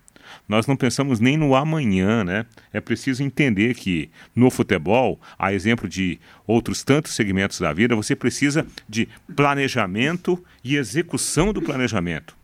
Nós 0.47 0.67
não 0.67 0.75
pensamos 0.75 1.19
nem 1.19 1.37
no 1.37 1.55
amanhã, 1.55 2.23
né? 2.23 2.45
É 2.73 2.79
preciso 2.81 3.23
entender 3.23 3.73
que 3.75 4.09
no 4.35 4.49
futebol, 4.49 5.19
a 5.37 5.53
exemplo 5.53 5.87
de 5.87 6.19
outros 6.45 6.83
tantos 6.83 7.13
segmentos 7.13 7.59
da 7.59 7.73
vida, 7.73 7.95
você 7.95 8.15
precisa 8.15 8.65
de 8.87 9.07
planejamento 9.35 10.43
e 10.63 10.75
execução 10.75 11.53
do 11.53 11.61
planejamento. 11.61 12.35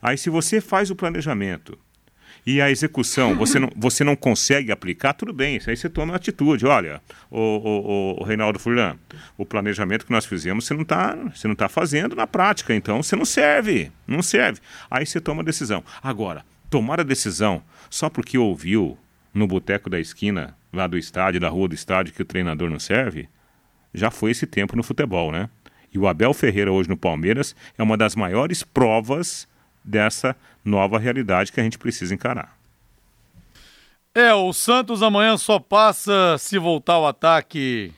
Aí, 0.00 0.16
se 0.16 0.30
você 0.30 0.60
faz 0.60 0.90
o 0.90 0.96
planejamento 0.96 1.78
e 2.46 2.62
a 2.62 2.70
execução 2.70 3.36
você 3.36 3.58
não, 3.58 3.70
você 3.76 4.02
não 4.02 4.16
consegue 4.16 4.72
aplicar, 4.72 5.12
tudo 5.12 5.32
bem, 5.32 5.56
isso 5.56 5.68
aí 5.68 5.76
você 5.76 5.88
toma 5.88 6.12
uma 6.12 6.16
atitude. 6.16 6.66
Olha, 6.66 7.00
o, 7.30 7.38
o, 7.38 8.20
o 8.20 8.24
Reinaldo 8.24 8.58
Furlan, 8.58 8.96
o 9.36 9.44
planejamento 9.44 10.06
que 10.06 10.12
nós 10.12 10.24
fizemos 10.24 10.64
você 10.64 10.74
não 10.74 10.82
está 10.82 11.16
tá 11.56 11.68
fazendo 11.68 12.16
na 12.16 12.26
prática, 12.26 12.74
então 12.74 13.02
você 13.02 13.14
não 13.14 13.24
serve, 13.24 13.92
não 14.06 14.22
serve. 14.22 14.60
Aí 14.90 15.04
você 15.04 15.20
toma 15.20 15.42
a 15.42 15.44
decisão. 15.44 15.84
Agora, 16.02 16.44
tomar 16.70 17.00
a 17.00 17.04
decisão 17.04 17.62
só 17.90 18.08
porque 18.08 18.38
ouviu 18.38 18.98
no 19.32 19.46
boteco 19.46 19.88
da 19.88 20.00
esquina, 20.00 20.56
lá 20.72 20.86
do 20.86 20.98
estádio, 20.98 21.40
da 21.40 21.48
rua 21.48 21.68
do 21.68 21.74
estádio, 21.74 22.12
que 22.12 22.22
o 22.22 22.26
treinador 22.26 22.68
não 22.70 22.78
serve, 22.78 23.28
já 23.94 24.10
foi 24.10 24.32
esse 24.32 24.46
tempo 24.46 24.76
no 24.76 24.82
futebol, 24.82 25.32
né? 25.32 25.48
E 25.92 25.98
o 25.98 26.06
Abel 26.06 26.34
Ferreira 26.34 26.72
hoje 26.72 26.88
no 26.88 26.96
Palmeiras 26.96 27.56
é 27.76 27.82
uma 27.82 27.96
das 27.96 28.14
maiores 28.14 28.62
provas 28.62 29.48
dessa 29.82 30.36
nova 30.64 30.98
realidade 30.98 31.50
que 31.50 31.60
a 31.60 31.64
gente 31.64 31.78
precisa 31.78 32.14
encarar. 32.14 32.58
É, 34.14 34.34
o 34.34 34.52
Santos 34.52 35.02
amanhã 35.02 35.36
só 35.36 35.58
passa 35.58 36.36
se 36.38 36.58
voltar 36.58 36.94
ao 36.94 37.06
ataque 37.06 37.92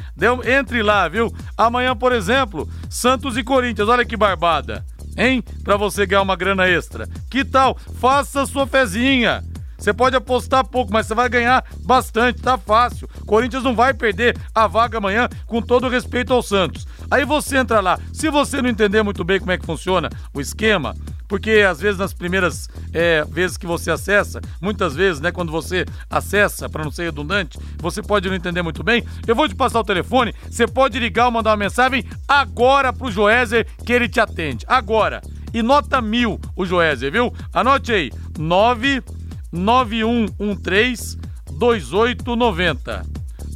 Entre 0.53 0.83
lá, 0.83 1.09
viu? 1.09 1.33
Amanhã, 1.57 1.95
por 1.95 2.13
exemplo, 2.13 2.69
Santos 2.89 3.37
e 3.37 3.45
Corinthians, 3.45 3.89
olha 3.89 4.05
que 4.05 4.17
barbada. 4.17 4.85
Hein? 5.17 5.43
Para 5.65 5.77
você 5.77 6.07
ganhar 6.07 6.23
uma 6.23 6.37
grana 6.37 6.69
extra. 6.69 7.09
Que 7.31 7.45
tal? 7.45 7.77
Faça 8.01 8.47
sua 8.47 8.67
fezinha. 8.67 9.43
Você 9.81 9.95
pode 9.95 10.15
apostar 10.15 10.67
pouco, 10.67 10.93
mas 10.93 11.07
você 11.07 11.15
vai 11.15 11.29
ganhar 11.29 11.65
bastante, 11.85 12.43
tá 12.43 12.59
fácil. 12.59 13.09
Corinthians 13.27 13.65
não 13.65 13.75
vai 13.75 13.95
perder 13.95 14.37
a 14.55 14.67
vaga 14.67 14.99
amanhã, 14.99 15.27
com 15.47 15.63
todo 15.63 15.89
respeito 15.89 16.35
ao 16.35 16.43
Santos. 16.43 16.87
Aí 17.11 17.25
você 17.25 17.57
entra 17.57 17.81
lá. 17.81 17.99
Se 18.13 18.29
você 18.31 18.61
não 18.61 18.69
entender 18.69 19.03
muito 19.03 19.25
bem 19.25 19.41
como 19.41 19.53
é 19.53 19.59
que 19.59 19.65
funciona 19.65 20.11
o 20.35 20.41
esquema, 20.41 20.95
porque 21.31 21.61
às 21.61 21.81
vezes 21.81 21.97
nas 21.97 22.13
primeiras 22.13 22.69
é, 22.93 23.25
vezes 23.25 23.57
que 23.57 23.65
você 23.65 23.89
acessa, 23.89 24.41
muitas 24.61 24.97
vezes, 24.97 25.21
né, 25.21 25.31
quando 25.31 25.53
você 25.53 25.87
acessa, 26.11 26.69
para 26.69 26.83
não 26.83 26.91
ser 26.91 27.05
redundante, 27.05 27.57
você 27.79 28.03
pode 28.03 28.29
não 28.29 28.35
entender 28.35 28.63
muito 28.63 28.83
bem. 28.83 29.05
Eu 29.29 29.37
vou 29.37 29.49
te 29.49 29.55
passar 29.55 29.79
o 29.79 29.85
telefone, 29.85 30.35
você 30.51 30.67
pode 30.67 30.99
ligar 30.99 31.27
ou 31.27 31.31
mandar 31.31 31.51
uma 31.51 31.57
mensagem 31.57 32.05
agora 32.27 32.93
pro 32.93 33.13
Joézer 33.13 33.65
que 33.87 33.93
ele 33.93 34.09
te 34.09 34.19
atende. 34.19 34.65
Agora. 34.67 35.21
E 35.55 35.63
nota 35.63 36.03
mil 36.03 36.41
o 36.57 36.67
Joézer, 36.67 37.13
viu? 37.13 37.33
Anote 37.53 37.93
aí: 37.93 38.11
99113 38.37 41.17
2890. 41.53 43.07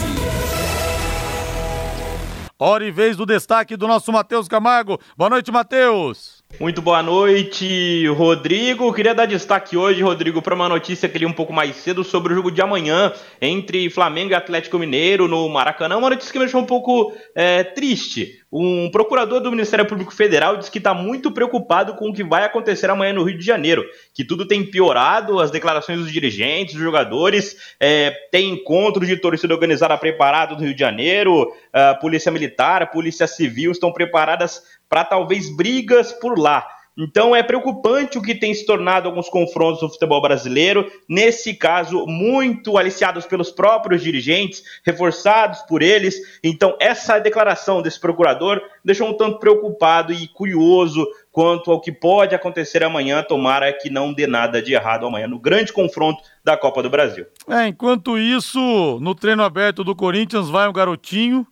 Hora 2.58 2.84
e 2.84 2.90
vez 2.90 3.16
do 3.16 3.24
destaque 3.24 3.76
do 3.76 3.86
nosso 3.86 4.10
Matheus 4.10 4.48
Camargo. 4.48 4.98
Boa 5.16 5.30
noite, 5.30 5.52
Matheus. 5.52 6.37
Muito 6.56 6.82
boa 6.82 7.00
noite, 7.04 8.08
Rodrigo. 8.08 8.92
Queria 8.92 9.14
dar 9.14 9.26
destaque 9.26 9.76
hoje, 9.76 10.02
Rodrigo, 10.02 10.42
para 10.42 10.56
uma 10.56 10.68
notícia 10.68 11.08
que 11.08 11.16
li 11.16 11.24
um 11.24 11.32
pouco 11.32 11.52
mais 11.52 11.76
cedo 11.76 12.02
sobre 12.02 12.32
o 12.32 12.36
jogo 12.36 12.50
de 12.50 12.60
amanhã 12.60 13.12
entre 13.40 13.88
Flamengo 13.90 14.32
e 14.32 14.34
Atlético 14.34 14.76
Mineiro 14.76 15.28
no 15.28 15.48
Maracanã. 15.48 15.96
Uma 15.96 16.10
notícia 16.10 16.32
que 16.32 16.38
me 16.38 16.46
deixou 16.46 16.60
um 16.60 16.66
pouco 16.66 17.12
é, 17.32 17.62
triste. 17.62 18.40
Um 18.50 18.90
procurador 18.90 19.40
do 19.40 19.50
Ministério 19.50 19.84
Público 19.84 20.12
Federal 20.12 20.56
diz 20.56 20.70
que 20.70 20.78
está 20.78 20.94
muito 20.94 21.30
preocupado 21.30 21.94
com 21.94 22.08
o 22.08 22.14
que 22.14 22.24
vai 22.24 22.44
acontecer 22.44 22.88
amanhã 22.88 23.12
no 23.12 23.22
Rio 23.22 23.36
de 23.36 23.44
Janeiro, 23.44 23.84
que 24.14 24.24
tudo 24.24 24.48
tem 24.48 24.64
piorado, 24.64 25.38
as 25.38 25.50
declarações 25.50 25.98
dos 25.98 26.10
dirigentes, 26.10 26.74
dos 26.74 26.82
jogadores, 26.82 27.74
é, 27.78 28.10
tem 28.32 28.50
encontros 28.54 29.06
de 29.06 29.18
torcida 29.18 29.52
organizada 29.52 29.98
preparado 29.98 30.54
no 30.54 30.62
Rio 30.62 30.72
de 30.72 30.80
Janeiro, 30.80 31.52
a 31.70 31.94
Polícia 31.94 32.32
Militar, 32.32 32.82
a 32.82 32.86
Polícia 32.86 33.26
Civil 33.26 33.70
estão 33.70 33.92
preparadas 33.92 34.62
para 34.88 35.04
talvez 35.04 35.54
brigas 35.54 36.10
por 36.12 36.38
lá. 36.38 36.66
Então 36.98 37.34
é 37.34 37.44
preocupante 37.44 38.18
o 38.18 38.22
que 38.22 38.34
tem 38.34 38.52
se 38.52 38.66
tornado 38.66 39.08
alguns 39.08 39.28
confrontos 39.28 39.80
no 39.80 39.88
futebol 39.88 40.20
brasileiro, 40.20 40.90
nesse 41.08 41.54
caso, 41.54 42.04
muito 42.06 42.76
aliciados 42.76 43.24
pelos 43.24 43.52
próprios 43.52 44.02
dirigentes, 44.02 44.64
reforçados 44.84 45.60
por 45.62 45.80
eles. 45.80 46.16
Então, 46.42 46.76
essa 46.80 47.20
declaração 47.20 47.80
desse 47.80 48.00
procurador 48.00 48.60
deixou 48.84 49.08
um 49.08 49.16
tanto 49.16 49.38
preocupado 49.38 50.12
e 50.12 50.26
curioso 50.26 51.06
quanto 51.30 51.70
ao 51.70 51.80
que 51.80 51.92
pode 51.92 52.34
acontecer 52.34 52.82
amanhã. 52.82 53.22
Tomara 53.22 53.72
que 53.72 53.88
não 53.88 54.12
dê 54.12 54.26
nada 54.26 54.60
de 54.60 54.74
errado 54.74 55.06
amanhã 55.06 55.28
no 55.28 55.38
grande 55.38 55.72
confronto 55.72 56.20
da 56.42 56.56
Copa 56.56 56.82
do 56.82 56.90
Brasil. 56.90 57.26
É, 57.48 57.68
enquanto 57.68 58.18
isso, 58.18 58.98
no 59.00 59.14
treino 59.14 59.44
aberto 59.44 59.84
do 59.84 59.94
Corinthians 59.94 60.48
vai 60.48 60.68
um 60.68 60.72
garotinho 60.72 61.46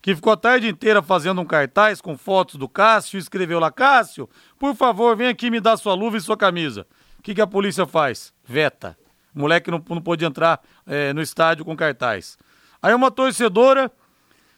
que 0.00 0.14
ficou 0.14 0.32
a 0.32 0.36
tarde 0.36 0.68
inteira 0.68 1.02
fazendo 1.02 1.40
um 1.40 1.44
cartaz 1.44 2.00
com 2.00 2.16
fotos 2.16 2.56
do 2.56 2.68
Cássio, 2.68 3.18
escreveu 3.18 3.58
lá, 3.58 3.70
Cássio, 3.70 4.28
por 4.58 4.74
favor, 4.74 5.16
vem 5.16 5.28
aqui 5.28 5.50
me 5.50 5.60
dar 5.60 5.76
sua 5.76 5.94
luva 5.94 6.16
e 6.16 6.20
sua 6.20 6.36
camisa. 6.36 6.86
O 7.18 7.22
que, 7.22 7.34
que 7.34 7.40
a 7.40 7.46
polícia 7.46 7.86
faz? 7.86 8.32
Veta. 8.44 8.96
O 9.34 9.40
moleque 9.40 9.70
não, 9.70 9.82
não 9.88 10.00
pôde 10.00 10.24
entrar 10.24 10.60
é, 10.86 11.12
no 11.12 11.20
estádio 11.20 11.64
com 11.64 11.76
cartaz. 11.76 12.38
Aí 12.80 12.94
uma 12.94 13.10
torcedora 13.10 13.90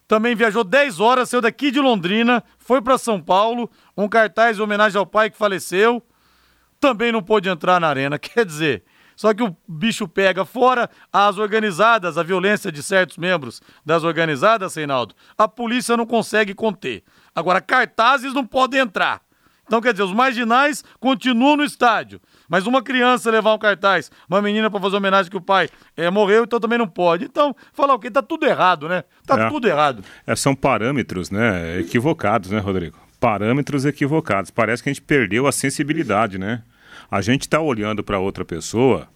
também 0.07 0.35
viajou 0.35 0.65
10 0.65 1.01
horas, 1.01 1.31
saiu 1.31 1.41
daqui 1.41 1.71
de 1.71 1.81
Londrina, 1.81 2.43
foi 2.59 2.83
para 2.83 2.99
São 2.99 3.21
Paulo, 3.21 3.71
um 3.97 4.09
cartaz 4.09 4.59
em 4.59 4.61
homenagem 4.61 4.99
ao 4.99 5.07
pai 5.07 5.31
que 5.31 5.37
faleceu, 5.37 6.03
também 6.81 7.13
não 7.13 7.23
pôde 7.23 7.49
entrar 7.49 7.81
na 7.81 7.89
arena. 7.89 8.19
Quer 8.21 8.45
dizer, 8.45 8.83
só 9.21 9.35
que 9.35 9.43
o 9.43 9.55
bicho 9.69 10.09
pega 10.09 10.47
fora 10.47 10.89
as 11.13 11.37
organizadas, 11.37 12.17
a 12.17 12.23
violência 12.23 12.73
de 12.73 12.83
certos 12.83 13.19
membros 13.19 13.61
das 13.85 14.03
organizadas, 14.03 14.75
Reinaldo, 14.75 15.15
a 15.37 15.47
polícia 15.47 15.95
não 15.95 16.07
consegue 16.07 16.55
conter. 16.55 17.03
Agora, 17.35 17.61
cartazes 17.61 18.33
não 18.33 18.47
podem 18.47 18.81
entrar. 18.81 19.21
Então, 19.67 19.79
quer 19.79 19.93
dizer, 19.93 20.05
os 20.05 20.15
marginais 20.15 20.83
continuam 20.99 21.59
no 21.59 21.65
estádio. 21.65 22.19
Mas 22.49 22.67
uma 22.67 22.81
criança 22.81 23.31
levar 23.31 23.53
um 23.53 23.59
cartaz, 23.59 24.11
uma 24.27 24.41
menina 24.41 24.71
para 24.71 24.81
fazer 24.81 24.97
homenagem 24.97 25.31
que 25.31 25.37
o 25.37 25.43
pai 25.43 25.69
é, 25.95 26.09
morreu, 26.09 26.45
então 26.45 26.59
também 26.59 26.79
não 26.79 26.89
pode. 26.89 27.27
Então, 27.27 27.55
falar 27.75 27.93
o 27.93 27.99
quê? 27.99 28.11
Tá 28.11 28.23
tudo 28.23 28.47
errado, 28.47 28.89
né? 28.89 29.05
Tá 29.27 29.39
é. 29.39 29.49
tudo 29.51 29.69
errado. 29.69 30.03
É, 30.27 30.35
são 30.35 30.55
parâmetros, 30.55 31.31
né, 31.31 31.79
equivocados, 31.79 32.51
né, 32.51 32.59
Rodrigo? 32.59 32.99
parâmetros 33.21 33.85
equivocados. 33.85 34.51
Parece 34.51 34.83
que 34.83 34.89
a 34.89 34.93
gente 34.93 35.03
perdeu 35.03 35.47
a 35.47 35.53
sensibilidade, 35.53 36.39
né? 36.39 36.63
A 37.11 37.21
gente 37.21 37.43
está 37.43 37.61
olhando 37.61 38.05
para 38.05 38.21
outra 38.21 38.45
pessoa 38.45 39.09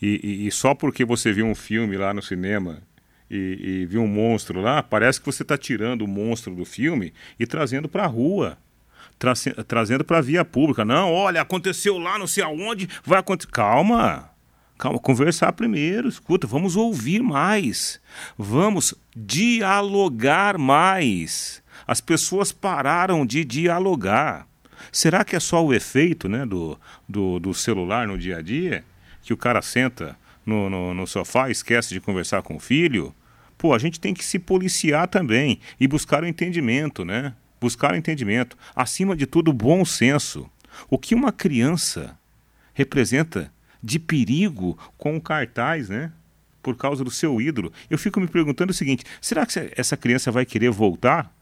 e, 0.00 0.20
e, 0.22 0.46
e, 0.46 0.50
só 0.50 0.74
porque 0.74 1.04
você 1.04 1.32
viu 1.32 1.46
um 1.46 1.54
filme 1.54 1.96
lá 1.96 2.14
no 2.14 2.22
cinema 2.22 2.82
e, 3.30 3.58
e 3.82 3.86
viu 3.86 4.02
um 4.02 4.06
monstro 4.06 4.60
lá, 4.60 4.82
parece 4.82 5.20
que 5.20 5.26
você 5.26 5.42
está 5.42 5.56
tirando 5.58 6.02
o 6.02 6.08
monstro 6.08 6.54
do 6.54 6.64
filme 6.64 7.12
e 7.38 7.46
trazendo 7.46 7.88
para 7.88 8.04
a 8.04 8.08
rua. 8.08 8.58
Tra 9.18 9.34
trazendo 9.68 10.02
para 10.02 10.18
a 10.18 10.22
via 10.22 10.44
pública. 10.44 10.84
Não, 10.84 11.12
olha, 11.12 11.40
aconteceu 11.40 11.98
lá, 11.98 12.18
não 12.18 12.26
sei 12.26 12.42
aonde, 12.42 12.88
vai 13.04 13.20
acontecer. 13.20 13.52
Calma, 13.52 14.30
calma, 14.76 14.98
conversar 14.98 15.52
primeiro, 15.52 16.08
escuta, 16.08 16.46
vamos 16.46 16.74
ouvir 16.74 17.22
mais, 17.22 18.00
vamos 18.36 18.94
dialogar 19.14 20.58
mais. 20.58 21.62
As 21.86 22.00
pessoas 22.00 22.50
pararam 22.50 23.24
de 23.24 23.44
dialogar. 23.44 24.48
Será 24.90 25.24
que 25.24 25.36
é 25.36 25.40
só 25.40 25.64
o 25.64 25.72
efeito 25.72 26.28
né, 26.28 26.44
do, 26.44 26.78
do, 27.08 27.38
do 27.38 27.54
celular 27.54 28.06
no 28.06 28.18
dia 28.18 28.38
a 28.38 28.42
dia? 28.42 28.84
Que 29.22 29.32
o 29.32 29.36
cara 29.36 29.62
senta 29.62 30.16
no, 30.44 30.68
no, 30.68 30.94
no 30.94 31.06
sofá 31.06 31.50
esquece 31.50 31.90
de 31.90 32.00
conversar 32.00 32.42
com 32.42 32.56
o 32.56 32.60
filho? 32.60 33.14
Pô, 33.56 33.74
a 33.74 33.78
gente 33.78 34.00
tem 34.00 34.12
que 34.12 34.24
se 34.24 34.38
policiar 34.38 35.06
também 35.06 35.60
e 35.78 35.86
buscar 35.86 36.22
o 36.24 36.26
entendimento, 36.26 37.04
né? 37.04 37.34
Buscar 37.60 37.92
o 37.92 37.96
entendimento. 37.96 38.56
Acima 38.74 39.14
de 39.14 39.24
tudo, 39.26 39.52
bom 39.52 39.84
senso. 39.84 40.50
O 40.90 40.98
que 40.98 41.14
uma 41.14 41.30
criança 41.30 42.18
representa 42.74 43.52
de 43.82 43.98
perigo 43.98 44.78
com 44.96 45.16
o 45.16 45.20
cartaz, 45.20 45.88
né? 45.88 46.12
Por 46.62 46.76
causa 46.76 47.04
do 47.04 47.10
seu 47.10 47.40
ídolo. 47.40 47.72
Eu 47.90 47.98
fico 47.98 48.20
me 48.20 48.26
perguntando 48.26 48.70
o 48.70 48.74
seguinte: 48.74 49.04
será 49.20 49.46
que 49.46 49.52
essa 49.76 49.96
criança 49.96 50.30
vai 50.30 50.44
querer 50.44 50.70
voltar 50.70 51.32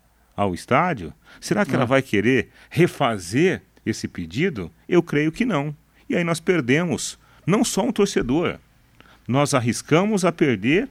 ao 0.41 0.55
estádio? 0.55 1.13
Será 1.39 1.67
que 1.67 1.75
ela 1.75 1.85
vai 1.85 2.01
querer 2.01 2.49
refazer 2.71 3.63
esse 3.85 4.09
pedido? 4.09 4.71
Eu 4.89 5.03
creio 5.03 5.31
que 5.31 5.45
não. 5.45 5.77
E 6.09 6.17
aí 6.17 6.25
nós 6.25 6.41
perdemos 6.41 7.19
não 7.47 7.63
só 7.63 7.83
um 7.83 7.93
torcedor, 7.93 8.59
nós 9.29 9.53
arriscamos 9.53 10.25
a 10.25 10.33
perder 10.33 10.89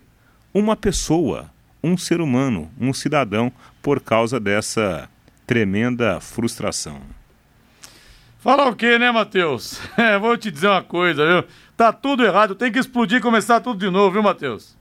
uma 0.54 0.76
pessoa, 0.76 1.50
um 1.84 1.98
ser 1.98 2.22
humano, 2.22 2.72
um 2.80 2.94
cidadão, 2.94 3.52
por 3.82 4.00
causa 4.00 4.40
dessa 4.40 5.10
tremenda 5.48 6.20
frustração. 6.20 7.02
Falar 8.40 8.68
o 8.68 8.76
quê, 8.76 9.00
né, 9.00 9.12
Matheus? 9.12 9.82
É, 9.98 10.18
vou 10.18 10.38
te 10.38 10.52
dizer 10.52 10.68
uma 10.68 10.84
coisa, 10.84 11.26
viu? 11.26 11.44
Tá 11.76 11.92
tudo 11.92 12.24
errado, 12.24 12.54
tem 12.54 12.72
que 12.72 12.80
explodir 12.80 13.18
e 13.18 13.22
começar 13.22 13.60
tudo 13.62 13.80
de 13.80 13.90
novo, 13.90 14.12
viu, 14.12 14.24
Matheus? 14.24 14.78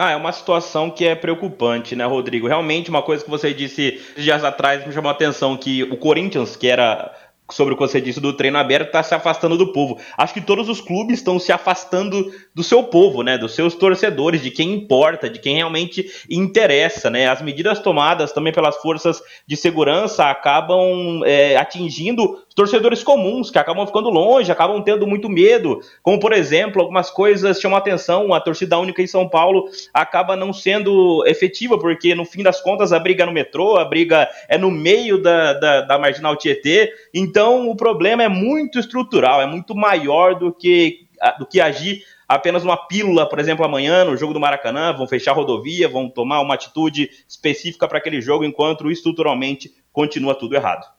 Ah, 0.00 0.12
é 0.12 0.16
uma 0.16 0.30
situação 0.30 0.92
que 0.92 1.04
é 1.04 1.16
preocupante, 1.16 1.96
né, 1.96 2.04
Rodrigo? 2.04 2.46
Realmente, 2.46 2.88
uma 2.88 3.02
coisa 3.02 3.24
que 3.24 3.28
você 3.28 3.52
disse 3.52 4.00
dias 4.16 4.44
atrás 4.44 4.86
me 4.86 4.92
chamou 4.92 5.08
a 5.08 5.12
atenção, 5.12 5.56
que 5.56 5.82
o 5.82 5.96
Corinthians, 5.96 6.54
que 6.54 6.68
era 6.68 7.12
sobre 7.50 7.74
o 7.74 7.76
que 7.76 7.82
você 7.82 8.00
disse 8.00 8.20
do 8.20 8.32
treino 8.32 8.58
aberto, 8.58 8.88
está 8.88 9.02
se 9.02 9.12
afastando 9.12 9.56
do 9.56 9.72
povo. 9.72 9.98
Acho 10.16 10.34
que 10.34 10.40
todos 10.40 10.68
os 10.68 10.80
clubes 10.80 11.18
estão 11.18 11.38
se 11.40 11.50
afastando 11.50 12.30
do 12.54 12.62
seu 12.62 12.84
povo, 12.84 13.22
né? 13.22 13.36
Dos 13.36 13.56
seus 13.56 13.74
torcedores, 13.74 14.40
de 14.40 14.52
quem 14.52 14.72
importa, 14.72 15.28
de 15.28 15.40
quem 15.40 15.56
realmente 15.56 16.08
interessa, 16.30 17.10
né? 17.10 17.26
As 17.26 17.42
medidas 17.42 17.80
tomadas 17.80 18.30
também 18.30 18.52
pelas 18.52 18.76
forças 18.76 19.20
de 19.46 19.56
segurança 19.56 20.30
acabam 20.30 21.22
é, 21.24 21.56
atingindo 21.56 22.40
torcedores 22.58 23.04
comuns 23.04 23.52
que 23.52 23.58
acabam 23.58 23.86
ficando 23.86 24.10
longe, 24.10 24.50
acabam 24.50 24.82
tendo 24.82 25.06
muito 25.06 25.28
medo. 25.28 25.80
Como, 26.02 26.18
por 26.18 26.32
exemplo, 26.32 26.82
algumas 26.82 27.08
coisas 27.08 27.60
chamam 27.60 27.78
atenção, 27.78 28.34
a 28.34 28.40
torcida 28.40 28.76
única 28.76 29.00
em 29.00 29.06
São 29.06 29.28
Paulo 29.28 29.68
acaba 29.94 30.34
não 30.34 30.52
sendo 30.52 31.24
efetiva, 31.24 31.78
porque 31.78 32.16
no 32.16 32.24
fim 32.24 32.42
das 32.42 32.60
contas 32.60 32.92
a 32.92 32.98
briga 32.98 33.22
é 33.22 33.26
no 33.26 33.30
metrô, 33.30 33.76
a 33.76 33.84
briga 33.84 34.28
é 34.48 34.58
no 34.58 34.72
meio 34.72 35.22
da, 35.22 35.52
da, 35.52 35.80
da 35.82 35.98
Marginal 36.00 36.34
Tietê. 36.34 36.92
Então 37.14 37.70
o 37.70 37.76
problema 37.76 38.24
é 38.24 38.28
muito 38.28 38.80
estrutural, 38.80 39.40
é 39.40 39.46
muito 39.46 39.72
maior 39.76 40.34
do 40.34 40.52
que, 40.52 41.06
do 41.38 41.46
que 41.46 41.60
agir 41.60 42.02
apenas 42.26 42.64
uma 42.64 42.76
pílula, 42.76 43.28
por 43.28 43.38
exemplo, 43.38 43.64
amanhã 43.64 44.04
no 44.04 44.16
jogo 44.16 44.34
do 44.34 44.40
Maracanã, 44.40 44.92
vão 44.92 45.06
fechar 45.06 45.30
a 45.30 45.34
rodovia, 45.34 45.88
vão 45.88 46.08
tomar 46.08 46.40
uma 46.40 46.54
atitude 46.54 47.08
específica 47.28 47.86
para 47.86 47.98
aquele 47.98 48.20
jogo, 48.20 48.44
enquanto 48.44 48.90
estruturalmente 48.90 49.72
continua 49.92 50.34
tudo 50.34 50.56
errado. 50.56 50.97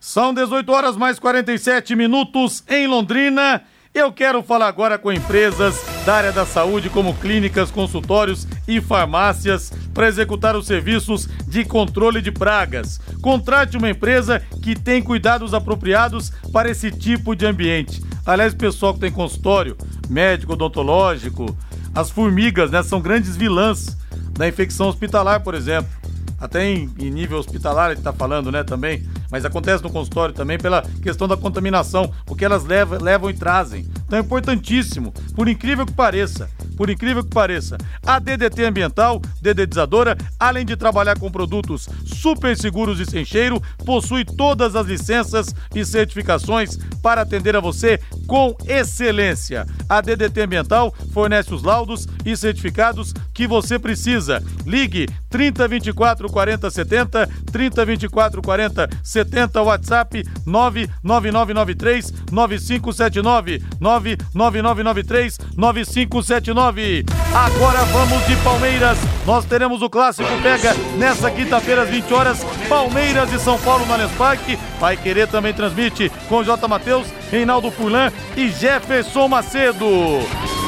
São 0.00 0.32
18 0.32 0.72
horas 0.72 0.96
mais 0.96 1.18
47 1.18 1.94
minutos 1.94 2.64
em 2.66 2.86
Londrina. 2.86 3.62
Eu 3.92 4.10
quero 4.10 4.42
falar 4.42 4.66
agora 4.66 4.96
com 4.96 5.12
empresas 5.12 5.78
da 6.06 6.14
área 6.14 6.32
da 6.32 6.46
saúde, 6.46 6.88
como 6.88 7.14
clínicas, 7.16 7.70
consultórios 7.70 8.48
e 8.66 8.80
farmácias, 8.80 9.70
para 9.92 10.08
executar 10.08 10.56
os 10.56 10.66
serviços 10.66 11.28
de 11.46 11.66
controle 11.66 12.22
de 12.22 12.32
pragas. 12.32 12.98
Contrate 13.20 13.76
uma 13.76 13.90
empresa 13.90 14.40
que 14.62 14.74
tem 14.74 15.02
cuidados 15.02 15.52
apropriados 15.52 16.30
para 16.50 16.70
esse 16.70 16.90
tipo 16.90 17.36
de 17.36 17.44
ambiente. 17.44 18.02
Aliás, 18.24 18.54
pessoal 18.54 18.94
que 18.94 19.00
tem 19.00 19.12
consultório, 19.12 19.76
médico, 20.08 20.54
odontológico, 20.54 21.54
as 21.94 22.08
formigas, 22.08 22.70
né, 22.70 22.82
são 22.82 23.02
grandes 23.02 23.36
vilãs 23.36 23.98
da 24.32 24.48
infecção 24.48 24.88
hospitalar, 24.88 25.42
por 25.42 25.54
exemplo 25.54 26.00
até 26.40 26.64
em, 26.64 26.90
em 26.98 27.10
nível 27.10 27.38
hospitalar, 27.38 27.86
a 27.86 27.88
gente 27.90 27.98
está 27.98 28.12
falando, 28.14 28.50
né, 28.50 28.64
também, 28.64 29.06
mas 29.30 29.44
acontece 29.44 29.82
no 29.82 29.90
consultório 29.90 30.34
também 30.34 30.58
pela 30.58 30.82
questão 31.02 31.28
da 31.28 31.36
contaminação, 31.36 32.12
porque 32.26 32.44
elas 32.44 32.64
levam, 32.64 32.98
levam 33.00 33.30
e 33.30 33.34
trazem. 33.34 33.86
Então 34.06 34.18
é 34.18 34.22
importantíssimo, 34.22 35.12
por 35.34 35.48
incrível 35.48 35.86
que 35.86 35.92
pareça, 35.92 36.50
por 36.76 36.90
incrível 36.90 37.22
que 37.22 37.30
pareça, 37.30 37.78
a 38.04 38.18
DDT 38.18 38.64
Ambiental, 38.64 39.22
dedetizadora, 39.40 40.16
além 40.38 40.64
de 40.64 40.76
trabalhar 40.76 41.18
com 41.18 41.30
produtos 41.30 41.88
super 42.04 42.56
seguros 42.56 42.98
e 42.98 43.06
sem 43.06 43.24
cheiro, 43.24 43.62
possui 43.84 44.24
todas 44.24 44.74
as 44.74 44.86
licenças 44.86 45.54
e 45.74 45.84
certificações 45.84 46.76
para 47.02 47.22
atender 47.22 47.54
a 47.54 47.60
você 47.60 48.00
com 48.26 48.56
excelência. 48.66 49.66
A 49.88 50.00
DDT 50.00 50.40
Ambiental 50.42 50.94
fornece 51.12 51.54
os 51.54 51.62
laudos 51.62 52.08
e 52.24 52.36
certificados 52.36 53.12
que 53.32 53.46
você 53.46 53.78
precisa. 53.78 54.42
Ligue 54.66 55.08
3024 55.28 56.28
40 56.28 56.70
70, 56.70 57.28
30 57.52 57.84
24 57.84 58.42
40 58.42 58.90
70, 59.02 59.19
WhatsApp 59.62 60.24
99993 60.46 62.12
9579, 62.30 63.62
99993 63.80 65.38
9579. 65.56 67.04
Agora 67.34 67.84
vamos 67.84 68.26
de 68.26 68.36
Palmeiras. 68.36 68.98
Nós 69.26 69.44
teremos 69.44 69.82
o 69.82 69.90
clássico 69.90 70.28
pega 70.42 70.74
nessa 70.98 71.30
quinta-feira 71.30 71.82
às 71.82 71.88
20 71.88 72.12
horas, 72.12 72.44
Palmeiras 72.68 73.32
e 73.32 73.38
São 73.38 73.58
Paulo 73.58 73.86
no 73.86 73.92
Allianz 73.92 74.12
Parque. 74.12 74.58
Vai 74.78 74.96
querer 74.96 75.28
também 75.28 75.52
transmite 75.52 76.10
com 76.28 76.42
J. 76.42 76.66
Matheus, 76.66 77.06
Reinaldo 77.30 77.70
Furlan 77.70 78.10
e 78.36 78.48
Jefferson 78.50 79.28
Macedo. 79.28 79.86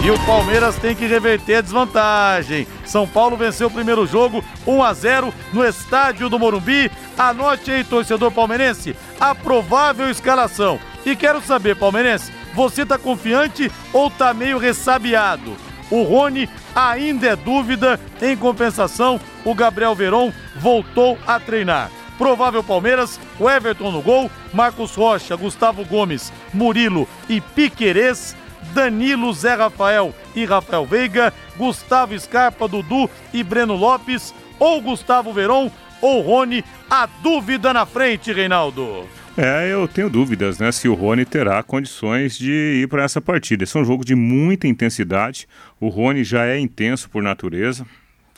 E 0.04 0.10
o 0.10 0.18
Palmeiras 0.26 0.74
tem 0.74 0.96
que 0.96 1.06
reverter 1.06 1.54
a 1.54 1.60
desvantagem. 1.60 2.66
São 2.84 3.06
Paulo 3.06 3.36
venceu 3.36 3.68
o 3.68 3.70
primeiro 3.70 4.04
jogo 4.04 4.44
1 4.66 4.82
a 4.82 4.92
0 4.92 5.32
no 5.52 5.64
estádio 5.64 6.28
do 6.28 6.40
Morumbi. 6.40 6.90
Anote 7.16 7.70
aí, 7.70 7.84
torcedor 7.84 8.32
palmeirense, 8.32 8.96
a 9.20 9.32
provável 9.32 10.10
escalação. 10.10 10.80
E 11.06 11.14
quero 11.14 11.40
saber, 11.40 11.76
palmeirense, 11.76 12.32
você 12.52 12.84
tá 12.84 12.98
confiante 12.98 13.70
ou 13.92 14.10
tá 14.10 14.34
meio 14.34 14.58
ressabiado? 14.58 15.56
O 15.88 16.02
Rony 16.02 16.50
ainda 16.74 17.28
é 17.28 17.36
dúvida. 17.36 18.00
Em 18.20 18.36
compensação, 18.36 19.20
o 19.44 19.54
Gabriel 19.54 19.94
Veron 19.94 20.32
voltou 20.56 21.16
a 21.24 21.38
treinar. 21.38 21.92
Provável 22.18 22.64
Palmeiras, 22.64 23.20
o 23.38 23.48
Everton 23.48 23.92
no 23.92 24.02
gol, 24.02 24.28
Marcos 24.52 24.96
Rocha, 24.96 25.36
Gustavo 25.36 25.84
Gomes, 25.84 26.32
Murilo 26.52 27.08
e 27.28 27.40
Piquerez 27.40 28.34
Danilo, 28.74 29.32
Zé 29.32 29.54
Rafael 29.54 30.14
e 30.34 30.44
Rafael 30.44 30.84
Veiga, 30.86 31.32
Gustavo 31.56 32.18
Scarpa, 32.18 32.66
Dudu 32.66 33.08
e 33.32 33.42
Breno 33.42 33.76
Lopes, 33.76 34.34
ou 34.58 34.80
Gustavo 34.80 35.32
Veron 35.32 35.70
ou 36.00 36.20
Rony, 36.20 36.64
a 36.90 37.06
dúvida 37.06 37.72
na 37.72 37.86
frente, 37.86 38.32
Reinaldo. 38.32 39.06
É, 39.36 39.72
eu 39.72 39.88
tenho 39.88 40.10
dúvidas, 40.10 40.58
né, 40.58 40.70
se 40.70 40.88
o 40.88 40.94
Rony 40.94 41.24
terá 41.24 41.62
condições 41.62 42.36
de 42.36 42.82
ir 42.82 42.88
para 42.88 43.04
essa 43.04 43.20
partida. 43.20 43.64
Esse 43.64 43.78
é 43.78 43.80
um 43.80 43.84
jogo 43.84 44.04
de 44.04 44.14
muita 44.14 44.66
intensidade. 44.66 45.48
O 45.80 45.88
Rony 45.88 46.22
já 46.22 46.44
é 46.44 46.58
intenso 46.58 47.08
por 47.08 47.22
natureza, 47.22 47.86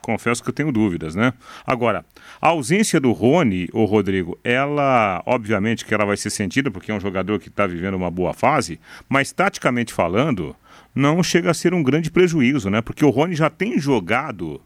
confesso 0.04 0.42
que 0.42 0.48
eu 0.48 0.52
tenho 0.54 0.70
dúvidas, 0.70 1.14
né? 1.14 1.32
Agora, 1.66 2.04
a 2.40 2.48
ausência 2.48 3.00
do 3.00 3.12
Rony, 3.12 3.68
o 3.72 3.84
Rodrigo, 3.84 4.38
ela, 4.44 5.22
obviamente 5.26 5.84
que 5.84 5.94
ela 5.94 6.04
vai 6.04 6.16
ser 6.16 6.30
sentida, 6.30 6.70
porque 6.70 6.92
é 6.92 6.94
um 6.94 7.00
jogador 7.00 7.38
que 7.38 7.48
está 7.48 7.66
vivendo 7.66 7.94
uma 7.94 8.10
boa 8.10 8.32
fase, 8.32 8.78
mas 9.08 9.32
taticamente 9.32 9.92
falando, 9.92 10.54
não 10.94 11.22
chega 11.22 11.50
a 11.50 11.54
ser 11.54 11.74
um 11.74 11.82
grande 11.82 12.10
prejuízo, 12.10 12.70
né? 12.70 12.80
Porque 12.80 13.04
o 13.04 13.10
Rony 13.10 13.34
já 13.34 13.50
tem 13.50 13.78
jogado 13.78 14.60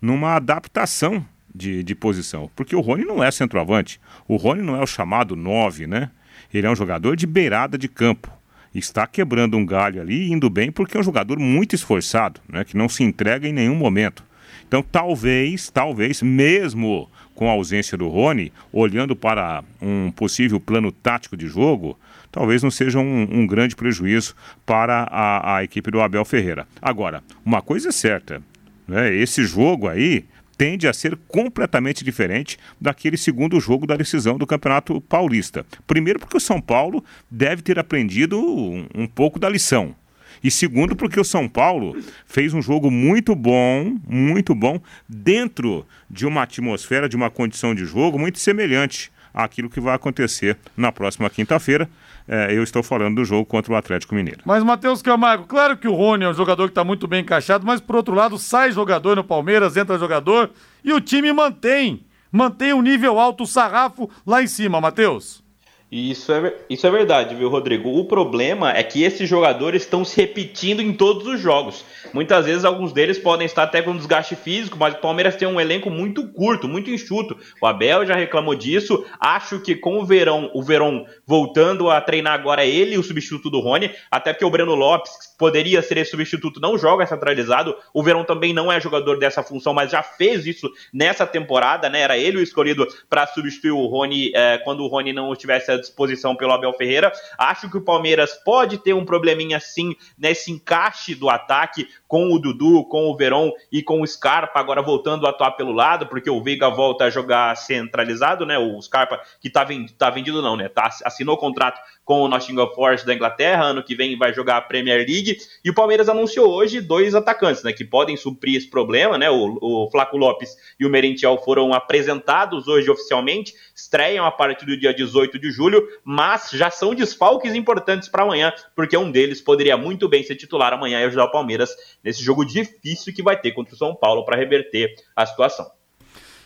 numa 0.00 0.34
adaptação 0.34 1.24
de, 1.54 1.82
de 1.82 1.94
posição. 1.94 2.50
Porque 2.54 2.74
o 2.74 2.80
Rony 2.80 3.04
não 3.04 3.22
é 3.22 3.30
centroavante. 3.30 4.00
O 4.28 4.36
Rony 4.36 4.62
não 4.62 4.76
é 4.76 4.82
o 4.82 4.86
chamado 4.86 5.34
9, 5.34 5.86
né? 5.86 6.10
Ele 6.52 6.66
é 6.66 6.70
um 6.70 6.76
jogador 6.76 7.16
de 7.16 7.26
beirada 7.26 7.76
de 7.76 7.88
campo. 7.88 8.30
Está 8.74 9.06
quebrando 9.06 9.56
um 9.56 9.66
galho 9.66 10.00
ali, 10.00 10.30
indo 10.30 10.48
bem, 10.48 10.70
porque 10.70 10.96
é 10.96 11.00
um 11.00 11.04
jogador 11.04 11.38
muito 11.38 11.74
esforçado, 11.74 12.40
né? 12.48 12.64
Que 12.64 12.76
não 12.76 12.88
se 12.88 13.02
entrega 13.02 13.48
em 13.48 13.52
nenhum 13.52 13.74
momento. 13.74 14.24
Então, 14.70 14.84
talvez, 14.84 15.68
talvez, 15.68 16.22
mesmo 16.22 17.10
com 17.34 17.48
a 17.48 17.52
ausência 17.54 17.98
do 17.98 18.06
Rony, 18.06 18.52
olhando 18.72 19.16
para 19.16 19.64
um 19.82 20.12
possível 20.12 20.60
plano 20.60 20.92
tático 20.92 21.36
de 21.36 21.48
jogo, 21.48 21.98
talvez 22.30 22.62
não 22.62 22.70
seja 22.70 23.00
um, 23.00 23.22
um 23.22 23.44
grande 23.48 23.74
prejuízo 23.74 24.32
para 24.64 25.08
a, 25.10 25.56
a, 25.56 25.64
equipe 25.64 25.90
do 25.90 26.00
Abel 26.00 26.24
Ferreira. 26.24 26.68
Agora, 26.80 27.20
uma 27.44 27.60
coisa 27.60 27.88
é 27.88 27.92
certa, 27.92 28.40
né? 28.86 29.12
esse 29.12 29.42
jogo 29.42 29.88
aí 29.88 30.24
tende 30.56 30.86
a 30.86 30.92
ser 30.92 31.18
completamente 31.26 32.04
diferente 32.04 32.56
daquele 32.80 33.16
segundo 33.16 33.58
jogo 33.58 33.88
da 33.88 33.96
decisão 33.96 34.38
do 34.38 34.46
Campeonato 34.46 35.00
Paulista. 35.00 35.66
Primeiro, 35.84 36.20
porque 36.20 36.36
o 36.36 36.40
São 36.40 36.60
Paulo 36.60 37.04
deve 37.28 37.60
ter 37.60 37.76
aprendido 37.76 38.38
um, 38.38 38.86
um 38.94 39.06
pouco 39.08 39.36
da 39.36 39.48
lição. 39.48 39.96
E 40.42 40.50
segundo, 40.50 40.96
porque 40.96 41.20
o 41.20 41.24
São 41.24 41.48
Paulo 41.48 41.96
fez 42.26 42.54
um 42.54 42.62
jogo 42.62 42.90
muito 42.90 43.34
bom, 43.34 43.96
muito 44.08 44.54
bom, 44.54 44.80
dentro 45.08 45.86
de 46.08 46.26
uma 46.26 46.42
atmosfera, 46.42 47.08
de 47.08 47.16
uma 47.16 47.30
condição 47.30 47.74
de 47.74 47.84
jogo 47.84 48.18
muito 48.18 48.38
semelhante 48.38 49.12
àquilo 49.34 49.70
que 49.70 49.80
vai 49.80 49.94
acontecer 49.94 50.56
na 50.76 50.90
próxima 50.90 51.28
quinta-feira. 51.30 51.88
É, 52.26 52.54
eu 52.54 52.62
estou 52.62 52.82
falando 52.82 53.16
do 53.16 53.24
jogo 53.24 53.44
contra 53.44 53.72
o 53.72 53.76
Atlético 53.76 54.14
Mineiro. 54.14 54.40
Mas, 54.44 54.62
Matheus 54.62 55.02
Camargo, 55.02 55.46
claro 55.46 55.76
que 55.76 55.88
o 55.88 55.94
Rony 55.94 56.24
é 56.24 56.28
um 56.28 56.34
jogador 56.34 56.68
que 56.68 56.72
está 56.72 56.84
muito 56.84 57.06
bem 57.08 57.22
encaixado, 57.22 57.66
mas 57.66 57.80
por 57.80 57.96
outro 57.96 58.14
lado, 58.14 58.38
sai 58.38 58.70
jogador 58.70 59.16
no 59.16 59.24
Palmeiras, 59.24 59.76
entra 59.76 59.98
jogador 59.98 60.50
e 60.84 60.92
o 60.92 61.00
time 61.00 61.32
mantém. 61.32 62.04
Mantém 62.30 62.72
um 62.72 62.82
nível 62.82 63.18
alto, 63.18 63.42
o 63.42 63.46
sarrafo 63.46 64.08
lá 64.24 64.42
em 64.42 64.46
cima, 64.46 64.80
Matheus. 64.80 65.42
Isso 65.90 66.30
é, 66.32 66.54
isso 66.70 66.86
é 66.86 66.90
verdade, 66.90 67.34
viu, 67.34 67.48
Rodrigo? 67.48 67.98
O 67.98 68.04
problema 68.04 68.70
é 68.70 68.80
que 68.80 69.02
esses 69.02 69.28
jogadores 69.28 69.82
estão 69.82 70.04
se 70.04 70.20
repetindo 70.20 70.80
em 70.80 70.92
todos 70.92 71.26
os 71.26 71.40
jogos. 71.40 71.84
Muitas 72.12 72.46
vezes 72.46 72.64
alguns 72.64 72.92
deles 72.92 73.18
podem 73.18 73.44
estar 73.44 73.64
até 73.64 73.82
com 73.82 73.96
desgaste 73.96 74.36
físico, 74.36 74.76
mas 74.78 74.94
o 74.94 74.98
Palmeiras 74.98 75.34
tem 75.34 75.48
um 75.48 75.60
elenco 75.60 75.90
muito 75.90 76.28
curto, 76.28 76.68
muito 76.68 76.90
enxuto. 76.90 77.36
O 77.60 77.66
Abel 77.66 78.06
já 78.06 78.14
reclamou 78.14 78.54
disso. 78.54 79.04
Acho 79.18 79.58
que 79.58 79.74
com 79.74 79.98
o 79.98 80.06
Verão, 80.06 80.48
o 80.54 80.62
Verão 80.62 81.04
voltando 81.26 81.90
a 81.90 82.00
treinar 82.00 82.34
agora 82.34 82.64
ele, 82.64 82.96
o 82.96 83.02
substituto 83.02 83.50
do 83.50 83.58
Rony, 83.58 83.90
até 84.12 84.32
porque 84.32 84.44
o 84.44 84.50
Breno 84.50 84.76
Lopes 84.76 85.10
poderia 85.36 85.82
ser 85.82 85.96
esse 85.96 86.12
substituto, 86.12 86.60
não 86.60 86.78
joga 86.78 87.04
centralizado. 87.04 87.74
O 87.92 88.02
Verão 88.02 88.22
também 88.22 88.52
não 88.52 88.70
é 88.70 88.80
jogador 88.80 89.18
dessa 89.18 89.42
função, 89.42 89.74
mas 89.74 89.90
já 89.90 90.04
fez 90.04 90.46
isso 90.46 90.70
nessa 90.92 91.26
temporada, 91.26 91.88
né? 91.88 92.00
Era 92.02 92.16
ele 92.16 92.36
o 92.36 92.42
escolhido 92.42 92.86
para 93.08 93.26
substituir 93.26 93.72
o 93.72 93.86
Rony 93.86 94.30
é, 94.36 94.58
quando 94.58 94.84
o 94.84 94.86
Rony 94.86 95.12
não 95.12 95.32
estivesse 95.32 95.79
disposição 95.80 96.36
pelo 96.36 96.52
Abel 96.52 96.72
Ferreira. 96.74 97.12
Acho 97.38 97.70
que 97.70 97.76
o 97.76 97.82
Palmeiras 97.82 98.34
pode 98.44 98.78
ter 98.78 98.92
um 98.92 99.04
probleminha 99.04 99.58
sim 99.58 99.94
nesse 100.16 100.52
encaixe 100.52 101.14
do 101.14 101.28
ataque 101.28 101.88
com 102.06 102.32
o 102.32 102.38
Dudu, 102.38 102.84
com 102.84 103.10
o 103.10 103.16
Verón 103.16 103.50
e 103.72 103.82
com 103.82 104.02
o 104.02 104.06
Scarpa, 104.06 104.60
agora 104.60 104.82
voltando 104.82 105.26
a 105.26 105.30
atuar 105.30 105.52
pelo 105.52 105.72
lado, 105.72 106.06
porque 106.06 106.30
o 106.30 106.42
Veiga 106.42 106.68
volta 106.68 107.04
a 107.04 107.10
jogar 107.10 107.56
centralizado, 107.56 108.44
né? 108.44 108.58
O 108.58 108.80
Scarpa, 108.80 109.20
que 109.40 109.50
tá 109.50 109.64
vendido, 109.64 109.92
tá 109.98 110.10
vendido 110.10 110.42
não, 110.42 110.56
né? 110.56 110.68
Tá, 110.68 110.90
assinou 111.04 111.36
contrato 111.36 111.80
com 112.10 112.22
o 112.22 112.28
Nottingham 112.28 112.66
Forest 112.74 113.06
da 113.06 113.14
Inglaterra, 113.14 113.66
ano 113.66 113.84
que 113.84 113.94
vem 113.94 114.18
vai 114.18 114.34
jogar 114.34 114.56
a 114.56 114.60
Premier 114.60 114.96
League, 114.96 115.38
e 115.64 115.70
o 115.70 115.74
Palmeiras 115.74 116.08
anunciou 116.08 116.52
hoje 116.52 116.80
dois 116.80 117.14
atacantes, 117.14 117.62
né? 117.62 117.72
Que 117.72 117.84
podem 117.84 118.16
suprir 118.16 118.56
esse 118.56 118.68
problema, 118.68 119.16
né? 119.16 119.30
O, 119.30 119.58
o 119.62 119.90
Flaco 119.92 120.16
Lopes 120.16 120.56
e 120.80 120.84
o 120.84 120.90
Merentiel 120.90 121.38
foram 121.38 121.72
apresentados 121.72 122.66
hoje 122.66 122.90
oficialmente, 122.90 123.54
estreiam 123.72 124.26
a 124.26 124.32
partir 124.32 124.66
do 124.66 124.76
dia 124.76 124.92
18 124.92 125.38
de 125.38 125.52
julho, 125.52 125.86
mas 126.02 126.50
já 126.50 126.68
são 126.68 126.96
desfalques 126.96 127.54
importantes 127.54 128.08
para 128.08 128.24
amanhã, 128.24 128.52
porque 128.74 128.96
um 128.96 129.08
deles 129.08 129.40
poderia 129.40 129.76
muito 129.76 130.08
bem 130.08 130.24
ser 130.24 130.34
titular 130.34 130.72
amanhã 130.72 130.98
e 131.02 131.04
ajudar 131.04 131.26
o 131.26 131.30
Palmeiras 131.30 131.70
nesse 132.02 132.24
jogo 132.24 132.44
difícil 132.44 133.14
que 133.14 133.22
vai 133.22 133.40
ter 133.40 133.52
contra 133.52 133.72
o 133.72 133.78
São 133.78 133.94
Paulo 133.94 134.24
para 134.24 134.36
reverter 134.36 134.96
a 135.14 135.24
situação. 135.24 135.79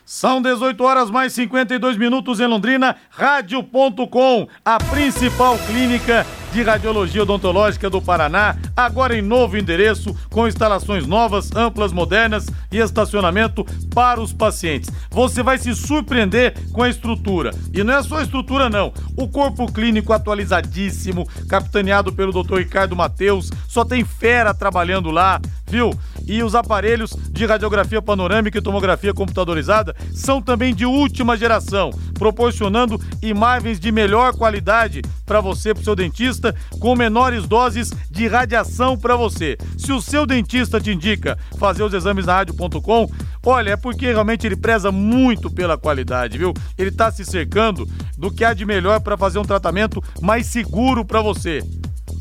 São 0.06 0.42
18 0.42 0.84
horas 0.84 1.10
mais 1.10 1.32
52 1.32 1.96
minutos 1.96 2.38
em 2.38 2.46
Londrina, 2.46 2.94
rádio.com, 3.08 4.46
a 4.62 4.78
principal 4.78 5.56
clínica 5.66 6.26
de 6.52 6.62
Radiologia 6.62 7.22
Odontológica 7.22 7.88
do 7.88 8.02
Paraná, 8.02 8.54
agora 8.76 9.16
em 9.16 9.22
novo 9.22 9.56
endereço, 9.56 10.14
com 10.30 10.46
instalações 10.46 11.06
novas, 11.06 11.50
amplas, 11.56 11.90
modernas 11.90 12.46
e 12.70 12.78
estacionamento 12.78 13.64
para 13.94 14.20
os 14.20 14.32
pacientes. 14.32 14.90
Você 15.10 15.42
vai 15.42 15.56
se 15.56 15.74
surpreender 15.74 16.54
com 16.70 16.82
a 16.82 16.88
estrutura. 16.88 17.50
E 17.72 17.82
não 17.82 17.94
é 17.94 18.02
só 18.02 18.18
a 18.18 18.22
estrutura, 18.22 18.68
não. 18.68 18.92
O 19.16 19.26
corpo 19.26 19.72
clínico 19.72 20.12
atualizadíssimo, 20.12 21.26
capitaneado 21.48 22.12
pelo 22.12 22.30
Dr. 22.30 22.58
Ricardo 22.58 22.94
Mateus, 22.94 23.50
só 23.66 23.84
tem 23.84 24.04
fera 24.04 24.52
trabalhando 24.52 25.10
lá, 25.10 25.40
viu? 25.66 25.90
E 26.26 26.42
os 26.42 26.54
aparelhos 26.54 27.14
de 27.30 27.44
radiografia 27.46 28.00
panorâmica 28.00 28.58
e 28.58 28.62
tomografia 28.62 29.12
computadorizada 29.12 29.94
são 30.12 30.40
também 30.40 30.74
de 30.74 30.86
última 30.86 31.36
geração, 31.36 31.90
proporcionando 32.14 33.00
imagens 33.22 33.78
de 33.78 33.90
melhor 33.92 34.34
qualidade 34.34 35.02
para 35.26 35.40
você, 35.40 35.74
para 35.74 35.80
o 35.80 35.84
seu 35.84 35.96
dentista 35.96 36.54
com 36.78 36.94
menores 36.94 37.46
doses 37.46 37.92
de 38.10 38.26
radiação 38.26 38.96
para 38.96 39.16
você. 39.16 39.56
Se 39.76 39.92
o 39.92 40.00
seu 40.00 40.26
dentista 40.26 40.80
te 40.80 40.90
indica 40.90 41.38
fazer 41.58 41.82
os 41.82 41.92
exames 41.92 42.26
na 42.26 42.34
rádio.com, 42.34 43.10
olha, 43.44 43.70
é 43.70 43.76
porque 43.76 44.06
realmente 44.06 44.46
ele 44.46 44.56
preza 44.56 44.90
muito 44.90 45.50
pela 45.50 45.76
qualidade, 45.76 46.38
viu? 46.38 46.52
Ele 46.76 46.90
está 46.90 47.10
se 47.10 47.24
cercando 47.24 47.88
do 48.16 48.30
que 48.30 48.44
há 48.44 48.54
de 48.54 48.64
melhor 48.64 49.00
para 49.00 49.16
fazer 49.16 49.38
um 49.38 49.44
tratamento 49.44 50.02
mais 50.20 50.46
seguro 50.46 51.04
para 51.04 51.20
você 51.20 51.62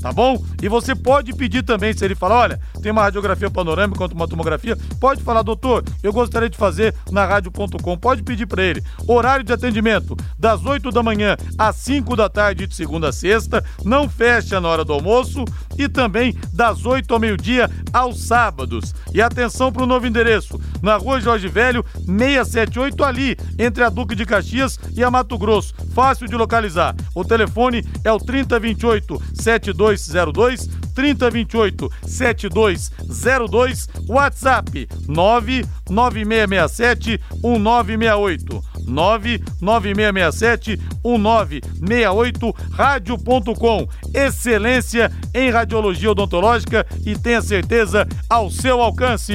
tá 0.03 0.11
bom? 0.11 0.43
E 0.61 0.67
você 0.67 0.93
pode 0.93 1.31
pedir 1.31 1.63
também, 1.63 1.93
se 1.93 2.03
ele 2.03 2.13
falar, 2.13 2.35
olha, 2.35 2.59
tem 2.81 2.91
uma 2.91 3.03
radiografia 3.03 3.49
panorâmica 3.49 3.97
quanto 3.97 4.11
uma 4.11 4.27
tomografia, 4.27 4.77
pode 4.99 5.23
falar, 5.23 5.43
doutor, 5.43 5.81
eu 6.03 6.11
gostaria 6.11 6.49
de 6.49 6.57
fazer 6.57 6.93
na 7.09 7.25
rádio.com, 7.25 7.97
pode 7.97 8.21
pedir 8.21 8.45
para 8.45 8.61
ele. 8.61 8.83
Horário 9.07 9.45
de 9.45 9.53
atendimento, 9.53 10.17
das 10.37 10.65
8 10.65 10.91
da 10.91 11.01
manhã 11.01 11.37
às 11.57 11.77
5 11.77 12.17
da 12.17 12.27
tarde 12.27 12.67
de 12.67 12.75
segunda 12.75 13.09
a 13.09 13.13
sexta, 13.13 13.63
não 13.85 14.09
fecha 14.09 14.59
na 14.59 14.67
hora 14.67 14.83
do 14.83 14.91
almoço 14.91 15.45
e 15.77 15.87
também 15.87 16.35
das 16.53 16.85
8 16.85 17.13
ao 17.13 17.19
meio-dia 17.19 17.69
aos 17.91 18.25
sábados. 18.25 18.93
E 19.13 19.21
atenção 19.21 19.71
para 19.71 19.83
o 19.83 19.87
novo 19.87 20.07
endereço, 20.07 20.59
na 20.81 20.95
rua 20.95 21.21
Jorge 21.21 21.47
Velho, 21.47 21.85
678 22.05 23.03
ali, 23.03 23.37
entre 23.57 23.83
a 23.83 23.89
Duque 23.89 24.15
de 24.15 24.25
Caxias 24.25 24.79
e 24.95 25.03
a 25.03 25.11
Mato 25.11 25.37
Grosso. 25.37 25.73
Fácil 25.93 26.27
de 26.27 26.35
localizar. 26.35 26.95
O 27.13 27.23
telefone 27.23 27.85
é 28.03 28.11
o 28.11 28.17
3028 28.17 29.21
72 29.33 30.01
7202 30.01 30.83
3028 30.93 31.91
7202 32.05 33.89
WhatsApp 34.07 34.87
99667 35.07 37.19
1968 37.43 38.63
99667 38.85 40.79
1968 41.03 42.55
rádio.com 42.71 43.87
excelência 44.13 45.11
em 45.33 45.49
radiologia 45.63 46.11
odontológica 46.11 46.85
e 47.05 47.17
tenha 47.17 47.41
certeza 47.41 48.05
ao 48.29 48.51
seu 48.51 48.81
alcance. 48.81 49.33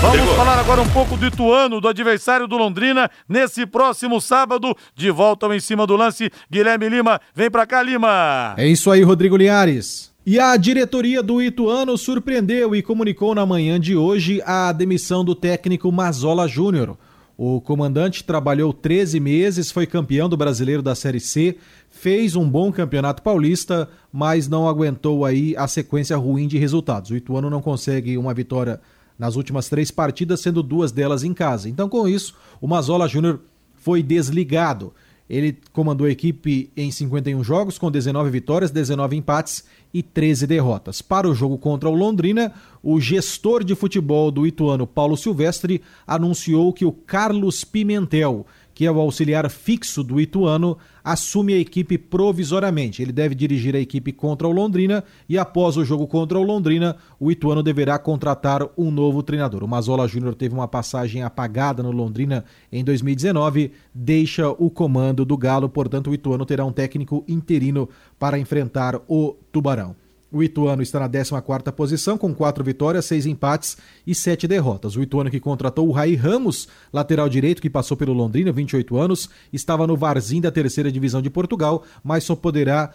Vamos 0.00 0.30
falar 0.36 0.60
agora 0.60 0.80
um 0.80 0.88
pouco 0.90 1.16
do 1.16 1.26
Ituano, 1.26 1.80
do 1.80 1.88
adversário 1.88 2.46
do 2.46 2.56
Londrina, 2.56 3.10
nesse 3.28 3.66
próximo 3.66 4.20
sábado, 4.20 4.76
de 4.94 5.10
volta 5.10 5.46
ao 5.46 5.52
em 5.52 5.58
cima 5.58 5.88
do 5.88 5.96
lance. 5.96 6.30
Guilherme 6.48 6.88
Lima, 6.88 7.20
vem 7.34 7.50
pra 7.50 7.66
cá, 7.66 7.82
Lima. 7.82 8.54
É 8.56 8.68
isso 8.68 8.92
aí, 8.92 9.02
Rodrigo 9.02 9.36
Linhares. 9.36 10.12
E 10.24 10.38
a 10.38 10.56
diretoria 10.56 11.20
do 11.20 11.42
Ituano 11.42 11.98
surpreendeu 11.98 12.76
e 12.76 12.82
comunicou 12.82 13.34
na 13.34 13.44
manhã 13.44 13.80
de 13.80 13.96
hoje 13.96 14.40
a 14.46 14.70
demissão 14.70 15.24
do 15.24 15.34
técnico 15.34 15.90
Mazola 15.90 16.46
Júnior. 16.46 16.96
O 17.40 17.60
comandante 17.60 18.24
trabalhou 18.24 18.72
13 18.72 19.20
meses, 19.20 19.70
foi 19.70 19.86
campeão 19.86 20.28
do 20.28 20.36
brasileiro 20.36 20.82
da 20.82 20.96
Série 20.96 21.20
C, 21.20 21.56
fez 21.88 22.34
um 22.34 22.50
bom 22.50 22.72
campeonato 22.72 23.22
paulista, 23.22 23.88
mas 24.12 24.48
não 24.48 24.68
aguentou 24.68 25.24
aí 25.24 25.54
a 25.56 25.68
sequência 25.68 26.16
ruim 26.16 26.48
de 26.48 26.58
resultados. 26.58 27.12
O 27.12 27.16
Ituano 27.16 27.48
não 27.48 27.62
consegue 27.62 28.18
uma 28.18 28.34
vitória 28.34 28.80
nas 29.16 29.36
últimas 29.36 29.68
três 29.68 29.88
partidas, 29.88 30.40
sendo 30.40 30.64
duas 30.64 30.90
delas 30.90 31.22
em 31.22 31.32
casa. 31.32 31.68
Então, 31.68 31.88
com 31.88 32.08
isso, 32.08 32.34
o 32.60 32.66
Mazola 32.66 33.06
Júnior 33.06 33.38
foi 33.76 34.02
desligado. 34.02 34.92
Ele 35.28 35.58
comandou 35.72 36.06
a 36.06 36.10
equipe 36.10 36.70
em 36.76 36.90
51 36.90 37.44
jogos, 37.44 37.78
com 37.78 37.90
19 37.90 38.30
vitórias, 38.30 38.70
19 38.70 39.16
empates 39.16 39.64
e 39.92 40.02
13 40.02 40.46
derrotas. 40.46 41.02
Para 41.02 41.28
o 41.28 41.34
jogo 41.34 41.58
contra 41.58 41.88
o 41.88 41.94
Londrina, 41.94 42.52
o 42.82 43.00
gestor 43.00 43.62
de 43.62 43.74
futebol 43.74 44.30
do 44.30 44.46
Ituano, 44.46 44.86
Paulo 44.86 45.16
Silvestre, 45.16 45.82
anunciou 46.06 46.72
que 46.72 46.84
o 46.84 46.92
Carlos 46.92 47.62
Pimentel, 47.64 48.46
que 48.78 48.86
é 48.86 48.92
o 48.92 49.00
auxiliar 49.00 49.50
fixo 49.50 50.04
do 50.04 50.20
Ituano, 50.20 50.78
assume 51.02 51.52
a 51.52 51.58
equipe 51.58 51.98
provisoriamente. 51.98 53.02
Ele 53.02 53.10
deve 53.10 53.34
dirigir 53.34 53.74
a 53.74 53.80
equipe 53.80 54.12
contra 54.12 54.46
o 54.46 54.52
Londrina 54.52 55.02
e 55.28 55.36
após 55.36 55.76
o 55.76 55.84
jogo 55.84 56.06
contra 56.06 56.38
o 56.38 56.44
Londrina, 56.44 56.94
o 57.18 57.28
Ituano 57.28 57.60
deverá 57.60 57.98
contratar 57.98 58.64
um 58.78 58.92
novo 58.92 59.20
treinador. 59.20 59.64
O 59.64 59.68
Mazola 59.68 60.06
Júnior 60.06 60.36
teve 60.36 60.54
uma 60.54 60.68
passagem 60.68 61.24
apagada 61.24 61.82
no 61.82 61.90
Londrina 61.90 62.44
em 62.70 62.84
2019, 62.84 63.72
deixa 63.92 64.48
o 64.48 64.70
comando 64.70 65.24
do 65.24 65.36
Galo, 65.36 65.68
portanto 65.68 66.10
o 66.10 66.14
Ituano 66.14 66.46
terá 66.46 66.64
um 66.64 66.70
técnico 66.70 67.24
interino 67.26 67.88
para 68.16 68.38
enfrentar 68.38 68.94
o 69.08 69.34
Tubarão. 69.50 69.96
O 70.30 70.42
Ituano 70.42 70.82
está 70.82 71.00
na 71.00 71.08
14ª 71.08 71.72
posição 71.72 72.18
com 72.18 72.34
quatro 72.34 72.62
vitórias, 72.62 73.06
seis 73.06 73.24
empates 73.24 73.78
e 74.06 74.14
sete 74.14 74.46
derrotas. 74.46 74.94
O 74.94 75.02
Ituano 75.02 75.30
que 75.30 75.40
contratou 75.40 75.88
o 75.88 75.92
Rai 75.92 76.14
Ramos, 76.14 76.68
lateral 76.92 77.30
direito 77.30 77.62
que 77.62 77.70
passou 77.70 77.96
pelo 77.96 78.12
Londrina, 78.12 78.52
28 78.52 78.98
anos, 78.98 79.30
estava 79.50 79.86
no 79.86 79.96
Varzim 79.96 80.40
da 80.40 80.50
terceira 80.50 80.92
divisão 80.92 81.22
de 81.22 81.30
Portugal, 81.30 81.82
mas 82.04 82.24
só 82.24 82.36
poderá 82.36 82.92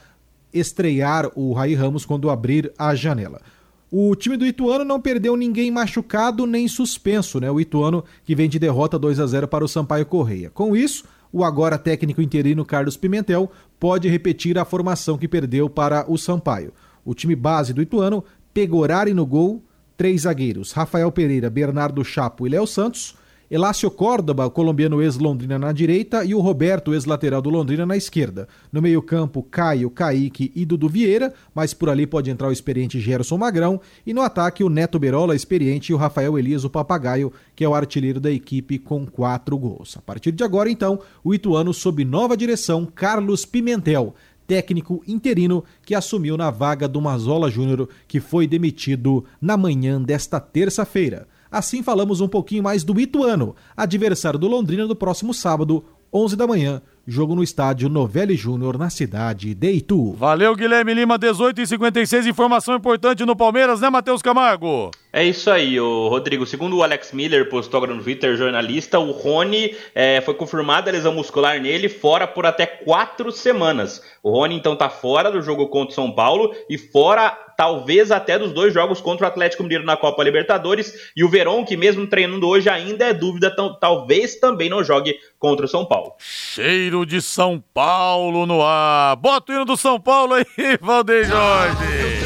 estrear 0.53 1.31
o 1.35 1.53
Rai 1.53 1.73
Ramos 1.73 2.05
quando 2.05 2.29
abrir 2.29 2.71
a 2.77 2.93
janela. 2.93 3.41
O 3.89 4.15
time 4.15 4.37
do 4.37 4.45
Ituano 4.45 4.85
não 4.85 5.01
perdeu 5.01 5.35
ninguém 5.35 5.71
machucado 5.71 6.45
nem 6.45 6.67
suspenso, 6.67 7.39
né? 7.39 7.49
O 7.49 7.59
Ituano 7.59 8.03
que 8.23 8.35
vem 8.35 8.47
de 8.47 8.59
derrota 8.59 8.99
2 8.99 9.19
a 9.19 9.25
0 9.25 9.47
para 9.47 9.65
o 9.65 9.67
Sampaio 9.67 10.05
Correia. 10.05 10.51
Com 10.51 10.75
isso, 10.75 11.03
o 11.31 11.43
agora 11.43 11.79
técnico 11.79 12.21
interino 12.21 12.63
Carlos 12.63 12.95
Pimentel 12.95 13.51
pode 13.79 14.07
repetir 14.07 14.57
a 14.57 14.65
formação 14.65 15.17
que 15.17 15.27
perdeu 15.27 15.67
para 15.67 16.05
o 16.07 16.15
Sampaio. 16.15 16.71
O 17.05 17.13
time 17.13 17.35
base 17.35 17.73
do 17.73 17.81
Ituano, 17.81 18.23
Pegorari 18.53 19.13
no 19.13 19.25
gol, 19.25 19.63
três 19.97 20.21
zagueiros, 20.21 20.71
Rafael 20.71 21.11
Pereira, 21.11 21.49
Bernardo 21.49 22.03
Chapo 22.03 22.45
e 22.45 22.49
Léo 22.49 22.67
Santos, 22.67 23.15
Elácio 23.53 23.91
Córdoba, 23.91 24.49
colombiano 24.49 24.99
ex-Londrina 24.99 25.59
na 25.59 25.71
direita 25.71 26.25
e 26.25 26.33
o 26.33 26.39
Roberto, 26.39 26.91
ex-lateral 26.91 27.39
do 27.39 27.51
Londrina 27.51 27.85
na 27.85 27.95
esquerda. 27.95 28.47
No 28.71 28.81
meio-campo, 28.81 29.43
Caio, 29.43 29.91
Kaique 29.91 30.51
e 30.55 30.65
Dudu 30.65 30.89
Vieira, 30.89 31.31
mas 31.53 31.71
por 31.71 31.87
ali 31.87 32.07
pode 32.07 32.31
entrar 32.31 32.47
o 32.47 32.51
experiente 32.51 32.99
Gerson 32.99 33.37
Magrão. 33.37 33.79
E 34.07 34.11
no 34.11 34.21
ataque, 34.21 34.63
o 34.63 34.69
Neto 34.69 34.97
Berola, 34.97 35.35
experiente, 35.35 35.91
e 35.91 35.93
o 35.93 35.99
Rafael 35.99 36.39
Elias, 36.39 36.63
o 36.63 36.69
papagaio, 36.69 37.31
que 37.55 37.63
é 37.63 37.69
o 37.69 37.75
artilheiro 37.75 38.19
da 38.19 38.31
equipe 38.31 38.79
com 38.79 39.05
quatro 39.05 39.55
gols. 39.55 39.95
A 39.97 40.01
partir 40.01 40.31
de 40.31 40.43
agora, 40.43 40.67
então, 40.67 40.99
o 41.23 41.31
Ituano 41.31 41.75
sob 41.75 42.03
nova 42.03 42.35
direção, 42.35 42.87
Carlos 42.87 43.45
Pimentel 43.45 44.15
técnico 44.47 45.03
interino 45.07 45.63
que 45.85 45.95
assumiu 45.95 46.37
na 46.37 46.51
vaga 46.51 46.87
do 46.87 47.01
Mazola 47.01 47.49
Júnior, 47.49 47.89
que 48.07 48.19
foi 48.19 48.47
demitido 48.47 49.25
na 49.41 49.57
manhã 49.57 50.01
desta 50.01 50.39
terça-feira. 50.39 51.27
Assim 51.51 51.83
falamos 51.83 52.19
um 52.19 52.27
pouquinho 52.27 52.63
mais 52.63 52.83
do 52.83 52.99
Ituano, 52.99 53.55
adversário 53.77 54.39
do 54.39 54.47
Londrina 54.47 54.87
no 54.87 54.95
próximo 54.95 55.33
sábado, 55.33 55.83
11 56.11 56.35
da 56.35 56.47
manhã, 56.47 56.81
jogo 57.07 57.35
no 57.35 57.43
estádio 57.43 57.89
Novelli 57.89 58.35
Júnior, 58.35 58.77
na 58.77 58.89
cidade 58.89 59.53
de 59.53 59.71
Itu. 59.71 60.13
Valeu, 60.13 60.55
Guilherme 60.55 60.93
Lima, 60.93 61.17
18 61.17 61.61
e 61.61 61.67
56 61.67 62.27
informação 62.27 62.75
importante 62.75 63.25
no 63.25 63.35
Palmeiras, 63.35 63.81
né, 63.81 63.89
Matheus 63.89 64.21
Camargo? 64.21 64.91
É 65.15 65.23
isso 65.23 65.51
aí, 65.51 65.79
o 65.79 66.07
Rodrigo. 66.07 66.43
Segundo 66.43 66.75
o 66.75 66.81
Alex 66.81 67.11
Miller, 67.11 67.47
postou 67.47 67.77
agora 67.77 67.93
no 67.93 68.01
Twitter, 68.01 68.35
jornalista, 68.35 68.97
o 68.97 69.11
Rony 69.11 69.77
é, 69.93 70.19
foi 70.21 70.33
confirmada 70.33 70.89
a 70.89 70.91
lesão 70.91 71.13
muscular 71.13 71.61
nele, 71.61 71.87
fora 71.87 72.25
por 72.25 72.47
até 72.47 72.65
quatro 72.65 73.31
semanas. 73.31 74.01
O 74.23 74.31
Rony, 74.31 74.55
então, 74.55 74.75
tá 74.75 74.89
fora 74.89 75.31
do 75.31 75.39
jogo 75.39 75.67
contra 75.67 75.91
o 75.91 75.93
São 75.93 76.11
Paulo 76.11 76.55
e 76.67 76.79
fora, 76.79 77.29
talvez, 77.55 78.11
até 78.11 78.39
dos 78.39 78.53
dois 78.53 78.73
jogos 78.73 78.99
contra 78.99 79.27
o 79.27 79.29
Atlético 79.29 79.61
Mineiro 79.61 79.85
na 79.85 79.95
Copa 79.95 80.23
Libertadores. 80.23 81.11
E 81.15 81.23
o 81.23 81.29
Verón, 81.29 81.63
que 81.63 81.77
mesmo 81.77 82.07
treinando 82.07 82.47
hoje, 82.47 82.67
ainda 82.67 83.05
é 83.05 83.13
dúvida, 83.13 83.55
talvez 83.79 84.37
também 84.37 84.67
não 84.67 84.83
jogue 84.83 85.15
contra 85.37 85.67
o 85.67 85.69
São 85.69 85.85
Paulo. 85.85 86.13
Cheiro 86.17 87.05
de 87.05 87.21
São 87.21 87.63
Paulo 87.71 88.47
no 88.47 88.63
ar. 88.63 89.15
Bota 89.17 89.51
o 89.51 89.55
hino 89.55 89.65
do 89.65 89.77
São 89.77 89.99
Paulo 89.99 90.33
aí, 90.33 90.45
Valdeir 90.81 91.25
Jorge. 91.25 92.22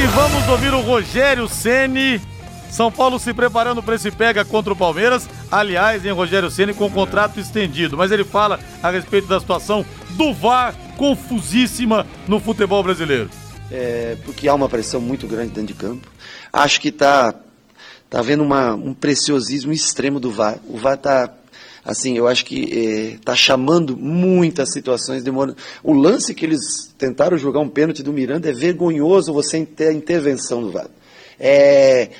E 0.00 0.06
vamos 0.06 0.48
ouvir 0.48 0.72
o 0.72 0.80
Rogério 0.80 1.46
Ceni. 1.46 2.18
São 2.70 2.90
Paulo 2.90 3.18
se 3.18 3.34
preparando 3.34 3.82
para 3.82 3.96
esse 3.96 4.10
pega 4.10 4.46
contra 4.46 4.72
o 4.72 4.76
Palmeiras. 4.76 5.28
Aliás, 5.52 6.06
em 6.06 6.10
Rogério 6.10 6.50
Ceni 6.50 6.72
com 6.72 6.90
contrato 6.90 7.38
estendido. 7.38 7.98
Mas 7.98 8.10
ele 8.10 8.24
fala 8.24 8.58
a 8.82 8.88
respeito 8.88 9.28
da 9.28 9.38
situação 9.38 9.84
do 10.12 10.32
VAR 10.32 10.74
confusíssima 10.96 12.06
no 12.26 12.40
futebol 12.40 12.82
brasileiro. 12.82 13.28
É, 13.70 14.16
porque 14.24 14.48
há 14.48 14.54
uma 14.54 14.70
pressão 14.70 15.02
muito 15.02 15.26
grande 15.26 15.52
dentro 15.52 15.66
de 15.66 15.74
campo. 15.74 16.08
Acho 16.50 16.80
que 16.80 16.88
está 16.88 17.34
tá 18.08 18.20
havendo 18.20 18.42
uma, 18.42 18.74
um 18.74 18.94
preciosismo 18.94 19.70
extremo 19.70 20.18
do 20.18 20.32
VAR. 20.32 20.56
O 20.66 20.78
VAR 20.78 20.94
está 20.94 21.30
assim, 21.84 22.16
eu 22.16 22.26
acho 22.28 22.44
que 22.44 23.14
está 23.14 23.32
eh, 23.32 23.36
chamando 23.36 23.96
muitas 23.96 24.72
situações. 24.72 25.22
Demora... 25.22 25.54
O 25.82 25.92
lance 25.92 26.34
que 26.34 26.44
eles 26.44 26.92
tentaram 26.98 27.38
jogar 27.38 27.60
um 27.60 27.68
pênalti 27.68 28.02
do 28.02 28.12
Miranda 28.12 28.50
é 28.50 28.52
vergonhoso 28.52 29.32
você 29.32 29.64
ter 29.64 29.88
a 29.88 29.92
intervenção 29.92 30.62
do 30.62 30.70
VAR. 30.70 30.88
É, 31.38 32.10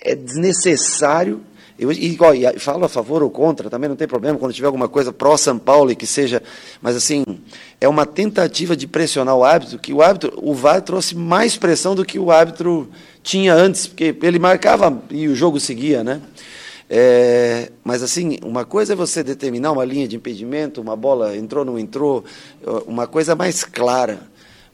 é 0.00 0.14
desnecessário. 0.14 1.40
Eu, 1.76 1.90
e, 1.90 2.16
ó, 2.20 2.32
e 2.32 2.58
falo 2.60 2.84
a 2.84 2.88
favor 2.88 3.20
ou 3.22 3.28
contra, 3.28 3.68
também 3.68 3.88
não 3.88 3.96
tem 3.96 4.06
problema 4.06 4.38
quando 4.38 4.52
tiver 4.52 4.68
alguma 4.68 4.88
coisa 4.88 5.12
pró-São 5.12 5.58
Paulo 5.58 5.90
e 5.90 5.96
que 5.96 6.06
seja. 6.06 6.40
Mas 6.80 6.94
assim, 6.94 7.24
é 7.80 7.88
uma 7.88 8.06
tentativa 8.06 8.76
de 8.76 8.86
pressionar 8.86 9.36
o 9.36 9.42
árbitro, 9.42 9.78
que 9.78 9.92
o 9.92 10.00
árbitro, 10.00 10.38
o 10.40 10.54
VAR 10.54 10.80
trouxe 10.82 11.16
mais 11.16 11.56
pressão 11.56 11.94
do 11.96 12.04
que 12.04 12.18
o 12.18 12.30
árbitro 12.30 12.88
tinha 13.24 13.54
antes, 13.54 13.88
porque 13.88 14.14
ele 14.22 14.38
marcava 14.38 15.02
e 15.10 15.26
o 15.26 15.34
jogo 15.34 15.58
seguia, 15.58 16.04
né? 16.04 16.20
É, 16.96 17.72
mas 17.82 18.04
assim, 18.04 18.38
uma 18.44 18.64
coisa 18.64 18.92
é 18.92 18.96
você 18.96 19.24
determinar 19.24 19.72
uma 19.72 19.84
linha 19.84 20.06
de 20.06 20.14
impedimento, 20.14 20.80
uma 20.80 20.94
bola 20.94 21.36
entrou, 21.36 21.64
não 21.64 21.76
entrou, 21.76 22.24
uma 22.86 23.04
coisa 23.04 23.34
mais 23.34 23.64
clara. 23.64 24.20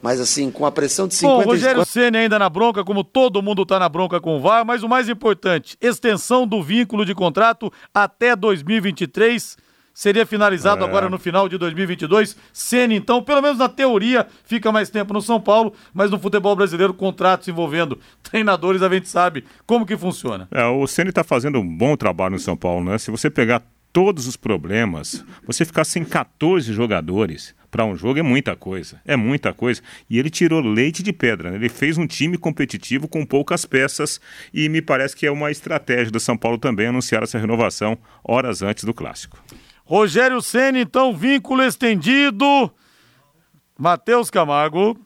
Mas 0.02 0.20
assim, 0.20 0.50
com 0.50 0.66
a 0.66 0.70
pressão 0.70 1.08
de 1.08 1.14
50... 1.14 1.34
Bom, 1.34 1.44
Rogério 1.44 1.82
Ceni 1.86 2.18
ainda 2.18 2.38
na 2.38 2.50
bronca, 2.50 2.84
como 2.84 3.02
todo 3.02 3.40
mundo 3.40 3.62
está 3.62 3.78
na 3.78 3.88
bronca 3.88 4.20
com 4.20 4.36
o 4.36 4.40
VAR, 4.40 4.66
mas 4.66 4.82
o 4.82 4.88
mais 4.88 5.08
importante, 5.08 5.78
extensão 5.80 6.46
do 6.46 6.62
vínculo 6.62 7.06
de 7.06 7.14
contrato 7.14 7.72
até 7.94 8.36
2023 8.36 9.56
seria 9.93 10.26
finalizado 10.26 10.84
é. 10.84 10.88
agora 10.88 11.09
no 11.09 11.18
final 11.18 11.49
de 11.49 11.59
2022. 11.59 12.36
Ceni, 12.53 12.97
então, 12.97 13.22
pelo 13.22 13.43
menos 13.43 13.59
na 13.59 13.68
teoria, 13.68 14.26
fica 14.45 14.70
mais 14.72 14.91
tempo 14.91 15.12
no 15.12 15.22
São 15.22 15.41
Paulo, 15.41 15.72
mas 15.93 16.11
no 16.11 16.18
futebol 16.18 16.55
brasileiro, 16.57 16.95
contratos 16.95 17.49
envolvendo 17.49 17.99
treinadores, 18.22 18.82
a 18.82 18.88
gente 18.88 19.09
sabe 19.09 19.45
como 19.66 19.86
que 19.86 19.97
funciona. 19.97 20.49
É, 20.51 20.64
o 20.66 20.86
Ceni 20.86 21.11
está 21.11 21.24
fazendo 21.24 21.59
um 21.59 21.76
bom 21.76 21.97
trabalho 21.97 22.32
no 22.32 22.38
São 22.38 22.57
Paulo, 22.57 22.84
né? 22.84 22.99
Se 22.99 23.11
você 23.11 23.30
pegar 23.30 23.62
todos 23.93 24.26
os 24.26 24.36
problemas, 24.36 25.24
você 25.47 25.64
ficar 25.64 25.84
sem 25.84 26.05
14 26.05 26.72
jogadores 26.72 27.55
para 27.70 27.84
um 27.84 27.97
jogo 27.97 28.18
é 28.18 28.22
muita 28.22 28.57
coisa, 28.57 29.01
é 29.05 29.16
muita 29.16 29.53
coisa. 29.53 29.80
E 30.09 30.18
ele 30.18 30.30
tirou 30.30 30.61
leite 30.61 31.03
de 31.03 31.12
pedra, 31.12 31.51
né? 31.51 31.57
ele 31.57 31.68
fez 31.68 31.97
um 31.99 32.07
time 32.07 32.36
competitivo 32.36 33.09
com 33.09 33.24
poucas 33.24 33.64
peças 33.64 34.20
e 34.53 34.68
me 34.68 34.82
parece 34.82 35.14
que 35.14 35.26
é 35.26 35.30
uma 35.30 35.51
estratégia 35.51 36.11
do 36.11 36.20
São 36.20 36.36
Paulo 36.36 36.59
também 36.59 36.86
anunciar 36.86 37.22
essa 37.22 37.38
renovação 37.38 37.99
horas 38.24 38.62
antes 38.62 38.84
do 38.84 38.95
clássico. 38.95 39.43
Rogério 39.91 40.41
Senna, 40.41 40.78
então, 40.78 41.12
vínculo 41.12 41.64
estendido. 41.64 42.70
Matheus 43.76 44.30
Camargo. 44.30 44.97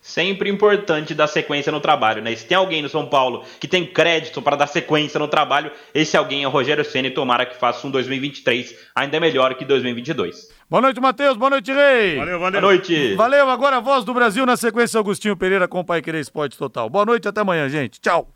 Sempre 0.00 0.50
importante 0.50 1.14
dar 1.14 1.28
sequência 1.28 1.70
no 1.70 1.78
trabalho, 1.78 2.20
né? 2.20 2.34
Se 2.34 2.44
tem 2.44 2.56
alguém 2.56 2.82
no 2.82 2.88
São 2.88 3.06
Paulo 3.06 3.44
que 3.60 3.68
tem 3.68 3.86
crédito 3.86 4.42
para 4.42 4.56
dar 4.56 4.66
sequência 4.66 5.20
no 5.20 5.28
trabalho, 5.28 5.70
esse 5.94 6.16
alguém 6.16 6.42
é 6.42 6.48
o 6.48 6.50
Rogério 6.50 6.84
Senna 6.84 7.06
e 7.06 7.12
tomara 7.12 7.46
que 7.46 7.60
faça 7.60 7.86
um 7.86 7.92
2023 7.92 8.74
ainda 8.92 9.20
melhor 9.20 9.54
que 9.54 9.64
2022. 9.64 10.48
Boa 10.68 10.82
noite, 10.82 11.00
Matheus. 11.00 11.36
Boa 11.36 11.50
noite, 11.50 11.72
Rei. 11.72 12.16
Valeu, 12.16 12.40
valeu. 12.40 12.60
Boa 12.60 12.72
noite. 12.72 13.14
Valeu. 13.14 13.48
Agora 13.48 13.76
a 13.76 13.80
voz 13.80 14.04
do 14.04 14.12
Brasil 14.12 14.44
na 14.44 14.56
sequência 14.56 14.98
Augustinho 14.98 15.36
Pereira 15.36 15.68
com 15.68 15.78
o 15.78 15.84
Pai 15.84 16.02
Querer 16.02 16.18
Esporte 16.18 16.58
Total. 16.58 16.90
Boa 16.90 17.04
noite, 17.04 17.28
até 17.28 17.40
amanhã, 17.40 17.68
gente. 17.68 18.00
Tchau. 18.00 18.28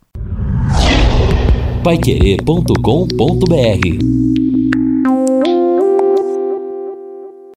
Paiquerê.com.br 1.83 4.52